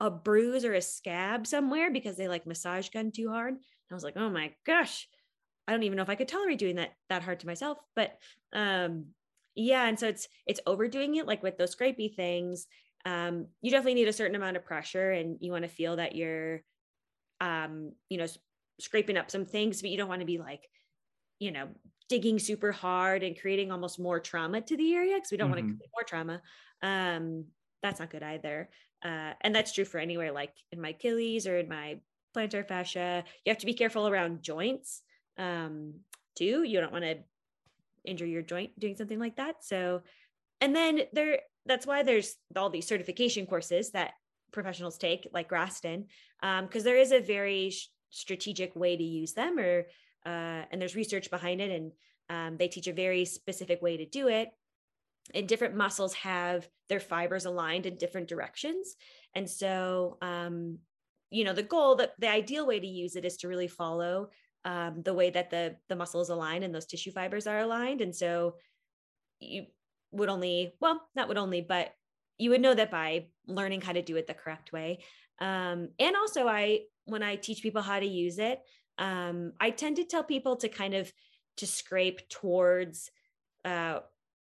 a 0.00 0.10
bruise 0.10 0.64
or 0.64 0.74
a 0.74 0.82
scab 0.82 1.46
somewhere 1.46 1.90
because 1.90 2.16
they 2.16 2.28
like 2.28 2.46
massage 2.46 2.88
gun 2.90 3.12
too 3.12 3.30
hard. 3.30 3.54
And 3.54 3.60
I 3.90 3.94
was 3.94 4.04
like, 4.04 4.16
oh 4.16 4.28
my 4.28 4.52
gosh, 4.66 5.08
I 5.66 5.72
don't 5.72 5.82
even 5.84 5.96
know 5.96 6.02
if 6.02 6.10
I 6.10 6.14
could 6.14 6.28
tolerate 6.28 6.58
doing 6.58 6.76
that 6.76 6.94
that 7.08 7.22
hard 7.22 7.40
to 7.40 7.46
myself. 7.46 7.78
But 7.94 8.18
um, 8.52 9.06
yeah, 9.54 9.86
and 9.86 9.98
so 9.98 10.08
it's 10.08 10.28
it's 10.46 10.60
overdoing 10.66 11.16
it 11.16 11.26
like 11.26 11.42
with 11.42 11.58
those 11.58 11.74
scrapey 11.74 12.14
things. 12.14 12.66
Um, 13.04 13.48
you 13.60 13.70
definitely 13.70 13.94
need 13.94 14.08
a 14.08 14.12
certain 14.12 14.36
amount 14.36 14.56
of 14.56 14.64
pressure 14.64 15.10
and 15.10 15.36
you 15.40 15.50
want 15.50 15.64
to 15.64 15.68
feel 15.68 15.96
that 15.96 16.14
you're 16.14 16.62
um, 17.42 17.92
you 18.08 18.18
know, 18.18 18.26
scraping 18.80 19.16
up 19.16 19.30
some 19.30 19.44
things, 19.44 19.82
but 19.82 19.90
you 19.90 19.96
don't 19.96 20.08
want 20.08 20.20
to 20.20 20.26
be 20.26 20.38
like, 20.38 20.68
you 21.40 21.50
know, 21.50 21.68
digging 22.08 22.38
super 22.38 22.70
hard 22.70 23.24
and 23.24 23.40
creating 23.40 23.72
almost 23.72 23.98
more 23.98 24.20
trauma 24.20 24.60
to 24.60 24.76
the 24.76 24.94
area 24.94 25.16
because 25.16 25.32
we 25.32 25.36
don't 25.36 25.50
mm-hmm. 25.50 25.66
want 25.66 25.68
to 25.68 25.76
create 25.76 25.90
more 25.94 26.04
trauma. 26.06 26.42
Um, 26.82 27.46
that's 27.82 27.98
not 27.98 28.10
good 28.10 28.22
either. 28.22 28.70
Uh, 29.04 29.32
and 29.40 29.52
that's 29.52 29.72
true 29.72 29.84
for 29.84 29.98
anywhere 29.98 30.30
like 30.30 30.54
in 30.70 30.80
my 30.80 30.90
Achilles 30.90 31.48
or 31.48 31.58
in 31.58 31.68
my 31.68 31.98
plantar 32.36 32.66
fascia. 32.66 33.24
You 33.44 33.50
have 33.50 33.58
to 33.58 33.66
be 33.66 33.74
careful 33.74 34.06
around 34.06 34.42
joints 34.42 35.02
um, 35.38 35.94
too. 36.36 36.62
You 36.62 36.80
don't 36.80 36.92
want 36.92 37.04
to 37.04 37.18
injure 38.04 38.26
your 38.26 38.42
joint 38.42 38.78
doing 38.78 38.96
something 38.96 39.18
like 39.18 39.36
that. 39.36 39.64
So, 39.64 40.02
and 40.60 40.74
then 40.74 41.02
there, 41.12 41.40
that's 41.66 41.86
why 41.86 42.02
there's 42.02 42.34
all 42.56 42.70
these 42.70 42.86
certification 42.86 43.46
courses 43.46 43.90
that 43.92 44.12
professionals 44.52 44.98
take, 44.98 45.28
like 45.32 45.48
Graston, 45.48 46.06
because 46.40 46.82
um, 46.82 46.84
there 46.84 46.98
is 46.98 47.12
a 47.12 47.20
very 47.20 47.70
sh- 47.70 47.88
strategic 48.10 48.74
way 48.76 48.96
to 48.96 49.02
use 49.02 49.32
them, 49.32 49.58
or 49.58 49.86
uh, 50.26 50.62
and 50.70 50.80
there's 50.80 50.96
research 50.96 51.30
behind 51.30 51.60
it, 51.60 51.70
and 51.70 51.92
um, 52.28 52.56
they 52.56 52.68
teach 52.68 52.86
a 52.86 52.92
very 52.92 53.24
specific 53.24 53.82
way 53.82 53.96
to 53.96 54.06
do 54.06 54.28
it. 54.28 54.50
And 55.34 55.48
different 55.48 55.76
muscles 55.76 56.14
have 56.14 56.68
their 56.88 57.00
fibers 57.00 57.44
aligned 57.44 57.86
in 57.86 57.96
different 57.96 58.28
directions, 58.28 58.96
and 59.34 59.48
so 59.48 60.18
um, 60.20 60.78
you 61.30 61.44
know 61.44 61.54
the 61.54 61.62
goal, 61.62 61.96
that 61.96 62.12
the 62.18 62.28
ideal 62.28 62.66
way 62.66 62.78
to 62.78 62.86
use 62.86 63.16
it 63.16 63.24
is 63.24 63.38
to 63.38 63.48
really 63.48 63.68
follow 63.68 64.28
um, 64.64 65.02
the 65.02 65.14
way 65.14 65.30
that 65.30 65.50
the 65.50 65.76
the 65.88 65.96
muscles 65.96 66.30
align 66.30 66.62
and 66.62 66.74
those 66.74 66.86
tissue 66.86 67.10
fibers 67.12 67.46
are 67.46 67.60
aligned, 67.60 68.00
and 68.00 68.14
so 68.14 68.56
you 69.40 69.66
would 70.12 70.28
only 70.28 70.74
well 70.80 71.00
not 71.16 71.28
would 71.28 71.38
only 71.38 71.62
but 71.62 71.92
you 72.38 72.50
would 72.50 72.60
know 72.60 72.74
that 72.74 72.90
by 72.90 73.26
learning 73.46 73.80
how 73.80 73.92
to 73.92 74.02
do 74.02 74.16
it 74.16 74.26
the 74.26 74.34
correct 74.34 74.72
way. 74.72 74.98
Um, 75.40 75.88
and 75.98 76.16
also, 76.16 76.46
I 76.46 76.80
when 77.04 77.22
I 77.22 77.36
teach 77.36 77.62
people 77.62 77.82
how 77.82 77.98
to 77.98 78.06
use 78.06 78.38
it, 78.38 78.60
um, 78.98 79.52
I 79.60 79.70
tend 79.70 79.96
to 79.96 80.04
tell 80.04 80.24
people 80.24 80.56
to 80.56 80.68
kind 80.68 80.94
of 80.94 81.12
to 81.58 81.66
scrape 81.66 82.28
towards 82.28 83.10
uh, 83.64 84.00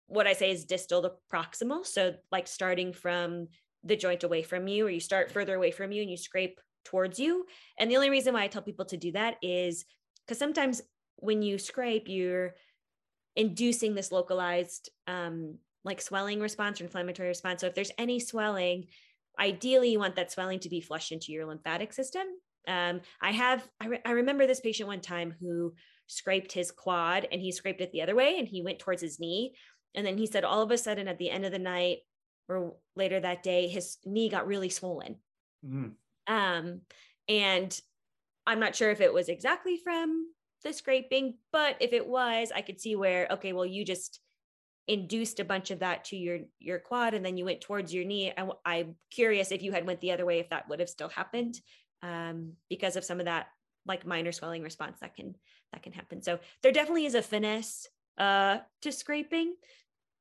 what 0.07 0.27
I 0.27 0.33
say 0.33 0.51
is 0.51 0.65
distal 0.65 1.01
to 1.03 1.11
proximal. 1.31 1.85
So, 1.85 2.15
like 2.31 2.47
starting 2.47 2.93
from 2.93 3.47
the 3.83 3.95
joint 3.95 4.23
away 4.23 4.43
from 4.43 4.67
you, 4.67 4.87
or 4.87 4.89
you 4.89 4.99
start 4.99 5.31
further 5.31 5.55
away 5.55 5.71
from 5.71 5.91
you 5.91 6.01
and 6.01 6.11
you 6.11 6.17
scrape 6.17 6.59
towards 6.85 7.19
you. 7.19 7.45
And 7.77 7.89
the 7.89 7.95
only 7.95 8.09
reason 8.09 8.33
why 8.33 8.43
I 8.43 8.47
tell 8.47 8.61
people 8.61 8.85
to 8.85 8.97
do 8.97 9.11
that 9.13 9.35
is 9.41 9.85
because 10.29 10.37
sometimes 10.37 10.83
when 11.15 11.41
you 11.41 11.57
scrape, 11.57 12.07
you're 12.07 12.53
inducing 13.35 13.95
this 13.95 14.11
localized 14.11 14.91
um, 15.07 15.57
like 15.83 15.99
swelling 15.99 16.39
response 16.39 16.79
or 16.79 16.83
inflammatory 16.83 17.29
response. 17.29 17.61
So 17.61 17.67
if 17.67 17.73
there's 17.73 17.91
any 17.97 18.19
swelling, 18.19 18.85
ideally 19.39 19.89
you 19.89 19.97
want 19.97 20.15
that 20.17 20.31
swelling 20.31 20.59
to 20.59 20.69
be 20.69 20.81
flushed 20.81 21.11
into 21.11 21.31
your 21.31 21.47
lymphatic 21.47 21.93
system. 21.93 22.27
Um, 22.67 23.01
I 23.19 23.31
have, 23.31 23.67
I, 23.81 23.87
re- 23.87 24.01
I 24.05 24.11
remember 24.11 24.45
this 24.45 24.59
patient 24.59 24.85
one 24.85 25.01
time 25.01 25.33
who 25.41 25.73
scraped 26.05 26.51
his 26.51 26.69
quad 26.69 27.27
and 27.31 27.41
he 27.41 27.51
scraped 27.51 27.81
it 27.81 27.91
the 27.91 28.03
other 28.03 28.13
way 28.13 28.37
and 28.37 28.47
he 28.47 28.61
went 28.61 28.77
towards 28.77 29.01
his 29.01 29.19
knee. 29.19 29.55
And 29.95 30.05
then 30.05 30.19
he 30.19 30.27
said, 30.27 30.43
all 30.43 30.61
of 30.61 30.69
a 30.69 30.77
sudden 30.77 31.07
at 31.07 31.17
the 31.17 31.31
end 31.31 31.43
of 31.43 31.51
the 31.51 31.57
night 31.57 31.99
or 32.47 32.75
later 32.95 33.19
that 33.19 33.41
day, 33.41 33.67
his 33.67 33.97
knee 34.05 34.29
got 34.29 34.45
really 34.45 34.69
swollen. 34.69 35.15
Mm. 35.65 35.93
Um, 36.27 36.81
and 37.27 37.81
I'm 38.49 38.59
not 38.59 38.75
sure 38.75 38.89
if 38.89 38.99
it 38.99 39.13
was 39.13 39.29
exactly 39.29 39.77
from 39.77 40.25
the 40.63 40.73
scraping, 40.73 41.37
but 41.51 41.77
if 41.79 41.93
it 41.93 42.07
was, 42.07 42.51
I 42.53 42.61
could 42.61 42.81
see 42.81 42.95
where, 42.95 43.27
okay, 43.31 43.53
well, 43.53 43.65
you 43.65 43.85
just 43.85 44.19
induced 44.87 45.39
a 45.39 45.45
bunch 45.45 45.69
of 45.69 45.79
that 45.79 46.03
to 46.05 46.17
your 46.17 46.39
your 46.57 46.79
quad 46.79 47.13
and 47.13 47.23
then 47.23 47.37
you 47.37 47.45
went 47.45 47.61
towards 47.61 47.93
your 47.93 48.03
knee. 48.03 48.33
I, 48.35 48.49
i'm 48.65 48.95
curious 49.11 49.51
if 49.51 49.61
you 49.61 49.71
had 49.71 49.85
went 49.85 50.01
the 50.01 50.11
other 50.11 50.25
way 50.25 50.39
if 50.39 50.49
that 50.49 50.67
would 50.67 50.79
have 50.79 50.89
still 50.89 51.09
happened 51.09 51.61
um, 52.01 52.53
because 52.69 52.95
of 52.95 53.03
some 53.05 53.19
of 53.19 53.27
that 53.27 53.49
like 53.85 54.07
minor 54.07 54.31
swelling 54.31 54.63
response 54.63 54.99
that 55.01 55.15
can 55.15 55.35
that 55.71 55.83
can 55.83 55.93
happen. 55.93 56.23
So 56.23 56.39
there 56.63 56.71
definitely 56.71 57.05
is 57.05 57.13
a 57.13 57.21
finesse 57.21 57.87
uh, 58.17 58.57
to 58.81 58.91
scraping 58.91 59.53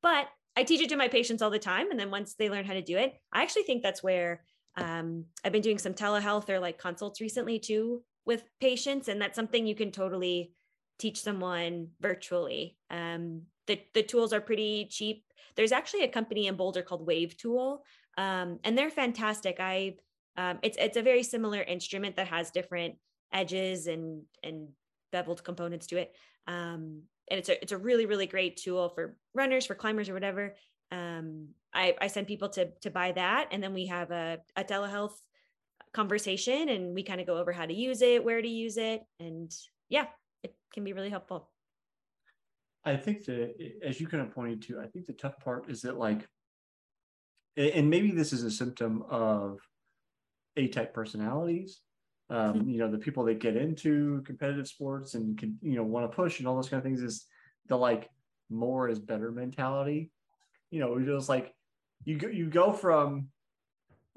but 0.02 0.28
i 0.54 0.62
teach 0.64 0.82
it 0.82 0.90
to 0.90 0.96
my 0.96 1.08
patients 1.08 1.40
all 1.40 1.50
the 1.50 1.58
time. 1.58 1.90
And 1.90 1.98
then 1.98 2.10
once 2.10 2.34
they 2.34 2.50
learn 2.50 2.66
how 2.66 2.74
to 2.74 2.82
do 2.82 2.98
it 2.98 3.14
i 3.32 3.42
actually 3.42 3.62
think 3.62 3.82
that's 3.82 4.02
where 4.02 4.44
um, 4.76 5.24
i've 5.44 5.52
been 5.52 5.62
doing 5.62 5.78
some 5.78 5.94
telehealth 5.94 6.50
or 6.50 6.60
like 6.60 6.78
consults 6.78 7.22
recently 7.22 7.58
too 7.58 8.02
with 8.28 8.44
patients 8.60 9.08
and 9.08 9.20
that's 9.20 9.34
something 9.34 9.66
you 9.66 9.74
can 9.74 9.90
totally 9.90 10.52
teach 11.00 11.20
someone 11.20 11.88
virtually 12.00 12.76
um, 12.90 13.42
the, 13.68 13.80
the 13.94 14.02
tools 14.02 14.32
are 14.32 14.40
pretty 14.40 14.88
cheap. 14.90 15.22
There's 15.54 15.72
actually 15.72 16.02
a 16.02 16.08
company 16.08 16.48
in 16.48 16.56
Boulder 16.56 16.82
called 16.82 17.06
Wave 17.06 17.36
Tool, 17.36 17.84
um, 18.16 18.58
and 18.64 18.76
they're 18.76 18.90
fantastic. 18.90 19.58
I 19.60 19.94
um, 20.36 20.58
it's 20.62 20.78
it's 20.78 20.96
a 20.96 21.02
very 21.02 21.22
similar 21.22 21.62
instrument 21.62 22.16
that 22.16 22.28
has 22.28 22.50
different 22.50 22.96
edges 23.32 23.86
and 23.86 24.22
and 24.42 24.68
beveled 25.12 25.44
components 25.44 25.86
to 25.88 25.98
it. 25.98 26.14
Um, 26.46 27.02
and 27.30 27.38
it's 27.38 27.48
a 27.48 27.60
it's 27.60 27.72
a 27.72 27.78
really 27.78 28.06
really 28.06 28.26
great 28.26 28.56
tool 28.56 28.88
for 28.88 29.16
runners, 29.34 29.66
for 29.66 29.74
climbers, 29.74 30.08
or 30.08 30.14
whatever. 30.14 30.54
Um, 30.90 31.48
I, 31.74 31.94
I 32.00 32.06
send 32.06 32.26
people 32.26 32.48
to 32.50 32.70
to 32.82 32.90
buy 32.90 33.12
that, 33.12 33.48
and 33.52 33.62
then 33.62 33.74
we 33.74 33.86
have 33.86 34.10
a, 34.10 34.38
a 34.56 34.64
telehealth 34.64 35.16
conversation, 35.92 36.68
and 36.68 36.94
we 36.94 37.02
kind 37.02 37.20
of 37.20 37.26
go 37.26 37.36
over 37.36 37.52
how 37.52 37.66
to 37.66 37.74
use 37.74 38.02
it, 38.02 38.24
where 38.24 38.40
to 38.40 38.48
use 38.48 38.76
it, 38.76 39.02
and 39.20 39.52
yeah, 39.88 40.06
it 40.42 40.54
can 40.72 40.84
be 40.84 40.92
really 40.92 41.10
helpful. 41.10 41.50
I 42.84 42.96
think 42.96 43.24
that, 43.26 43.54
as 43.82 44.00
you 44.00 44.06
kind 44.06 44.22
of 44.22 44.32
pointed 44.32 44.62
to, 44.62 44.80
I 44.80 44.86
think 44.86 45.06
the 45.06 45.12
tough 45.12 45.38
part 45.40 45.70
is 45.70 45.82
that, 45.82 45.98
like, 45.98 46.26
and 47.56 47.90
maybe 47.90 48.12
this 48.12 48.32
is 48.32 48.44
a 48.44 48.50
symptom 48.50 49.02
of 49.10 49.58
A 50.56 50.68
type 50.68 50.94
personalities. 50.94 51.80
Um, 52.30 52.54
mm-hmm. 52.54 52.70
You 52.70 52.78
know, 52.78 52.90
the 52.90 52.98
people 52.98 53.24
that 53.24 53.40
get 53.40 53.56
into 53.56 54.22
competitive 54.24 54.68
sports 54.68 55.14
and 55.14 55.36
can, 55.36 55.58
you 55.60 55.76
know, 55.76 55.82
want 55.82 56.10
to 56.10 56.14
push 56.14 56.38
and 56.38 56.46
all 56.46 56.54
those 56.54 56.68
kind 56.68 56.78
of 56.78 56.84
things 56.84 57.02
is 57.02 57.26
the 57.66 57.76
like 57.76 58.08
more 58.48 58.88
is 58.88 58.98
better 58.98 59.32
mentality. 59.32 60.10
You 60.70 60.80
know, 60.80 60.96
it's 60.96 61.06
just 61.06 61.28
like 61.28 61.52
you 62.04 62.16
go, 62.18 62.28
you 62.28 62.48
go 62.48 62.72
from 62.72 63.28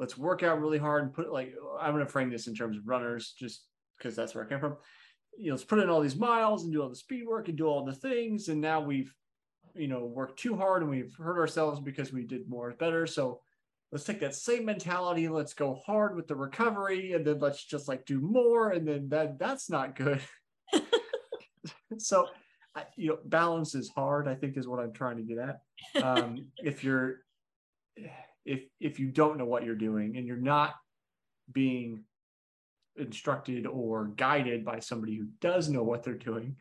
let's 0.02 0.18
work 0.18 0.44
out 0.44 0.60
really 0.60 0.78
hard 0.78 1.04
and 1.04 1.14
put 1.14 1.32
like 1.32 1.54
I'm 1.80 1.94
going 1.94 2.06
to 2.06 2.12
frame 2.12 2.30
this 2.30 2.48
in 2.48 2.56
terms 2.56 2.76
of 2.76 2.86
runners 2.86 3.34
just 3.40 3.64
because 3.98 4.18
that's 4.18 4.36
where 4.36 4.44
I 4.44 4.50
came 4.50 4.60
from 4.60 4.76
you 5.38 5.48
know, 5.48 5.54
let's 5.54 5.64
put 5.64 5.80
in 5.80 5.90
all 5.90 6.02
these 6.02 6.16
miles 6.16 6.64
and 6.64 6.74
do 6.74 6.82
all 6.82 6.90
the 6.90 6.96
speed 6.96 7.26
work 7.26 7.48
and 7.48 7.58
do 7.58 7.66
all 7.66 7.86
the 7.86 7.94
things. 7.94 8.50
And 8.50 8.62
now 8.62 8.82
we've, 8.82 9.14
you 9.76 9.88
know, 9.88 10.06
worked 10.06 10.40
too 10.40 10.56
hard 10.56 10.82
and 10.82 10.92
we've 10.92 11.16
hurt 11.16 11.40
ourselves 11.40 11.80
because 11.80 12.12
we 12.12 12.24
did 12.24 12.50
more 12.50 12.72
better. 12.74 13.08
So 13.08 13.40
let's 13.92 14.04
take 14.04 14.20
that 14.22 14.34
same 14.34 14.64
mentality 14.64 15.28
let's 15.28 15.54
go 15.54 15.76
hard 15.86 16.16
with 16.16 16.26
the 16.26 16.36
recovery 16.36 17.12
and 17.12 17.26
then 17.26 17.40
let's 17.40 17.66
just 17.66 17.90
like 17.90 18.06
do 18.06 18.22
more 18.22 18.70
and 18.70 18.88
then 18.88 19.10
that 19.10 19.38
that's 19.38 19.70
not 19.70 19.98
good 19.98 20.22
so 21.98 22.26
you 22.96 23.10
know 23.10 23.18
balance 23.26 23.76
is 23.76 23.90
hard 23.90 24.30
i 24.30 24.34
think 24.34 24.56
is 24.56 24.66
what 24.66 24.80
i'm 24.80 24.94
trying 24.94 25.18
to 25.18 25.24
get 25.24 25.38
at 25.38 25.60
um, 26.02 26.38
if 26.64 26.86
you're 26.86 27.18
if 28.46 28.64
if 28.80 29.00
you 29.00 29.10
don't 29.10 29.38
know 29.38 29.46
what 29.46 29.64
you're 29.64 29.76
doing 29.76 30.18
and 30.18 30.26
you're 30.26 30.38
not 30.38 30.76
being 31.52 32.04
instructed 32.98 33.66
or 33.66 34.08
guided 34.08 34.66
by 34.66 34.80
somebody 34.80 35.16
who 35.16 35.26
does 35.40 35.70
know 35.70 35.84
what 35.84 36.04
they're 36.04 36.14
doing 36.14 36.56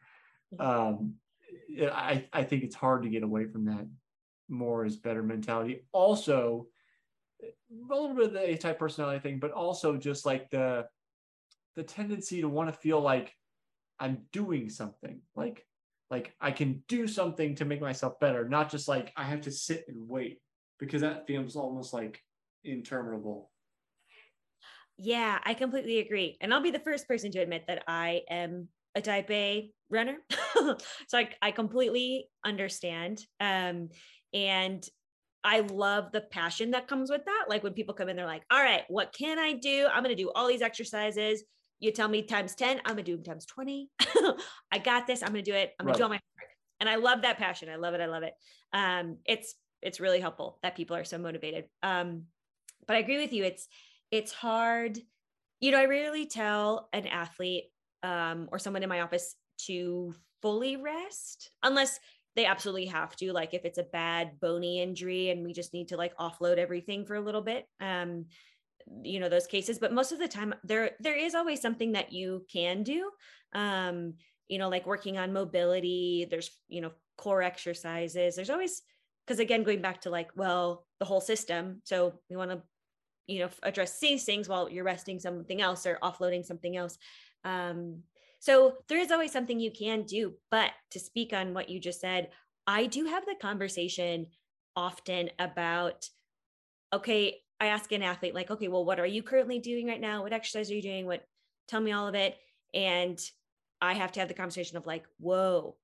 um, 0.59 1.14
I, 1.81 2.27
I 2.33 2.43
think 2.45 2.64
it's 2.64 2.75
hard 2.75 3.03
to 3.03 3.09
get 3.09 3.23
away 3.23 3.47
from 3.47 3.66
that 3.66 3.87
more 4.51 4.85
is 4.85 4.97
better 4.97 5.23
mentality. 5.23 5.87
Also 5.93 6.66
a 7.43 7.47
little 7.88 8.14
bit 8.14 8.27
of 8.27 8.33
the 8.33 8.51
a-type 8.51 8.79
personality 8.79 9.21
thing 9.21 9.38
but 9.38 9.53
also 9.53 9.97
just 9.97 10.27
like 10.27 10.51
the 10.51 10.87
the 11.77 11.83
tendency 11.83 12.43
to 12.43 12.49
want 12.49 12.69
to 12.69 12.81
feel 12.81 13.01
like 13.01 13.35
i'm 13.99 14.19
doing 14.31 14.69
something 14.69 15.21
like 15.35 15.64
like 16.11 16.35
i 16.38 16.51
can 16.51 16.83
do 16.87 17.07
something 17.09 17.55
to 17.55 17.64
make 17.64 17.81
myself 17.81 18.21
better 18.21 18.47
not 18.47 18.71
just 18.71 18.88
like 18.88 19.11
i 19.16 19.25
have 19.25 19.40
to 19.40 19.51
sit 19.51 19.87
and 19.88 20.07
wait 20.07 20.43
because 20.81 21.03
that 21.03 21.27
feels 21.27 21.55
almost 21.57 21.93
like 21.93 22.23
interminable. 22.64 23.51
Yeah, 24.97 25.38
I 25.45 25.55
completely 25.55 25.99
agree. 25.99 26.37
And 26.40 26.53
I'll 26.53 26.62
be 26.62 26.71
the 26.71 26.79
first 26.79 27.07
person 27.07 27.31
to 27.33 27.38
admit 27.38 27.64
that 27.69 27.85
I 27.87 28.23
am 28.29 28.69
a 28.95 29.01
type 29.01 29.31
A 29.31 29.71
runner. 29.90 30.16
so 31.09 31.19
I, 31.19 31.31
I 31.40 31.51
completely 31.53 32.29
understand. 32.45 33.21
Um, 33.38 33.90
and 34.35 34.85
I 35.43 35.61
love 35.61 36.12
the 36.12 36.21
passion 36.21 36.73
that 36.73 36.88
comes 36.88 37.11
with 37.11 37.25
that. 37.25 37.45
Like 37.49 37.62
when 37.62 37.73
people 37.73 37.95
come 37.95 38.09
in, 38.09 38.16
they're 38.16 38.27
like, 38.27 38.43
all 38.51 38.62
right, 38.62 38.83
what 38.88 39.14
can 39.16 39.38
I 39.38 39.55
do? 39.55 39.87
I'm 39.87 40.03
going 40.03 40.14
to 40.14 40.23
do 40.23 40.31
all 40.35 40.49
these 40.49 40.62
exercises. 40.62 41.45
You 41.79 41.93
tell 41.93 42.09
me 42.09 42.23
times 42.23 42.55
10, 42.55 42.81
I'm 42.85 42.95
going 42.95 43.05
to 43.05 43.11
do 43.11 43.16
them 43.16 43.25
times 43.25 43.47
20. 43.47 43.88
I 44.71 44.79
got 44.79 45.07
this. 45.07 45.23
I'm 45.23 45.33
going 45.33 45.45
to 45.45 45.51
do 45.51 45.57
it. 45.57 45.73
I'm 45.79 45.87
going 45.87 45.93
right. 45.93 45.95
to 45.95 45.99
do 45.99 46.05
all 46.05 46.11
my 46.11 46.16
work. 46.16 46.51
And 46.81 46.88
I 46.88 46.97
love 46.97 47.23
that 47.23 47.38
passion. 47.38 47.71
I 47.71 47.77
love 47.77 47.95
it. 47.95 48.03
I 48.03 48.07
love 48.07 48.23
it. 48.23 48.35
Um, 48.75 49.16
it's 49.25 49.55
it's 49.83 50.01
really 50.01 50.21
helpful 50.21 50.59
that 50.62 50.77
people 50.77 50.97
are 50.97 51.05
so 51.05 51.19
motivated. 51.19 51.66
Um, 51.83 52.25
but 52.87 52.97
I 52.97 53.01
agree 53.01 53.19
with 53.19 53.33
you. 53.33 53.45
It's 53.45 53.69
it's 54.11 54.33
hard. 54.33 54.99
You 55.61 55.71
know, 55.71 55.79
I 55.79 55.85
rarely 55.85 56.27
tell 56.27 56.88
an 56.93 57.07
athlete 57.07 57.64
um, 58.03 58.49
or 58.51 58.59
someone 58.59 58.83
in 58.83 58.88
my 58.88 59.01
office 59.01 59.35
to 59.66 60.14
fully 60.43 60.77
rest 60.77 61.51
unless 61.62 62.01
they 62.35 62.47
absolutely 62.47 62.87
have 62.87 63.14
to. 63.16 63.33
Like 63.33 63.55
if 63.55 63.64
it's 63.64 63.79
a 63.79 63.85
bad 63.85 64.40
bony 64.40 64.83
injury 64.83 65.31
and 65.31 65.45
we 65.45 65.53
just 65.53 65.75
need 65.75 65.88
to 65.88 65.97
like 65.97 66.16
offload 66.16 66.57
everything 66.57 67.05
for 67.05 67.14
a 67.14 67.21
little 67.21 67.43
bit. 67.43 67.66
Um, 67.81 68.27
you 69.03 69.21
know 69.21 69.29
those 69.29 69.47
cases 69.47 69.79
but 69.79 69.93
most 69.93 70.12
of 70.12 70.19
the 70.19 70.27
time 70.27 70.55
there 70.64 70.93
there 71.01 71.16
is 71.16 71.35
always 71.35 71.61
something 71.61 71.93
that 71.93 72.12
you 72.12 72.45
can 72.51 72.83
do 72.83 73.11
um 73.53 74.14
you 74.49 74.59
know 74.59 74.69
like 74.69 74.87
working 74.87 75.19
on 75.19 75.33
mobility 75.33 76.27
there's 76.31 76.51
you 76.69 76.81
know 76.81 76.90
core 77.16 77.43
exercises 77.43 78.35
there's 78.35 78.51
always 78.51 78.83
because 79.31 79.38
again 79.38 79.62
going 79.62 79.81
back 79.81 80.01
to 80.01 80.11
like 80.11 80.33
well 80.35 80.85
the 80.99 81.05
whole 81.05 81.21
system. 81.21 81.81
So 81.85 82.14
we 82.29 82.35
want 82.35 82.51
to 82.51 82.62
you 83.29 83.38
know 83.38 83.49
address 83.62 84.01
these 84.01 84.25
things 84.25 84.49
while 84.49 84.69
you're 84.69 84.83
resting 84.83 85.21
something 85.21 85.62
else 85.62 85.87
or 85.87 85.99
offloading 86.03 86.45
something 86.45 86.77
else. 86.77 86.99
Um, 87.45 88.03
so 88.40 88.79
there 88.88 88.99
is 88.99 89.12
always 89.12 89.31
something 89.31 89.61
you 89.61 89.71
can 89.71 90.03
do 90.03 90.35
but 90.51 90.73
to 90.90 90.99
speak 90.99 91.33
on 91.33 91.55
what 91.55 91.69
you 91.69 91.79
just 91.79 92.01
said 92.01 92.29
i 92.66 92.87
do 92.87 93.05
have 93.05 93.25
the 93.27 93.35
conversation 93.40 94.27
often 94.75 95.31
about 95.38 96.09
okay 96.93 97.37
i 97.61 97.66
ask 97.66 97.93
an 97.93 98.03
athlete 98.03 98.35
like 98.35 98.51
okay 98.51 98.69
well 98.69 98.85
what 98.85 98.99
are 98.99 99.07
you 99.07 99.23
currently 99.23 99.59
doing 99.59 99.87
right 99.87 100.01
now? 100.01 100.23
What 100.23 100.33
exercise 100.33 100.71
are 100.71 100.75
you 100.75 100.83
doing? 100.83 101.07
What 101.07 101.25
tell 101.69 101.81
me 101.81 101.93
all 101.93 102.09
of 102.09 102.14
it. 102.14 102.37
And 102.75 103.19
i 103.81 103.93
have 103.93 104.12
to 104.12 104.21
have 104.21 104.29
the 104.29 104.35
conversation 104.35 104.77
of 104.77 104.87
like 104.87 105.05
whoa 105.19 105.77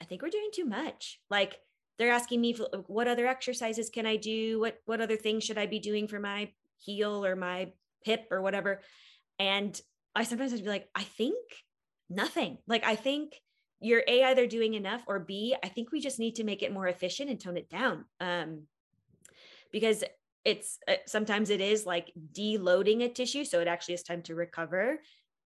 i 0.00 0.04
think 0.04 0.22
we're 0.22 0.28
doing 0.30 0.50
too 0.52 0.64
much. 0.64 1.20
Like 1.28 1.58
they're 1.98 2.12
asking 2.12 2.40
me 2.40 2.54
what 2.86 3.08
other 3.08 3.26
exercises 3.26 3.90
can 3.90 4.06
I 4.06 4.16
do? 4.16 4.60
What 4.60 4.78
what 4.84 5.00
other 5.00 5.16
things 5.16 5.44
should 5.44 5.58
I 5.58 5.66
be 5.66 5.78
doing 5.78 6.08
for 6.08 6.20
my 6.20 6.50
heel 6.78 7.24
or 7.24 7.36
my 7.36 7.72
hip 8.02 8.26
or 8.30 8.42
whatever? 8.42 8.80
And 9.38 9.78
I 10.14 10.24
sometimes 10.24 10.52
I'd 10.52 10.62
be 10.62 10.68
like, 10.68 10.88
I 10.94 11.02
think 11.02 11.36
nothing. 12.08 12.58
Like 12.66 12.84
I 12.84 12.96
think 12.96 13.34
you're 13.80 14.04
a 14.06 14.24
either 14.24 14.46
doing 14.46 14.74
enough 14.74 15.02
or 15.06 15.18
b 15.18 15.54
I 15.62 15.68
think 15.68 15.92
we 15.92 16.00
just 16.00 16.18
need 16.18 16.36
to 16.36 16.44
make 16.44 16.62
it 16.62 16.72
more 16.72 16.88
efficient 16.88 17.30
and 17.30 17.40
tone 17.40 17.56
it 17.56 17.68
down. 17.68 18.04
Um, 18.20 18.62
because 19.72 20.04
it's 20.44 20.78
uh, 20.86 20.94
sometimes 21.06 21.50
it 21.50 21.60
is 21.60 21.84
like 21.86 22.12
deloading 22.32 23.02
a 23.02 23.08
tissue, 23.08 23.44
so 23.44 23.60
it 23.60 23.68
actually 23.68 23.94
is 23.94 24.02
time 24.02 24.22
to 24.22 24.34
recover. 24.34 25.00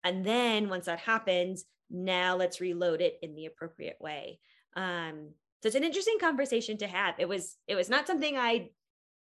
And 0.04 0.24
then 0.24 0.68
once 0.68 0.86
that 0.86 1.00
happens, 1.00 1.64
now 1.90 2.36
let's 2.36 2.60
reload 2.60 3.00
it 3.00 3.18
in 3.22 3.34
the 3.34 3.46
appropriate 3.46 3.96
way. 4.00 4.38
Um, 4.76 5.30
so 5.62 5.66
it's 5.66 5.76
an 5.76 5.84
interesting 5.84 6.18
conversation 6.18 6.78
to 6.78 6.86
have. 6.86 7.14
It 7.18 7.28
was 7.28 7.56
it 7.66 7.74
was 7.74 7.90
not 7.90 8.06
something 8.06 8.36
I 8.36 8.70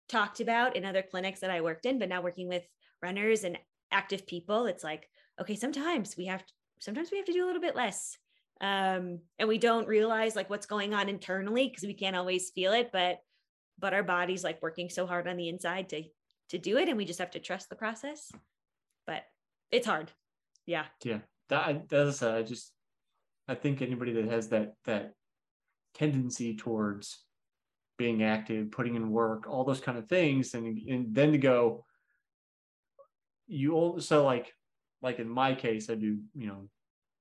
talked 0.07 0.39
about 0.39 0.75
in 0.75 0.85
other 0.85 1.01
clinics 1.01 1.41
that 1.41 1.51
I 1.51 1.61
worked 1.61 1.85
in, 1.85 1.99
but 1.99 2.09
now 2.09 2.21
working 2.21 2.47
with 2.47 2.63
runners 3.01 3.43
and 3.43 3.57
active 3.91 4.25
people, 4.25 4.65
it's 4.65 4.83
like, 4.83 5.09
okay, 5.39 5.55
sometimes 5.55 6.15
we 6.17 6.25
have 6.25 6.45
to, 6.45 6.53
sometimes 6.79 7.11
we 7.11 7.17
have 7.17 7.25
to 7.25 7.33
do 7.33 7.43
a 7.43 7.47
little 7.47 7.61
bit 7.61 7.75
less. 7.75 8.17
Um, 8.61 9.19
and 9.39 9.49
we 9.49 9.57
don't 9.57 9.87
realize 9.87 10.35
like 10.35 10.49
what's 10.49 10.67
going 10.67 10.93
on 10.93 11.09
internally 11.09 11.67
because 11.67 11.83
we 11.83 11.93
can't 11.95 12.15
always 12.15 12.51
feel 12.51 12.73
it, 12.73 12.91
but 12.93 13.19
but 13.79 13.93
our 13.93 14.03
body's 14.03 14.43
like 14.43 14.61
working 14.61 14.89
so 14.89 15.07
hard 15.07 15.27
on 15.27 15.35
the 15.35 15.49
inside 15.49 15.89
to 15.89 16.03
to 16.49 16.57
do 16.57 16.77
it 16.77 16.87
and 16.87 16.97
we 16.97 17.05
just 17.05 17.19
have 17.19 17.31
to 17.31 17.39
trust 17.39 17.69
the 17.69 17.75
process. 17.75 18.31
But 19.07 19.23
it's 19.71 19.87
hard. 19.87 20.11
Yeah. 20.65 20.85
Yeah. 21.03 21.19
That 21.49 21.89
that's 21.89 22.21
uh, 22.21 22.35
I 22.35 22.43
just 22.43 22.71
I 23.47 23.55
think 23.55 23.81
anybody 23.81 24.13
that 24.13 24.25
has 24.25 24.49
that 24.49 24.75
that 24.85 25.13
tendency 25.93 26.55
towards 26.55 27.23
being 27.97 28.23
active, 28.23 28.71
putting 28.71 28.95
in 28.95 29.11
work, 29.11 29.47
all 29.47 29.63
those 29.63 29.79
kind 29.79 29.97
of 29.97 30.07
things, 30.07 30.53
and 30.53 30.79
and 30.87 31.13
then 31.13 31.31
to 31.31 31.37
go, 31.37 31.85
you 33.47 33.73
also 33.73 34.23
like 34.23 34.53
like 35.01 35.19
in 35.19 35.29
my 35.29 35.53
case, 35.53 35.89
I 35.89 35.95
do 35.95 36.19
you 36.35 36.47
know 36.47 36.69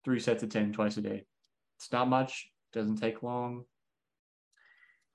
three 0.05 0.21
sets 0.21 0.43
of 0.43 0.51
ten 0.51 0.73
twice 0.73 0.97
a 0.97 1.03
day. 1.03 1.25
It's 1.79 1.93
not 1.93 2.09
much, 2.09 2.51
doesn't 2.73 2.97
take 2.97 3.23
long, 3.23 3.65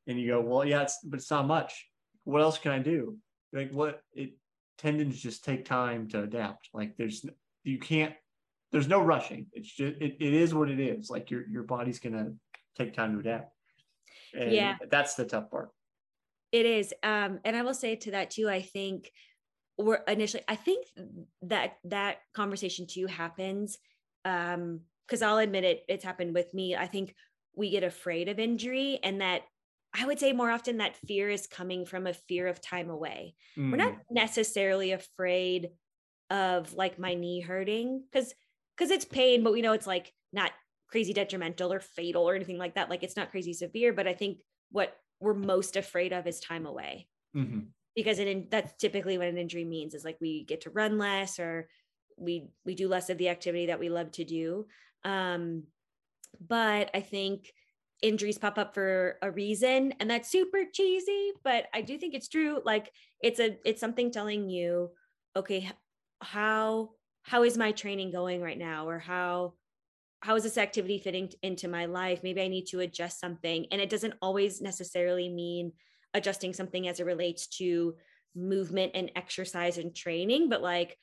and 0.08 0.20
you 0.20 0.28
go, 0.28 0.41
well, 0.41 0.65
yeah, 0.65 0.84
it's 0.84 1.00
but 1.04 1.20
it's 1.20 1.32
not 1.32 1.48
much. 1.48 1.88
What 2.24 2.41
else 2.41 2.58
can 2.58 2.72
I 2.72 2.80
do? 2.80 3.18
Like 3.54 3.72
what 3.72 4.02
it 4.13 4.38
tendons 4.78 5.20
just 5.20 5.44
take 5.44 5.65
time 5.65 6.08
to 6.10 6.24
adapt. 6.24 6.70
Like 6.74 6.98
there's 6.98 7.26
you 7.63 7.80
can't 7.80 8.13
there's 8.72 8.88
no 8.88 9.02
rushing. 9.02 9.48
It's 9.54 9.72
just 9.72 9.96
it, 10.02 10.18
it 10.20 10.34
is 10.34 10.54
what 10.54 10.70
it 10.70 10.80
is. 10.80 11.10
Like 11.10 11.32
your 11.32 11.48
your 11.48 11.63
body's 11.63 12.00
gonna 12.00 12.34
take 12.78 12.94
time 12.94 13.14
to 13.14 13.20
adapt. 13.20 13.52
And 14.34 14.52
yeah. 14.52 14.76
That's 14.90 15.16
the 15.16 15.26
tough 15.26 15.50
part. 15.50 15.70
It 16.52 16.66
is. 16.66 16.94
Um, 17.04 17.40
and 17.44 17.56
I 17.56 17.64
will 17.64 17.74
say 17.74 17.96
to 17.96 18.12
that 18.12 18.32
too, 18.32 18.50
I 18.50 18.62
think 18.62 19.12
we're 19.78 20.02
initially, 20.08 20.44
I 20.48 20.56
think 20.56 20.88
that 21.44 21.78
that 21.86 22.18
conversation 22.34 22.88
too 22.88 23.08
happens. 23.08 23.78
Um, 24.24 24.82
because 25.06 25.22
I'll 25.22 25.38
admit 25.38 25.64
it, 25.64 25.84
it's 25.88 26.04
happened 26.04 26.34
with 26.34 26.52
me. 26.54 26.76
I 26.76 26.88
think 26.88 27.14
we 27.56 27.70
get 27.70 27.84
afraid 27.84 28.28
of 28.28 28.40
injury 28.40 29.00
and 29.04 29.22
that 29.22 29.44
I 29.94 30.06
would 30.06 30.20
say 30.20 30.34
more 30.34 30.52
often 30.52 30.78
that 30.78 30.98
fear 30.98 31.30
is 31.30 31.48
coming 31.48 31.86
from 31.86 32.08
a 32.08 32.14
fear 32.14 32.48
of 32.48 32.60
time 32.60 32.90
away. 32.90 33.36
Mm. 33.58 33.72
We're 33.72 33.78
not 33.78 33.94
mm. 33.94 34.00
necessarily 34.12 34.92
afraid 34.92 35.70
of 36.30 36.74
like 36.74 37.00
my 37.00 37.14
knee 37.14 37.42
hurting 37.42 38.04
because 38.12 38.34
because 38.76 38.92
it's 38.92 39.06
pain, 39.06 39.44
but 39.44 39.54
we 39.54 39.62
know 39.62 39.74
it's 39.74 39.88
like 39.88 40.12
not 40.34 40.52
crazy 40.95 41.12
detrimental 41.12 41.73
or 41.73 41.81
fatal 41.81 42.23
or 42.23 42.36
anything 42.36 42.58
like 42.58 42.75
that. 42.75 42.89
Like 42.89 43.03
it's 43.03 43.17
not 43.17 43.29
crazy 43.29 43.51
severe, 43.51 43.91
but 43.91 44.08
I 44.08 44.13
think 44.13 44.38
what 44.71 44.95
we're 45.19 45.34
most 45.34 45.75
afraid 45.75 46.13
of 46.13 46.25
is 46.25 46.39
time 46.39 46.65
away. 46.65 47.10
Mm-hmm. 47.36 47.60
Because 47.97 48.17
it, 48.17 48.49
that's 48.49 48.71
typically 48.79 49.17
what 49.17 49.27
an 49.27 49.38
injury 49.38 49.65
means 49.65 49.93
is 49.93 50.05
like 50.05 50.15
we 50.21 50.45
get 50.45 50.62
to 50.62 50.69
run 50.69 50.97
less 50.97 51.38
or 51.38 51.67
we 52.17 52.47
we 52.63 52.75
do 52.75 52.88
less 52.88 53.10
of 53.10 53.17
the 53.17 53.27
activity 53.27 53.65
that 53.65 53.79
we 53.81 53.89
love 53.89 54.10
to 54.13 54.23
do. 54.23 54.67
Um, 55.03 55.63
but 56.39 56.91
I 56.93 57.01
think 57.01 57.52
injuries 58.02 58.37
pop 58.37 58.58
up 58.58 58.73
for 58.73 59.17
a 59.21 59.29
reason 59.29 59.93
and 60.00 60.10
that's 60.10 60.29
super 60.29 60.60
cheesy 60.71 61.31
but 61.46 61.65
i 61.73 61.81
do 61.81 61.98
think 61.98 62.13
it's 62.13 62.27
true 62.27 62.60
like 62.65 62.91
it's 63.23 63.39
a 63.39 63.58
it's 63.63 63.79
something 63.79 64.12
telling 64.12 64.50
you 64.50 64.91
okay 65.33 65.71
how 66.21 66.89
how 67.23 67.43
is 67.43 67.58
my 67.58 67.71
training 67.71 68.12
going 68.12 68.41
right 68.41 68.58
now 68.58 68.87
or 68.87 69.00
how 69.00 69.54
how 70.26 70.36
is 70.36 70.42
this 70.42 70.58
activity 70.58 70.98
fitting 70.98 71.30
into 71.44 71.67
my 71.67 71.86
life? 71.86 72.21
Maybe 72.23 72.42
i 72.42 72.48
need 72.48 72.65
to 72.67 72.80
adjust 72.80 73.19
something. 73.19 73.67
And 73.71 73.80
it 73.80 73.92
doesn't 73.92 74.15
always 74.23 74.60
necessarily 74.60 75.30
mean 75.30 75.71
adjusting 76.15 76.52
something 76.52 76.88
as 76.88 77.00
it 77.00 77.06
relates 77.06 77.46
to 77.60 77.96
movement 78.36 78.94
and 78.96 79.12
exercise 79.15 79.78
and 79.78 79.96
training 79.96 80.50
but 80.50 80.62
like 80.62 80.98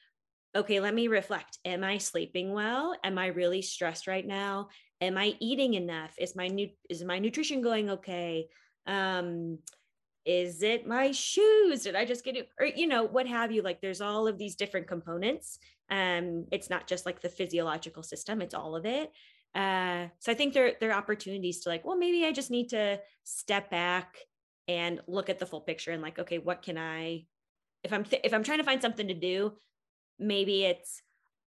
okay 0.56 0.80
let 0.80 0.92
me 0.92 1.06
reflect. 1.06 1.58
Am 1.64 1.84
i 1.84 1.98
sleeping 1.98 2.52
well? 2.52 2.96
Am 3.04 3.16
i 3.16 3.28
really 3.28 3.62
stressed 3.62 4.08
right 4.08 4.26
now? 4.26 4.68
Am 5.00 5.16
i 5.16 5.36
eating 5.38 5.74
enough? 5.74 6.14
Is 6.18 6.34
my 6.34 6.48
new 6.48 6.68
is 6.90 7.04
my 7.04 7.20
nutrition 7.20 7.62
going 7.62 7.90
okay? 7.90 8.48
Um 8.88 9.58
is 10.24 10.62
it 10.62 10.86
my 10.86 11.12
shoes? 11.12 11.84
Did 11.84 11.94
i 11.94 12.04
just 12.04 12.24
get 12.24 12.36
it 12.36 12.48
or 12.58 12.66
you 12.66 12.88
know 12.88 13.04
what 13.04 13.28
have 13.28 13.52
you 13.52 13.62
like 13.62 13.80
there's 13.80 14.00
all 14.00 14.26
of 14.26 14.36
these 14.36 14.56
different 14.56 14.88
components 14.88 15.60
um 15.92 16.46
it's 16.50 16.70
not 16.70 16.86
just 16.88 17.06
like 17.06 17.20
the 17.20 17.28
physiological 17.28 18.02
system 18.02 18.40
it's 18.40 18.54
all 18.54 18.74
of 18.74 18.86
it. 18.86 19.12
Uh 19.54 20.08
so 20.18 20.32
i 20.32 20.34
think 20.34 20.54
there 20.54 20.72
there 20.80 20.90
are 20.90 20.98
opportunities 20.98 21.60
to 21.60 21.68
like 21.68 21.84
well 21.84 21.96
maybe 21.96 22.24
i 22.24 22.32
just 22.32 22.50
need 22.50 22.70
to 22.70 22.98
step 23.22 23.70
back 23.70 24.16
and 24.66 25.00
look 25.06 25.28
at 25.28 25.38
the 25.38 25.46
full 25.46 25.60
picture 25.60 25.92
and 25.92 26.02
like 26.02 26.18
okay 26.18 26.38
what 26.38 26.62
can 26.62 26.78
i 26.78 27.24
if 27.84 27.92
i'm 27.92 28.04
th- 28.04 28.22
if 28.24 28.32
i'm 28.32 28.42
trying 28.42 28.58
to 28.58 28.64
find 28.64 28.80
something 28.80 29.08
to 29.08 29.14
do 29.14 29.52
maybe 30.18 30.64
it's 30.64 31.02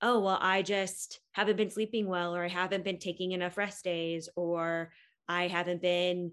oh 0.00 0.20
well 0.20 0.38
i 0.40 0.62
just 0.62 1.18
haven't 1.32 1.56
been 1.56 1.70
sleeping 1.70 2.06
well 2.06 2.36
or 2.36 2.44
i 2.44 2.48
haven't 2.48 2.84
been 2.84 2.98
taking 2.98 3.32
enough 3.32 3.58
rest 3.58 3.82
days 3.82 4.28
or 4.36 4.92
i 5.26 5.48
haven't 5.48 5.82
been 5.82 6.30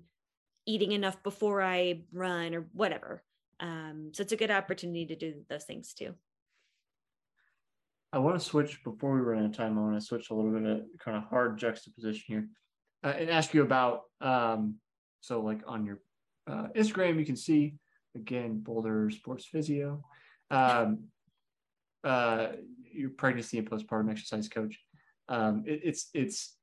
eating 0.67 0.91
enough 0.91 1.21
before 1.23 1.61
i 1.61 2.01
run 2.11 2.53
or 2.55 2.67
whatever. 2.73 3.23
Um, 3.59 4.11
so 4.13 4.21
it's 4.21 4.33
a 4.33 4.37
good 4.37 4.51
opportunity 4.51 5.05
to 5.05 5.15
do 5.15 5.45
those 5.47 5.63
things 5.63 5.93
too 5.93 6.13
i 8.15 8.17
want 8.17 8.39
to 8.39 8.43
switch 8.43 8.83
before 8.83 9.13
we 9.13 9.21
run 9.21 9.39
out 9.39 9.45
of 9.45 9.55
time 9.55 9.77
i 9.77 9.81
want 9.81 9.95
to 9.95 10.05
switch 10.05 10.29
a 10.29 10.33
little 10.33 10.51
bit 10.51 10.63
of 10.63 10.81
kind 10.99 11.17
of 11.17 11.23
hard 11.23 11.57
juxtaposition 11.57 12.23
here 12.27 12.47
uh, 13.03 13.13
and 13.15 13.29
ask 13.29 13.53
you 13.53 13.61
about 13.61 14.03
um, 14.21 14.75
so 15.21 15.41
like 15.41 15.61
on 15.67 15.85
your 15.85 15.99
uh, 16.47 16.67
instagram 16.75 17.19
you 17.19 17.25
can 17.25 17.35
see 17.35 17.75
again 18.15 18.59
boulder 18.59 19.09
sports 19.11 19.45
physio 19.45 20.03
um, 20.51 21.05
uh, 22.03 22.47
your 22.93 23.09
pregnancy 23.09 23.57
and 23.57 23.69
postpartum 23.69 24.11
exercise 24.11 24.47
coach. 24.47 24.79
Um, 25.27 25.63
it, 25.65 25.81
it's 25.83 26.09
it's 26.13 26.55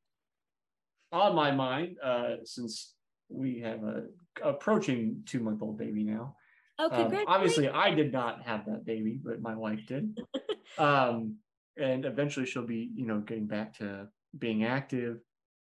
on 1.10 1.34
my 1.34 1.50
mind 1.50 1.96
uh, 2.02 2.36
since 2.44 2.94
we 3.28 3.60
have 3.60 3.82
a 3.82 4.04
approaching 4.42 5.22
two 5.26 5.40
month 5.40 5.62
old 5.62 5.78
baby 5.78 6.04
now. 6.04 6.36
Oh, 6.78 6.90
um, 6.90 7.24
obviously, 7.26 7.68
I 7.68 7.90
did 7.90 8.12
not 8.12 8.42
have 8.46 8.66
that 8.66 8.84
baby, 8.84 9.20
but 9.22 9.42
my 9.42 9.54
wife 9.54 9.80
did. 9.86 10.18
um, 10.78 11.36
and 11.78 12.04
eventually, 12.04 12.46
she'll 12.46 12.66
be 12.66 12.90
you 12.94 13.06
know 13.06 13.20
getting 13.20 13.46
back 13.46 13.78
to 13.78 14.08
being 14.38 14.64
active. 14.64 15.18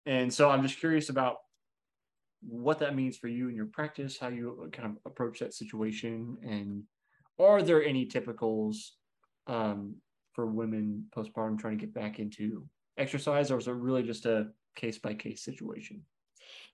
And 0.06 0.32
so, 0.32 0.50
I'm 0.50 0.62
just 0.62 0.80
curious 0.80 1.08
about 1.08 1.36
what 2.40 2.78
that 2.78 2.94
means 2.94 3.16
for 3.16 3.28
you 3.28 3.48
in 3.48 3.56
your 3.56 3.66
practice, 3.66 4.18
how 4.18 4.28
you 4.28 4.68
kind 4.72 4.88
of 4.88 4.96
approach 5.04 5.40
that 5.40 5.54
situation, 5.54 6.36
and 6.42 6.82
are 7.40 7.62
there 7.62 7.84
any 7.84 8.06
typicals 8.06 8.76
um, 9.46 9.96
for 10.34 10.46
women 10.46 11.06
postpartum 11.16 11.58
trying 11.58 11.78
to 11.78 11.84
get 11.84 11.94
back 11.94 12.18
into 12.18 12.66
exercise, 12.96 13.50
or 13.50 13.58
is 13.58 13.68
it 13.68 13.72
really 13.72 14.02
just 14.02 14.26
a 14.26 14.48
case 14.76 14.98
by 14.98 15.14
case 15.14 15.42
situation? 15.42 16.02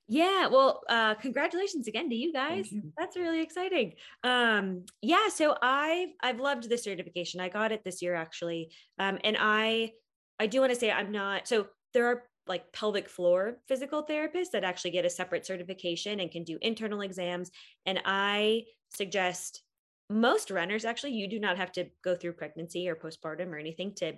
Yeah, 0.07 0.49
well, 0.49 0.83
uh, 0.89 1.15
congratulations 1.15 1.89
again 1.89 2.11
to 2.11 2.15
you 2.15 2.33
guys. 2.33 2.71
You. 2.71 2.93
That's 2.99 3.17
really 3.17 3.41
exciting. 3.41 3.95
Um, 4.23 4.85
yeah, 5.01 5.29
so 5.29 5.57
I've 5.63 6.11
I've 6.23 6.41
loved 6.41 6.69
the 6.69 6.77
certification. 6.77 7.41
I 7.41 7.49
got 7.49 7.73
it 7.73 7.85
this 7.85 8.03
year 8.03 8.15
actually, 8.15 8.71
um, 8.99 9.19
and 9.25 9.37
I 9.41 9.93
I 10.39 10.47
do 10.47 10.61
want 10.61 10.73
to 10.75 10.79
say 10.79 10.91
I'm 10.91 11.11
not. 11.11 11.49
So 11.49 11.69
there 11.95 12.07
are 12.07 12.25
like 12.47 12.71
pelvic 12.75 13.09
floor 13.09 13.57
physical 13.67 14.05
therapists 14.05 14.51
that 14.53 14.65
actually 14.65 14.91
get 14.91 15.07
a 15.07 15.11
separate 15.11 15.47
certification 15.47 16.21
and 16.21 16.31
can 16.31 16.45
do 16.45 16.59
internal 16.61 17.01
exams, 17.01 17.51
and 17.87 18.01
I 18.05 18.65
suggest 18.95 19.63
most 20.11 20.51
runners 20.51 20.85
actually 20.85 21.13
you 21.13 21.27
do 21.29 21.41
not 21.41 21.57
have 21.57 21.73
to 21.73 21.87
go 22.03 22.15
through 22.15 22.35
pregnancy 22.35 22.89
or 22.89 22.95
postpartum 22.95 23.49
or 23.49 23.59
anything 23.59 23.95
to 23.95 24.13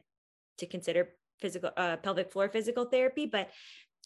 to 0.59 0.67
consider 0.67 1.11
physical 1.41 1.71
uh, 1.77 1.97
pelvic 1.99 2.33
floor 2.33 2.49
physical 2.49 2.87
therapy 2.87 3.25
but 3.25 3.51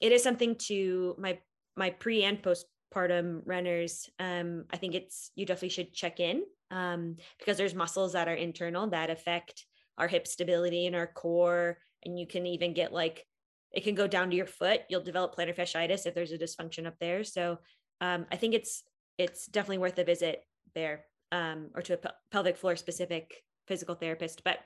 it 0.00 0.12
is 0.12 0.22
something 0.22 0.56
to 0.56 1.14
my 1.18 1.38
my 1.80 1.90
pre 1.90 2.22
and 2.22 2.38
postpartum 2.42 3.42
runners 3.44 4.08
um 4.18 4.64
i 4.70 4.76
think 4.76 4.94
it's 4.94 5.32
you 5.34 5.44
definitely 5.46 5.76
should 5.76 5.92
check 5.92 6.20
in 6.20 6.42
um 6.70 7.16
because 7.38 7.56
there's 7.56 7.74
muscles 7.74 8.12
that 8.12 8.28
are 8.28 8.34
internal 8.34 8.88
that 8.88 9.10
affect 9.10 9.66
our 9.98 10.08
hip 10.08 10.26
stability 10.26 10.86
and 10.86 10.94
our 10.94 11.08
core 11.08 11.78
and 12.04 12.18
you 12.18 12.26
can 12.26 12.46
even 12.46 12.72
get 12.72 12.92
like 12.92 13.26
it 13.72 13.84
can 13.84 13.94
go 13.94 14.06
down 14.06 14.30
to 14.30 14.36
your 14.36 14.46
foot 14.46 14.82
you'll 14.88 15.10
develop 15.10 15.34
plantar 15.34 15.56
fasciitis 15.56 16.06
if 16.06 16.14
there's 16.14 16.32
a 16.32 16.38
dysfunction 16.38 16.86
up 16.86 16.98
there 17.00 17.24
so 17.24 17.58
um, 18.00 18.26
i 18.30 18.36
think 18.36 18.54
it's 18.54 18.84
it's 19.18 19.46
definitely 19.46 19.78
worth 19.78 19.98
a 19.98 20.04
visit 20.04 20.44
there 20.74 21.04
um, 21.32 21.70
or 21.74 21.82
to 21.82 21.94
a 21.94 21.96
pe- 21.96 22.10
pelvic 22.32 22.56
floor 22.56 22.76
specific 22.76 23.42
physical 23.66 23.94
therapist. 23.94 24.42
But 24.44 24.58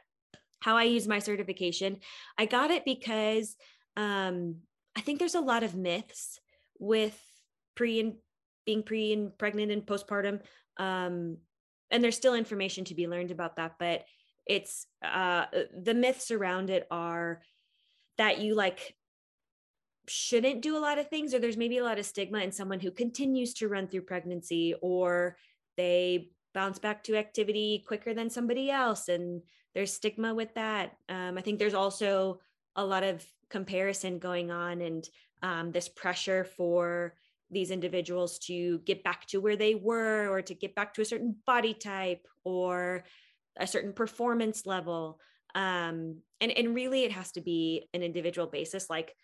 how 0.61 0.77
I 0.77 0.85
use 0.85 1.07
my 1.07 1.19
certification, 1.19 1.99
I 2.39 2.47
got 2.47 2.71
it 2.71 2.85
because 2.85 3.57
um, 3.97 4.57
I 4.97 5.01
think 5.01 5.19
there's 5.19 5.35
a 5.35 5.41
lot 5.41 5.63
of 5.63 5.75
myths 5.75 6.41
with 6.85 7.19
pre 7.75 8.01
and 8.01 8.15
being 8.67 8.83
pre 8.83 9.13
and 9.13 9.37
pregnant 9.37 9.73
and 9.73 9.85
postpartum. 9.87 10.41
Um, 10.77 11.39
and 11.91 12.03
there's 12.03 12.17
still 12.17 12.35
information 12.35 12.85
to 12.87 12.95
be 12.95 13.07
learned 13.07 13.31
about 13.31 13.57
that, 13.57 13.77
but 13.79 14.05
it's 14.47 14.87
uh, 15.03 15.47
the 15.77 15.95
myths 15.95 16.31
around 16.31 16.71
it 16.71 16.87
are 16.91 17.43
that 18.19 18.41
you 18.41 18.55
like 18.55 18.95
shouldn't 20.07 20.61
do 20.61 20.77
a 20.77 20.81
lot 20.81 20.99
of 20.99 21.09
things 21.09 21.33
or 21.33 21.39
there's 21.39 21.57
maybe 21.57 21.79
a 21.79 21.85
lot 21.85 21.99
of 21.99 22.05
stigma 22.05 22.39
in 22.39 22.53
someone 22.53 22.81
who 22.81 22.91
continues 22.91 23.55
to 23.55 23.69
run 23.69 23.89
through 23.89 24.03
pregnancy 24.03 24.75
or 24.83 25.37
they 25.77 26.29
bounce 26.53 26.79
back 26.79 27.03
to 27.03 27.17
activity 27.17 27.83
quicker 27.87 28.13
than 28.13 28.29
somebody 28.29 28.71
else 28.71 29.09
and 29.09 29.41
there's 29.75 29.93
stigma 29.93 30.35
with 30.35 30.53
that 30.55 30.93
um, 31.09 31.39
i 31.39 31.41
think 31.41 31.59
there's 31.59 31.75
also 31.75 32.39
a 32.77 32.85
lot 32.85 33.03
of 33.03 33.25
comparison 33.49 34.19
going 34.19 34.51
on 34.51 34.83
and 34.83 35.09
um, 35.45 35.71
this 35.71 35.89
pressure 35.89 36.45
for 36.57 37.15
these 37.51 37.71
individuals 37.71 38.39
to 38.39 38.81
get 38.81 39.05
back 39.05 39.27
to 39.27 39.39
where 39.39 39.57
they 39.57 39.77
were 39.77 40.29
or 40.29 40.43
to 40.43 40.55
get 40.55 40.75
back 40.75 40.95
to 40.95 41.03
a 41.03 41.05
certain 41.05 41.37
body 41.47 41.75
type 41.75 42.27
or 42.43 43.05
a 43.59 43.67
certain 43.67 43.93
performance 43.93 44.67
level 44.67 45.21
um, 45.55 46.17
and 46.41 46.51
and 46.51 46.75
really 46.75 47.05
it 47.05 47.13
has 47.13 47.31
to 47.33 47.41
be 47.41 47.89
an 47.95 48.03
individual 48.03 48.49
basis 48.49 48.91
like 48.91 49.15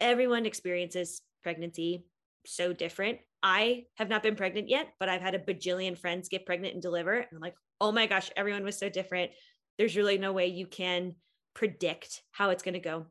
everyone 0.00 0.44
experiences 0.44 1.22
pregnancy 1.42 2.04
so 2.44 2.72
different 2.74 3.18
I 3.42 3.84
have 3.96 4.08
not 4.08 4.22
been 4.22 4.36
pregnant 4.36 4.68
yet, 4.68 4.88
but 4.98 5.08
I've 5.08 5.22
had 5.22 5.34
a 5.34 5.38
bajillion 5.38 5.98
friends 5.98 6.28
get 6.28 6.46
pregnant 6.46 6.74
and 6.74 6.82
deliver. 6.82 7.14
And 7.14 7.28
I'm 7.32 7.40
like, 7.40 7.54
oh 7.80 7.92
my 7.92 8.06
gosh, 8.06 8.30
everyone 8.36 8.64
was 8.64 8.78
so 8.78 8.88
different. 8.88 9.30
There's 9.78 9.96
really 9.96 10.18
no 10.18 10.32
way 10.32 10.48
you 10.48 10.66
can 10.66 11.14
predict 11.54 12.22
how 12.32 12.50
it's 12.50 12.62
going 12.62 12.74
to 12.74 12.80
go. 12.80 13.06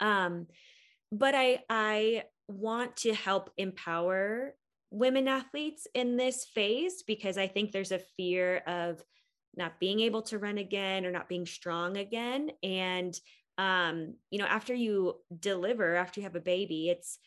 Um, 0.00 0.46
but 1.18 1.34
I 1.34 1.60
I 1.70 2.24
want 2.48 2.96
to 2.98 3.14
help 3.14 3.50
empower 3.56 4.54
women 4.90 5.28
athletes 5.28 5.86
in 5.94 6.16
this 6.16 6.44
phase 6.44 7.02
because 7.02 7.38
I 7.38 7.46
think 7.46 7.70
there's 7.72 7.92
a 7.92 8.00
fear 8.16 8.58
of 8.66 9.02
not 9.56 9.78
being 9.78 10.00
able 10.00 10.22
to 10.22 10.38
run 10.38 10.58
again 10.58 11.06
or 11.06 11.12
not 11.12 11.28
being 11.28 11.46
strong 11.46 11.96
again. 11.96 12.50
And 12.62 13.18
um, 13.56 14.14
you 14.30 14.40
know, 14.40 14.46
after 14.46 14.74
you 14.74 15.20
deliver, 15.38 15.94
after 15.94 16.20
you 16.20 16.24
have 16.24 16.34
a 16.34 16.40
baby, 16.40 16.88
it's 16.88 17.18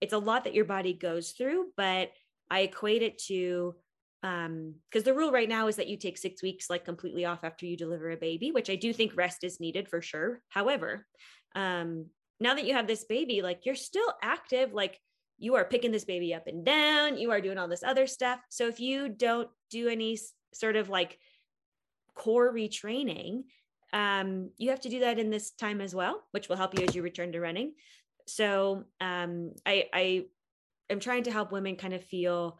it's 0.00 0.12
a 0.12 0.18
lot 0.18 0.44
that 0.44 0.54
your 0.54 0.64
body 0.64 0.92
goes 0.92 1.30
through, 1.32 1.66
but 1.76 2.10
I 2.50 2.60
equate 2.60 3.02
it 3.02 3.18
to 3.28 3.76
um 4.24 4.74
because 4.90 5.04
the 5.04 5.14
rule 5.14 5.30
right 5.30 5.48
now 5.48 5.68
is 5.68 5.76
that 5.76 5.86
you 5.86 5.96
take 5.96 6.18
6 6.18 6.42
weeks 6.42 6.68
like 6.68 6.84
completely 6.84 7.24
off 7.24 7.44
after 7.44 7.66
you 7.66 7.76
deliver 7.76 8.10
a 8.10 8.16
baby, 8.16 8.50
which 8.50 8.68
I 8.68 8.74
do 8.74 8.92
think 8.92 9.16
rest 9.16 9.44
is 9.44 9.60
needed 9.60 9.88
for 9.88 10.02
sure. 10.02 10.42
However, 10.48 11.06
um 11.54 12.06
now 12.40 12.54
that 12.54 12.64
you 12.64 12.74
have 12.74 12.86
this 12.86 13.04
baby, 13.04 13.42
like 13.42 13.66
you're 13.66 13.74
still 13.74 14.12
active, 14.22 14.72
like 14.72 15.00
you 15.38 15.54
are 15.54 15.64
picking 15.64 15.92
this 15.92 16.04
baby 16.04 16.34
up 16.34 16.46
and 16.46 16.64
down, 16.64 17.16
you 17.16 17.30
are 17.30 17.40
doing 17.40 17.58
all 17.58 17.68
this 17.68 17.82
other 17.82 18.06
stuff. 18.06 18.40
So 18.48 18.68
if 18.68 18.80
you 18.80 19.08
don't 19.08 19.48
do 19.70 19.88
any 19.88 20.18
sort 20.52 20.76
of 20.76 20.88
like 20.88 21.18
core 22.14 22.52
retraining, 22.52 23.44
um, 23.92 24.50
you 24.56 24.70
have 24.70 24.80
to 24.80 24.88
do 24.88 25.00
that 25.00 25.18
in 25.18 25.30
this 25.30 25.52
time 25.52 25.80
as 25.80 25.94
well, 25.94 26.22
which 26.32 26.48
will 26.48 26.56
help 26.56 26.78
you 26.78 26.84
as 26.86 26.94
you 26.94 27.02
return 27.02 27.32
to 27.32 27.40
running 27.40 27.72
so 28.28 28.84
um, 29.00 29.52
I, 29.66 29.86
I 29.92 30.26
am 30.90 31.00
trying 31.00 31.24
to 31.24 31.32
help 31.32 31.50
women 31.50 31.76
kind 31.76 31.94
of 31.94 32.04
feel 32.04 32.58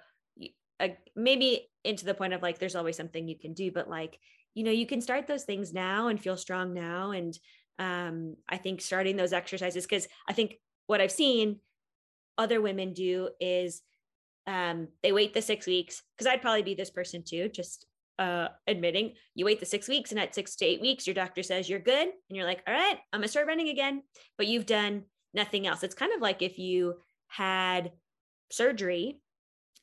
uh, 0.81 0.89
maybe 1.14 1.68
into 1.85 2.05
the 2.05 2.14
point 2.14 2.33
of 2.33 2.43
like 2.43 2.59
there's 2.59 2.76
always 2.76 2.97
something 2.97 3.29
you 3.29 3.39
can 3.39 3.53
do, 3.53 3.70
but 3.70 3.89
like 3.89 4.18
you 4.55 4.64
know 4.64 4.70
you 4.70 4.87
can 4.87 5.01
start 5.01 5.26
those 5.26 5.45
things 5.45 5.72
now 5.72 6.09
and 6.09 6.20
feel 6.20 6.37
strong 6.37 6.72
now. 6.72 7.11
And 7.11 7.39
um, 7.79 8.37
I 8.49 8.57
think 8.57 8.81
starting 8.81 9.16
those 9.16 9.33
exercises 9.33 9.85
because 9.85 10.09
I 10.29 10.33
think 10.33 10.55
what 10.87 11.01
I've 11.01 11.12
seen 11.12 11.61
other 12.37 12.61
women 12.61 12.93
do 12.93 13.31
is 13.41 13.83
um, 14.47 14.89
they 15.03 15.12
wait 15.12 15.35
the 15.35 15.43
six 15.43 15.66
weeks 15.66 16.03
because 16.16 16.26
I'd 16.26 16.43
probably 16.43 16.62
be 16.62 16.74
this 16.74 16.91
person 16.91 17.22
too, 17.22 17.49
just 17.49 17.87
uh, 18.18 18.49
admitting 18.66 19.14
you 19.35 19.45
wait 19.45 19.61
the 19.61 19.66
six 19.66 19.87
weeks 19.87 20.11
and 20.11 20.18
at 20.18 20.35
six 20.35 20.57
to 20.57 20.64
eight 20.64 20.81
weeks, 20.81 21.07
your 21.07 21.14
doctor 21.14 21.43
says 21.43 21.68
you're 21.68 21.79
good. 21.79 22.09
And 22.09 22.37
you're 22.37 22.47
like, 22.47 22.62
all 22.66 22.74
right, 22.74 22.99
I'm 23.12 23.20
gonna 23.20 23.29
start 23.29 23.47
running 23.47 23.68
again. 23.68 24.03
But 24.37 24.49
you've 24.49 24.66
done 24.66 25.05
nothing 25.35 25.66
else. 25.66 25.83
It's 25.83 25.95
kind 25.95 26.12
of 26.12 26.20
like 26.20 26.43
if 26.43 26.59
you 26.59 26.95
had 27.29 27.93
surgery 28.51 29.20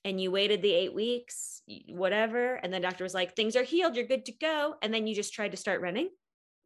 and 0.04 0.20
you 0.20 0.32
waited 0.32 0.62
the 0.62 0.74
eight 0.74 0.93
weeks, 0.93 1.62
whatever, 1.88 2.56
and 2.56 2.74
the 2.74 2.80
doctor 2.80 3.04
was 3.04 3.14
like, 3.14 3.36
things 3.36 3.56
are 3.56 3.64
healed, 3.64 3.96
you're 3.96 4.06
good 4.06 4.26
to 4.26 4.34
go. 4.34 4.76
And 4.82 4.93
then 4.93 5.08
you 5.08 5.16
just 5.16 5.34
tried 5.34 5.52
to 5.52 5.58
start 5.58 5.82
running 5.82 6.10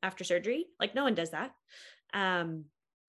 after 0.03 0.23
surgery. 0.23 0.65
Like 0.79 0.95
no 0.95 1.03
one 1.03 1.15
does 1.15 1.31
that. 1.31 1.51
Um, 2.13 2.65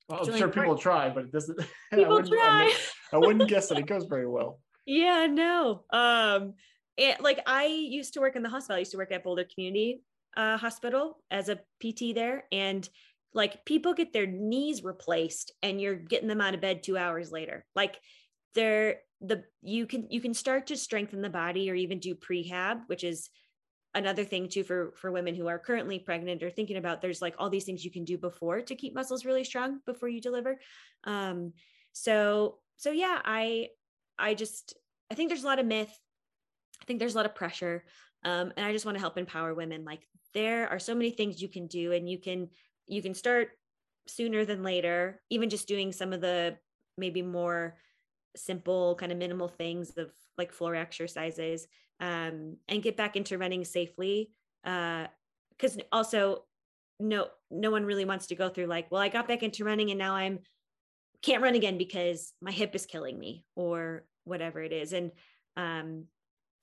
well, 0.08 0.28
I'm 0.28 0.36
sure 0.36 0.48
people 0.48 0.76
try, 0.76 1.08
but 1.08 1.24
it 1.24 1.32
doesn't. 1.32 1.58
People 1.94 2.18
I 2.18 2.22
try. 2.22 2.74
I, 3.12 3.16
I 3.16 3.18
wouldn't 3.18 3.48
guess 3.48 3.68
that 3.68 3.78
it 3.78 3.86
goes 3.86 4.06
very 4.06 4.26
well. 4.26 4.60
Yeah, 4.84 5.26
no. 5.30 5.84
Um, 5.92 6.54
it, 6.96 7.20
like 7.20 7.40
I 7.46 7.66
used 7.66 8.14
to 8.14 8.20
work 8.20 8.34
in 8.34 8.42
the 8.42 8.48
hospital. 8.48 8.76
I 8.76 8.80
used 8.80 8.90
to 8.90 8.96
work 8.96 9.12
at 9.12 9.22
Boulder 9.22 9.46
Community 9.54 10.02
uh, 10.36 10.56
Hospital 10.56 11.18
as 11.30 11.48
a 11.48 11.60
PT 11.80 12.14
there, 12.14 12.44
and 12.50 12.88
like 13.34 13.64
people 13.64 13.94
get 13.94 14.12
their 14.12 14.26
knees 14.26 14.82
replaced, 14.82 15.52
and 15.62 15.80
you're 15.80 15.94
getting 15.94 16.28
them 16.28 16.40
out 16.40 16.54
of 16.54 16.60
bed 16.60 16.82
two 16.82 16.98
hours 16.98 17.30
later. 17.30 17.64
Like 17.76 17.96
they're 18.56 18.98
the 19.20 19.44
you 19.62 19.86
can 19.86 20.08
you 20.10 20.20
can 20.20 20.34
start 20.34 20.66
to 20.68 20.76
strengthen 20.76 21.22
the 21.22 21.30
body 21.30 21.70
or 21.70 21.74
even 21.74 22.00
do 22.00 22.16
prehab, 22.16 22.80
which 22.88 23.04
is 23.04 23.30
another 23.94 24.24
thing 24.24 24.48
too 24.48 24.62
for 24.62 24.92
for 24.96 25.10
women 25.10 25.34
who 25.34 25.48
are 25.48 25.58
currently 25.58 25.98
pregnant 25.98 26.42
or 26.42 26.50
thinking 26.50 26.76
about 26.76 27.00
there's 27.00 27.20
like 27.20 27.34
all 27.38 27.50
these 27.50 27.64
things 27.64 27.84
you 27.84 27.90
can 27.90 28.04
do 28.04 28.16
before 28.16 28.60
to 28.60 28.74
keep 28.74 28.94
muscles 28.94 29.24
really 29.24 29.44
strong 29.44 29.80
before 29.86 30.08
you 30.08 30.20
deliver. 30.20 30.58
Um 31.04 31.52
so 31.92 32.58
so 32.76 32.92
yeah 32.92 33.20
i 33.24 33.68
i 34.18 34.32
just 34.34 34.74
i 35.10 35.14
think 35.14 35.28
there's 35.28 35.42
a 35.42 35.46
lot 35.46 35.58
of 35.58 35.66
myth. 35.66 35.92
I 36.80 36.84
think 36.84 36.98
there's 36.98 37.14
a 37.14 37.16
lot 37.16 37.26
of 37.26 37.34
pressure. 37.34 37.84
Um 38.24 38.52
and 38.56 38.64
i 38.64 38.72
just 38.72 38.84
want 38.84 38.96
to 38.96 39.00
help 39.00 39.18
empower 39.18 39.54
women. 39.54 39.84
Like 39.84 40.06
there 40.34 40.68
are 40.68 40.78
so 40.78 40.94
many 40.94 41.10
things 41.10 41.42
you 41.42 41.48
can 41.48 41.66
do 41.66 41.92
and 41.92 42.08
you 42.08 42.18
can 42.18 42.48
you 42.86 43.02
can 43.02 43.14
start 43.14 43.50
sooner 44.06 44.44
than 44.44 44.62
later 44.62 45.20
even 45.30 45.50
just 45.50 45.68
doing 45.68 45.92
some 45.92 46.12
of 46.12 46.20
the 46.20 46.56
maybe 46.96 47.22
more 47.22 47.76
simple 48.36 48.94
kind 48.94 49.12
of 49.12 49.18
minimal 49.18 49.48
things 49.48 49.90
of 49.96 50.10
like 50.38 50.52
floor 50.52 50.74
exercises 50.74 51.66
um, 52.00 52.56
and 52.68 52.82
get 52.82 52.96
back 52.96 53.16
into 53.16 53.38
running 53.38 53.64
safely. 53.64 54.30
Because 54.62 55.06
uh, 55.76 55.82
also, 55.92 56.44
no, 56.98 57.28
no 57.50 57.70
one 57.70 57.84
really 57.84 58.04
wants 58.04 58.26
to 58.28 58.34
go 58.34 58.48
through 58.48 58.66
like, 58.66 58.90
well, 58.90 59.00
I 59.00 59.08
got 59.08 59.28
back 59.28 59.42
into 59.42 59.64
running 59.64 59.90
and 59.90 59.98
now 59.98 60.14
I'm 60.14 60.40
can't 61.22 61.42
run 61.42 61.54
again 61.54 61.76
because 61.76 62.32
my 62.40 62.50
hip 62.50 62.74
is 62.74 62.86
killing 62.86 63.18
me 63.18 63.44
or 63.54 64.04
whatever 64.24 64.62
it 64.62 64.72
is. 64.72 64.92
And 64.92 65.10
um, 65.56 66.04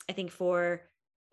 I 0.09 0.13
think 0.13 0.31
for 0.31 0.81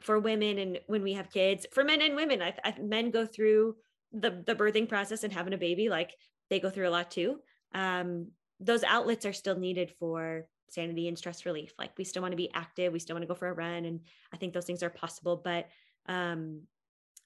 for 0.00 0.18
women 0.18 0.58
and 0.58 0.80
when 0.86 1.02
we 1.02 1.14
have 1.14 1.30
kids, 1.30 1.66
for 1.72 1.84
men 1.84 2.02
and 2.02 2.16
women, 2.16 2.42
I, 2.42 2.54
I, 2.64 2.74
men 2.80 3.10
go 3.10 3.26
through 3.26 3.76
the 4.12 4.42
the 4.46 4.54
birthing 4.54 4.88
process 4.88 5.24
and 5.24 5.32
having 5.32 5.54
a 5.54 5.58
baby, 5.58 5.88
like 5.88 6.14
they 6.50 6.60
go 6.60 6.70
through 6.70 6.88
a 6.88 6.90
lot 6.90 7.10
too. 7.10 7.38
Um, 7.74 8.28
those 8.60 8.84
outlets 8.84 9.26
are 9.26 9.32
still 9.32 9.58
needed 9.58 9.92
for 9.98 10.46
sanity 10.68 11.08
and 11.08 11.18
stress 11.18 11.46
relief. 11.46 11.72
Like 11.78 11.92
we 11.96 12.04
still 12.04 12.22
want 12.22 12.32
to 12.32 12.36
be 12.36 12.50
active, 12.54 12.92
we 12.92 12.98
still 12.98 13.14
want 13.14 13.22
to 13.22 13.28
go 13.28 13.34
for 13.34 13.48
a 13.48 13.52
run, 13.52 13.84
and 13.84 14.00
I 14.32 14.36
think 14.36 14.52
those 14.52 14.66
things 14.66 14.82
are 14.82 14.90
possible. 14.90 15.40
But 15.42 15.68
um, 16.06 16.62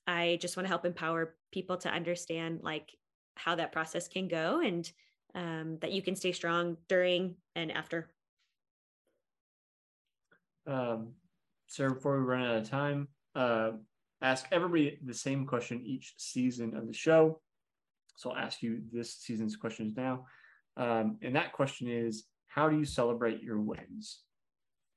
I 0.06 0.38
just 0.40 0.56
want 0.56 0.64
to 0.66 0.70
help 0.70 0.84
empower 0.84 1.34
people 1.52 1.76
to 1.78 1.90
understand 1.90 2.60
like 2.62 2.96
how 3.36 3.54
that 3.54 3.72
process 3.72 4.08
can 4.08 4.28
go 4.28 4.60
and 4.60 4.90
um, 5.34 5.78
that 5.80 5.92
you 5.92 6.02
can 6.02 6.16
stay 6.16 6.32
strong 6.32 6.76
during 6.88 7.36
and 7.54 7.70
after. 7.70 8.10
Um, 10.66 11.12
Sarah, 11.66 11.94
before 11.94 12.18
we 12.18 12.24
run 12.24 12.42
out 12.42 12.56
of 12.56 12.68
time, 12.68 13.08
uh, 13.34 13.72
ask 14.22 14.46
everybody 14.50 14.98
the 15.04 15.14
same 15.14 15.46
question 15.46 15.82
each 15.84 16.14
season 16.16 16.76
of 16.76 16.86
the 16.86 16.92
show. 16.92 17.40
So 18.16 18.30
I'll 18.30 18.36
ask 18.36 18.62
you 18.62 18.80
this 18.92 19.14
season's 19.14 19.56
questions 19.56 19.94
now. 19.96 20.24
Um, 20.76 21.18
and 21.22 21.36
that 21.36 21.52
question 21.52 21.88
is 21.88 22.24
how 22.48 22.68
do 22.68 22.76
you 22.76 22.84
celebrate 22.84 23.42
your 23.42 23.60
wins? 23.60 24.20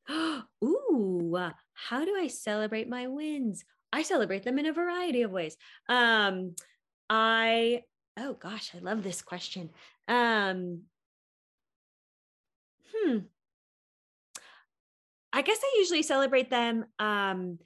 Ooh, 0.12 1.52
how 1.74 2.06
do 2.06 2.16
I 2.18 2.28
celebrate 2.28 2.90
my 2.90 3.08
wins? 3.08 3.64
I 3.94 4.04
celebrate 4.04 4.44
them 4.44 4.58
in 4.58 4.66
a 4.66 4.74
variety 4.74 5.22
of 5.22 5.32
ways. 5.32 5.58
Um, 5.88 6.56
I 7.10 7.84
oh 8.18 8.34
gosh, 8.34 8.72
I 8.76 8.80
love 8.80 9.04
this 9.04 9.22
question. 9.22 9.70
Um, 10.08 10.84
hmm. 12.94 13.18
I 15.34 15.42
guess 15.42 15.60
I 15.64 15.76
usually 15.80 16.04
celebrate 16.04 16.50
them 16.50 16.86
um, 17.00 17.60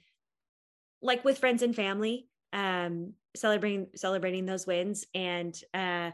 like 1.02 1.24
with 1.24 1.38
friends 1.38 1.62
and 1.62 1.74
family, 1.74 2.28
um, 2.52 3.14
celebrating 3.34 3.88
celebrating 3.94 4.46
those 4.46 4.66
wins 4.66 5.06
and 5.14 5.58
uh, 5.74 6.10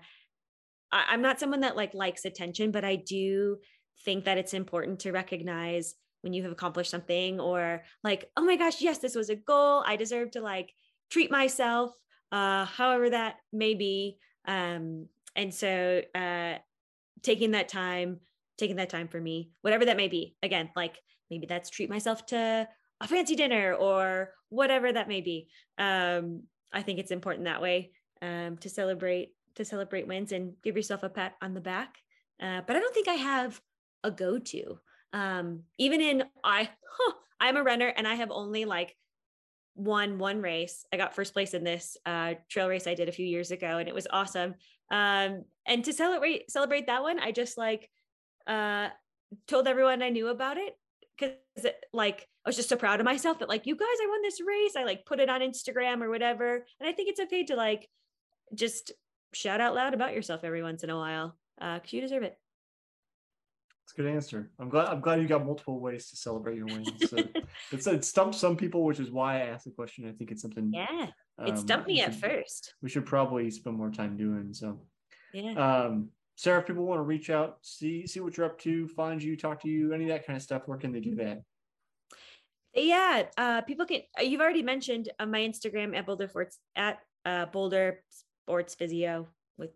I, 0.93 1.15
am 1.15 1.23
not 1.23 1.41
someone 1.41 1.61
that 1.61 1.77
like 1.77 1.95
likes 1.95 2.25
attention, 2.25 2.71
but 2.71 2.85
I 2.85 2.97
do 2.97 3.59
think 4.05 4.25
that 4.25 4.39
it's 4.39 4.55
important 4.55 5.01
to 5.01 5.13
recognize 5.13 5.95
when 6.21 6.33
you 6.33 6.43
have 6.43 6.53
accomplished 6.53 6.91
something 6.91 7.41
or 7.41 7.83
like, 8.05 8.31
oh 8.37 8.45
my 8.45 8.57
gosh, 8.57 8.81
yes, 8.81 8.99
this 8.99 9.15
was 9.15 9.31
a 9.31 9.37
goal. 9.37 9.83
I 9.87 9.97
deserve 9.97 10.33
to 10.33 10.41
like 10.41 10.73
treat 11.11 11.31
myself, 11.31 11.93
uh, 12.31 12.65
however 12.65 13.11
that 13.11 13.37
may 13.53 13.75
be. 13.75 14.19
Um, 14.47 15.09
and 15.35 15.53
so 15.53 16.03
uh, 16.15 16.55
taking 17.23 17.53
that 17.53 17.69
time, 17.69 18.21
taking 18.59 18.77
that 18.77 18.91
time 18.91 19.09
for 19.09 19.21
me, 19.21 19.51
whatever 19.63 19.85
that 19.87 19.97
may 19.97 20.09
be, 20.09 20.37
again, 20.43 20.71
like 20.77 20.99
maybe 21.31 21.47
that's 21.47 21.71
treat 21.71 21.91
myself 21.91 22.27
to 22.27 22.69
a 23.01 23.09
fancy 23.09 23.35
dinner 23.35 23.75
or 23.75 24.33
whatever 24.49 24.93
that 24.93 25.09
may 25.09 25.21
be. 25.21 25.49
Um, 25.79 26.45
I 26.73 26.83
think 26.83 26.99
it's 26.99 27.11
important 27.11 27.47
that 27.47 27.63
way 27.63 27.93
um, 28.21 28.57
to 28.59 28.69
celebrate 28.69 29.31
to 29.57 29.65
celebrate 29.65 30.07
wins 30.07 30.33
and 30.33 30.55
give 30.63 30.77
yourself 30.77 31.03
a 31.03 31.09
pat 31.09 31.35
on 31.43 31.55
the 31.55 31.61
back. 31.61 31.97
Uh, 32.41 32.61
but 32.67 32.77
I 32.77 32.81
don't 32.81 32.95
think 32.95 33.09
I 33.09 33.15
have 33.15 33.61
a 34.03 34.11
go 34.11 34.39
to. 34.39 34.79
Um, 35.13 35.65
even 35.79 36.01
in 36.01 36.25
I, 36.45 36.69
huh, 36.91 37.13
I'm 37.41 37.57
a 37.57 37.63
runner 37.63 37.89
and 37.89 38.07
I 38.07 38.15
have 38.15 38.31
only 38.31 38.65
like 38.65 38.97
won 39.75 40.19
one 40.19 40.41
race. 40.41 40.85
I 40.93 40.97
got 40.97 41.15
first 41.15 41.33
place 41.33 41.55
in 41.55 41.65
this 41.65 41.97
uh, 42.07 42.35
trail 42.49 42.69
race 42.69 42.87
I 42.87 42.95
did 42.95 43.09
a 43.09 43.13
few 43.13 43.27
years 43.27 43.51
ago, 43.51 43.79
and 43.79 43.89
it 43.89 43.95
was 43.95 44.07
awesome. 44.11 44.55
Um, 44.91 45.45
and 45.67 45.85
to 45.85 45.93
celebrate 45.93 46.51
celebrate 46.51 46.87
that 46.87 47.03
one, 47.03 47.19
I 47.19 47.33
just 47.33 47.57
like 47.57 47.89
uh, 48.47 48.89
told 49.47 49.67
everyone 49.67 50.03
I 50.03 50.11
knew 50.11 50.29
about 50.29 50.59
it 50.59 50.77
because 51.19 51.37
like 51.93 52.29
I 52.45 52.49
was 52.49 52.57
just 52.57 52.69
so 52.69 52.77
proud 52.77 53.01
of 53.01 53.05
myself 53.05 53.39
that 53.39 53.49
like 53.49 53.67
you 53.67 53.77
guys, 53.77 53.89
I 54.03 54.07
won 54.09 54.23
this 54.23 54.41
race. 54.41 54.77
I 54.77 54.85
like 54.85 55.07
put 55.07 55.21
it 55.21 55.31
on 55.31 55.41
Instagram 55.41 56.03
or 56.03 56.11
whatever, 56.11 56.65
and 56.81 56.89
I 56.89 56.93
think 56.93 57.09
it's 57.09 57.21
okay 57.21 57.45
to 57.45 57.57
like 57.57 57.89
just 58.55 58.93
shout 59.33 59.61
out 59.61 59.75
loud 59.75 59.95
about 59.95 60.15
yourself 60.15 60.45
every 60.45 60.63
once 60.63 60.85
in 60.85 60.91
a 60.91 60.97
while 60.97 61.37
because 61.59 61.81
uh, 61.93 61.97
you 61.97 62.01
deserve 62.01 62.23
it. 62.23 62.39
That's 63.83 63.99
a 63.99 64.03
good 64.03 64.15
answer. 64.15 64.51
I'm 64.59 64.69
glad. 64.69 64.89
I'm 64.89 65.01
glad 65.01 65.21
you 65.21 65.29
got 65.29 65.45
multiple 65.45 65.81
ways 65.81 66.11
to 66.11 66.17
celebrate 66.17 66.57
your 66.57 66.67
wins. 66.67 66.89
So 67.11 67.19
it's 67.73 67.87
it 67.87 68.05
stumped 68.05 68.37
some 68.37 68.57
people, 68.57 68.85
which 68.85 69.01
is 69.01 69.11
why 69.11 69.37
I 69.43 69.47
asked 69.47 69.65
the 69.65 69.71
question. 69.71 70.09
I 70.09 70.13
think 70.13 70.31
it's 70.31 70.43
something. 70.43 70.71
Yeah, 70.73 71.09
it 71.45 71.51
um, 71.51 71.57
stumped 71.57 71.89
me 71.89 72.01
at 72.01 72.15
first. 72.15 72.75
We 72.81 72.89
should 72.89 73.07
probably 73.07 73.51
spend 73.51 73.77
more 73.77 73.91
time 73.91 74.17
doing 74.17 74.53
so. 74.53 74.81
Yeah. 75.33 75.53
Um, 75.53 76.11
Sarah, 76.37 76.61
if 76.61 76.67
people 76.67 76.87
want 76.87 76.99
to 76.99 77.03
reach 77.03 77.29
out, 77.29 77.59
see 77.63 78.07
see 78.07 78.21
what 78.21 78.37
you're 78.37 78.47
up 78.47 78.59
to, 78.61 78.89
find 78.89 79.23
you, 79.23 79.37
talk 79.37 79.63
to 79.63 79.69
you, 79.69 79.93
any 79.93 80.05
of 80.05 80.11
that 80.11 80.27
kind 80.27 80.37
of 80.37 80.43
stuff, 80.43 80.63
where 80.67 80.79
can 80.79 80.93
they 80.93 81.01
do 81.01 81.17
that? 81.17 81.43
Yeah, 82.75 83.25
uh, 83.37 83.61
people 83.63 83.87
can. 83.87 84.03
Uh, 84.19 84.23
you've 84.23 84.41
already 84.41 84.63
mentioned 84.63 85.11
on 85.19 85.31
my 85.31 85.41
Instagram 85.41 85.97
at 85.97 86.07
Boulder 86.07 86.29
Forts 86.29 86.59
at 86.75 87.01
uh, 87.27 87.47
Boulder 87.47 88.03
sports 88.43 88.75
physio 88.75 89.27
with 89.57 89.71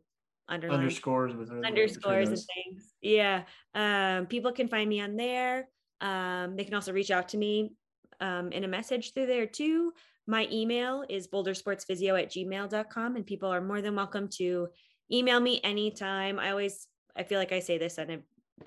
underscores 0.49 1.35
with 1.35 1.51
underscores 1.65 2.29
and 2.29 2.39
things. 2.39 2.93
Yeah. 3.01 3.43
Um, 3.75 4.27
people 4.27 4.53
can 4.53 4.69
find 4.69 4.89
me 4.89 5.01
on 5.01 5.17
there. 5.17 5.69
Um, 6.01 6.57
they 6.57 6.65
can 6.65 6.75
also 6.75 6.93
reach 6.93 7.11
out 7.11 7.29
to 7.31 7.39
me 7.39 7.75
um, 8.21 8.53
in 8.53 8.65
a 8.65 8.69
message 8.69 9.13
through 9.15 9.27
there 9.27 9.47
too. 9.47 9.93
My 10.27 10.49
email 10.51 11.05
is 11.09 11.29
bouldersportsphysio 11.29 12.21
at 12.21 12.33
gmail.com 12.33 13.17
and 13.17 13.25
people 13.25 13.49
are 13.49 13.61
more 13.61 13.81
than 13.81 13.95
welcome 13.95 14.29
to 14.39 14.69
email 15.13 15.39
me 15.39 15.61
anytime. 15.63 16.39
I 16.39 16.51
always, 16.51 16.89
I 17.17 17.23
feel 17.23 17.39
like 17.39 17.53
I 17.53 17.61
say 17.61 17.79
this 17.79 17.99
on, 17.99 18.11
a, 18.11 18.19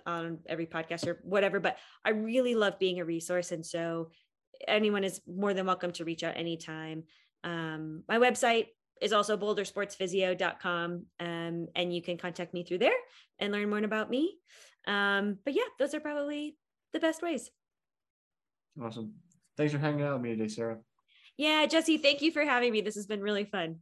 on 0.10 0.40
every 0.48 0.66
podcast 0.66 1.06
or 1.06 1.20
whatever, 1.24 1.60
but 1.60 1.78
I 2.06 2.12
really 2.12 2.56
love 2.56 2.80
being 2.80 3.00
a 3.00 3.06
resource. 3.06 3.52
And 3.52 3.66
so 3.66 4.12
anyone 4.68 5.04
is 5.04 5.20
more 5.28 5.54
than 5.54 5.66
welcome 5.66 5.92
to 5.94 6.06
reach 6.06 6.24
out 6.24 6.38
anytime. 6.38 7.04
Um, 7.44 8.04
my 8.08 8.18
website 8.18 8.68
is 9.02 9.14
also 9.14 9.38
bouldersportsphysio.com. 9.38 11.06
Um, 11.20 11.68
and 11.76 11.94
you 11.94 12.02
can 12.02 12.18
contact 12.18 12.54
me 12.54 12.64
through 12.64 12.80
there 12.80 12.98
and 13.40 13.52
learn 13.52 13.70
more 13.70 13.80
about 13.80 14.10
me. 14.10 14.38
Um, 14.88 15.38
but 15.44 15.54
yeah, 15.54 15.64
those 15.78 15.94
are 15.94 16.00
probably 16.00 16.58
the 16.94 17.00
best 17.00 17.22
ways. 17.22 17.50
Awesome. 18.82 19.14
Thanks 19.58 19.74
for 19.74 19.80
hanging 19.80 20.04
out 20.04 20.14
with 20.14 20.22
me 20.24 20.36
today, 20.36 20.48
Sarah. 20.48 20.78
Yeah, 21.38 21.66
Jesse, 21.66 21.98
thank 21.98 22.22
you 22.22 22.32
for 22.32 22.44
having 22.44 22.72
me. 22.72 22.82
This 22.82 22.96
has 22.96 23.08
been 23.08 23.22
really 23.22 23.46
fun. 23.46 23.78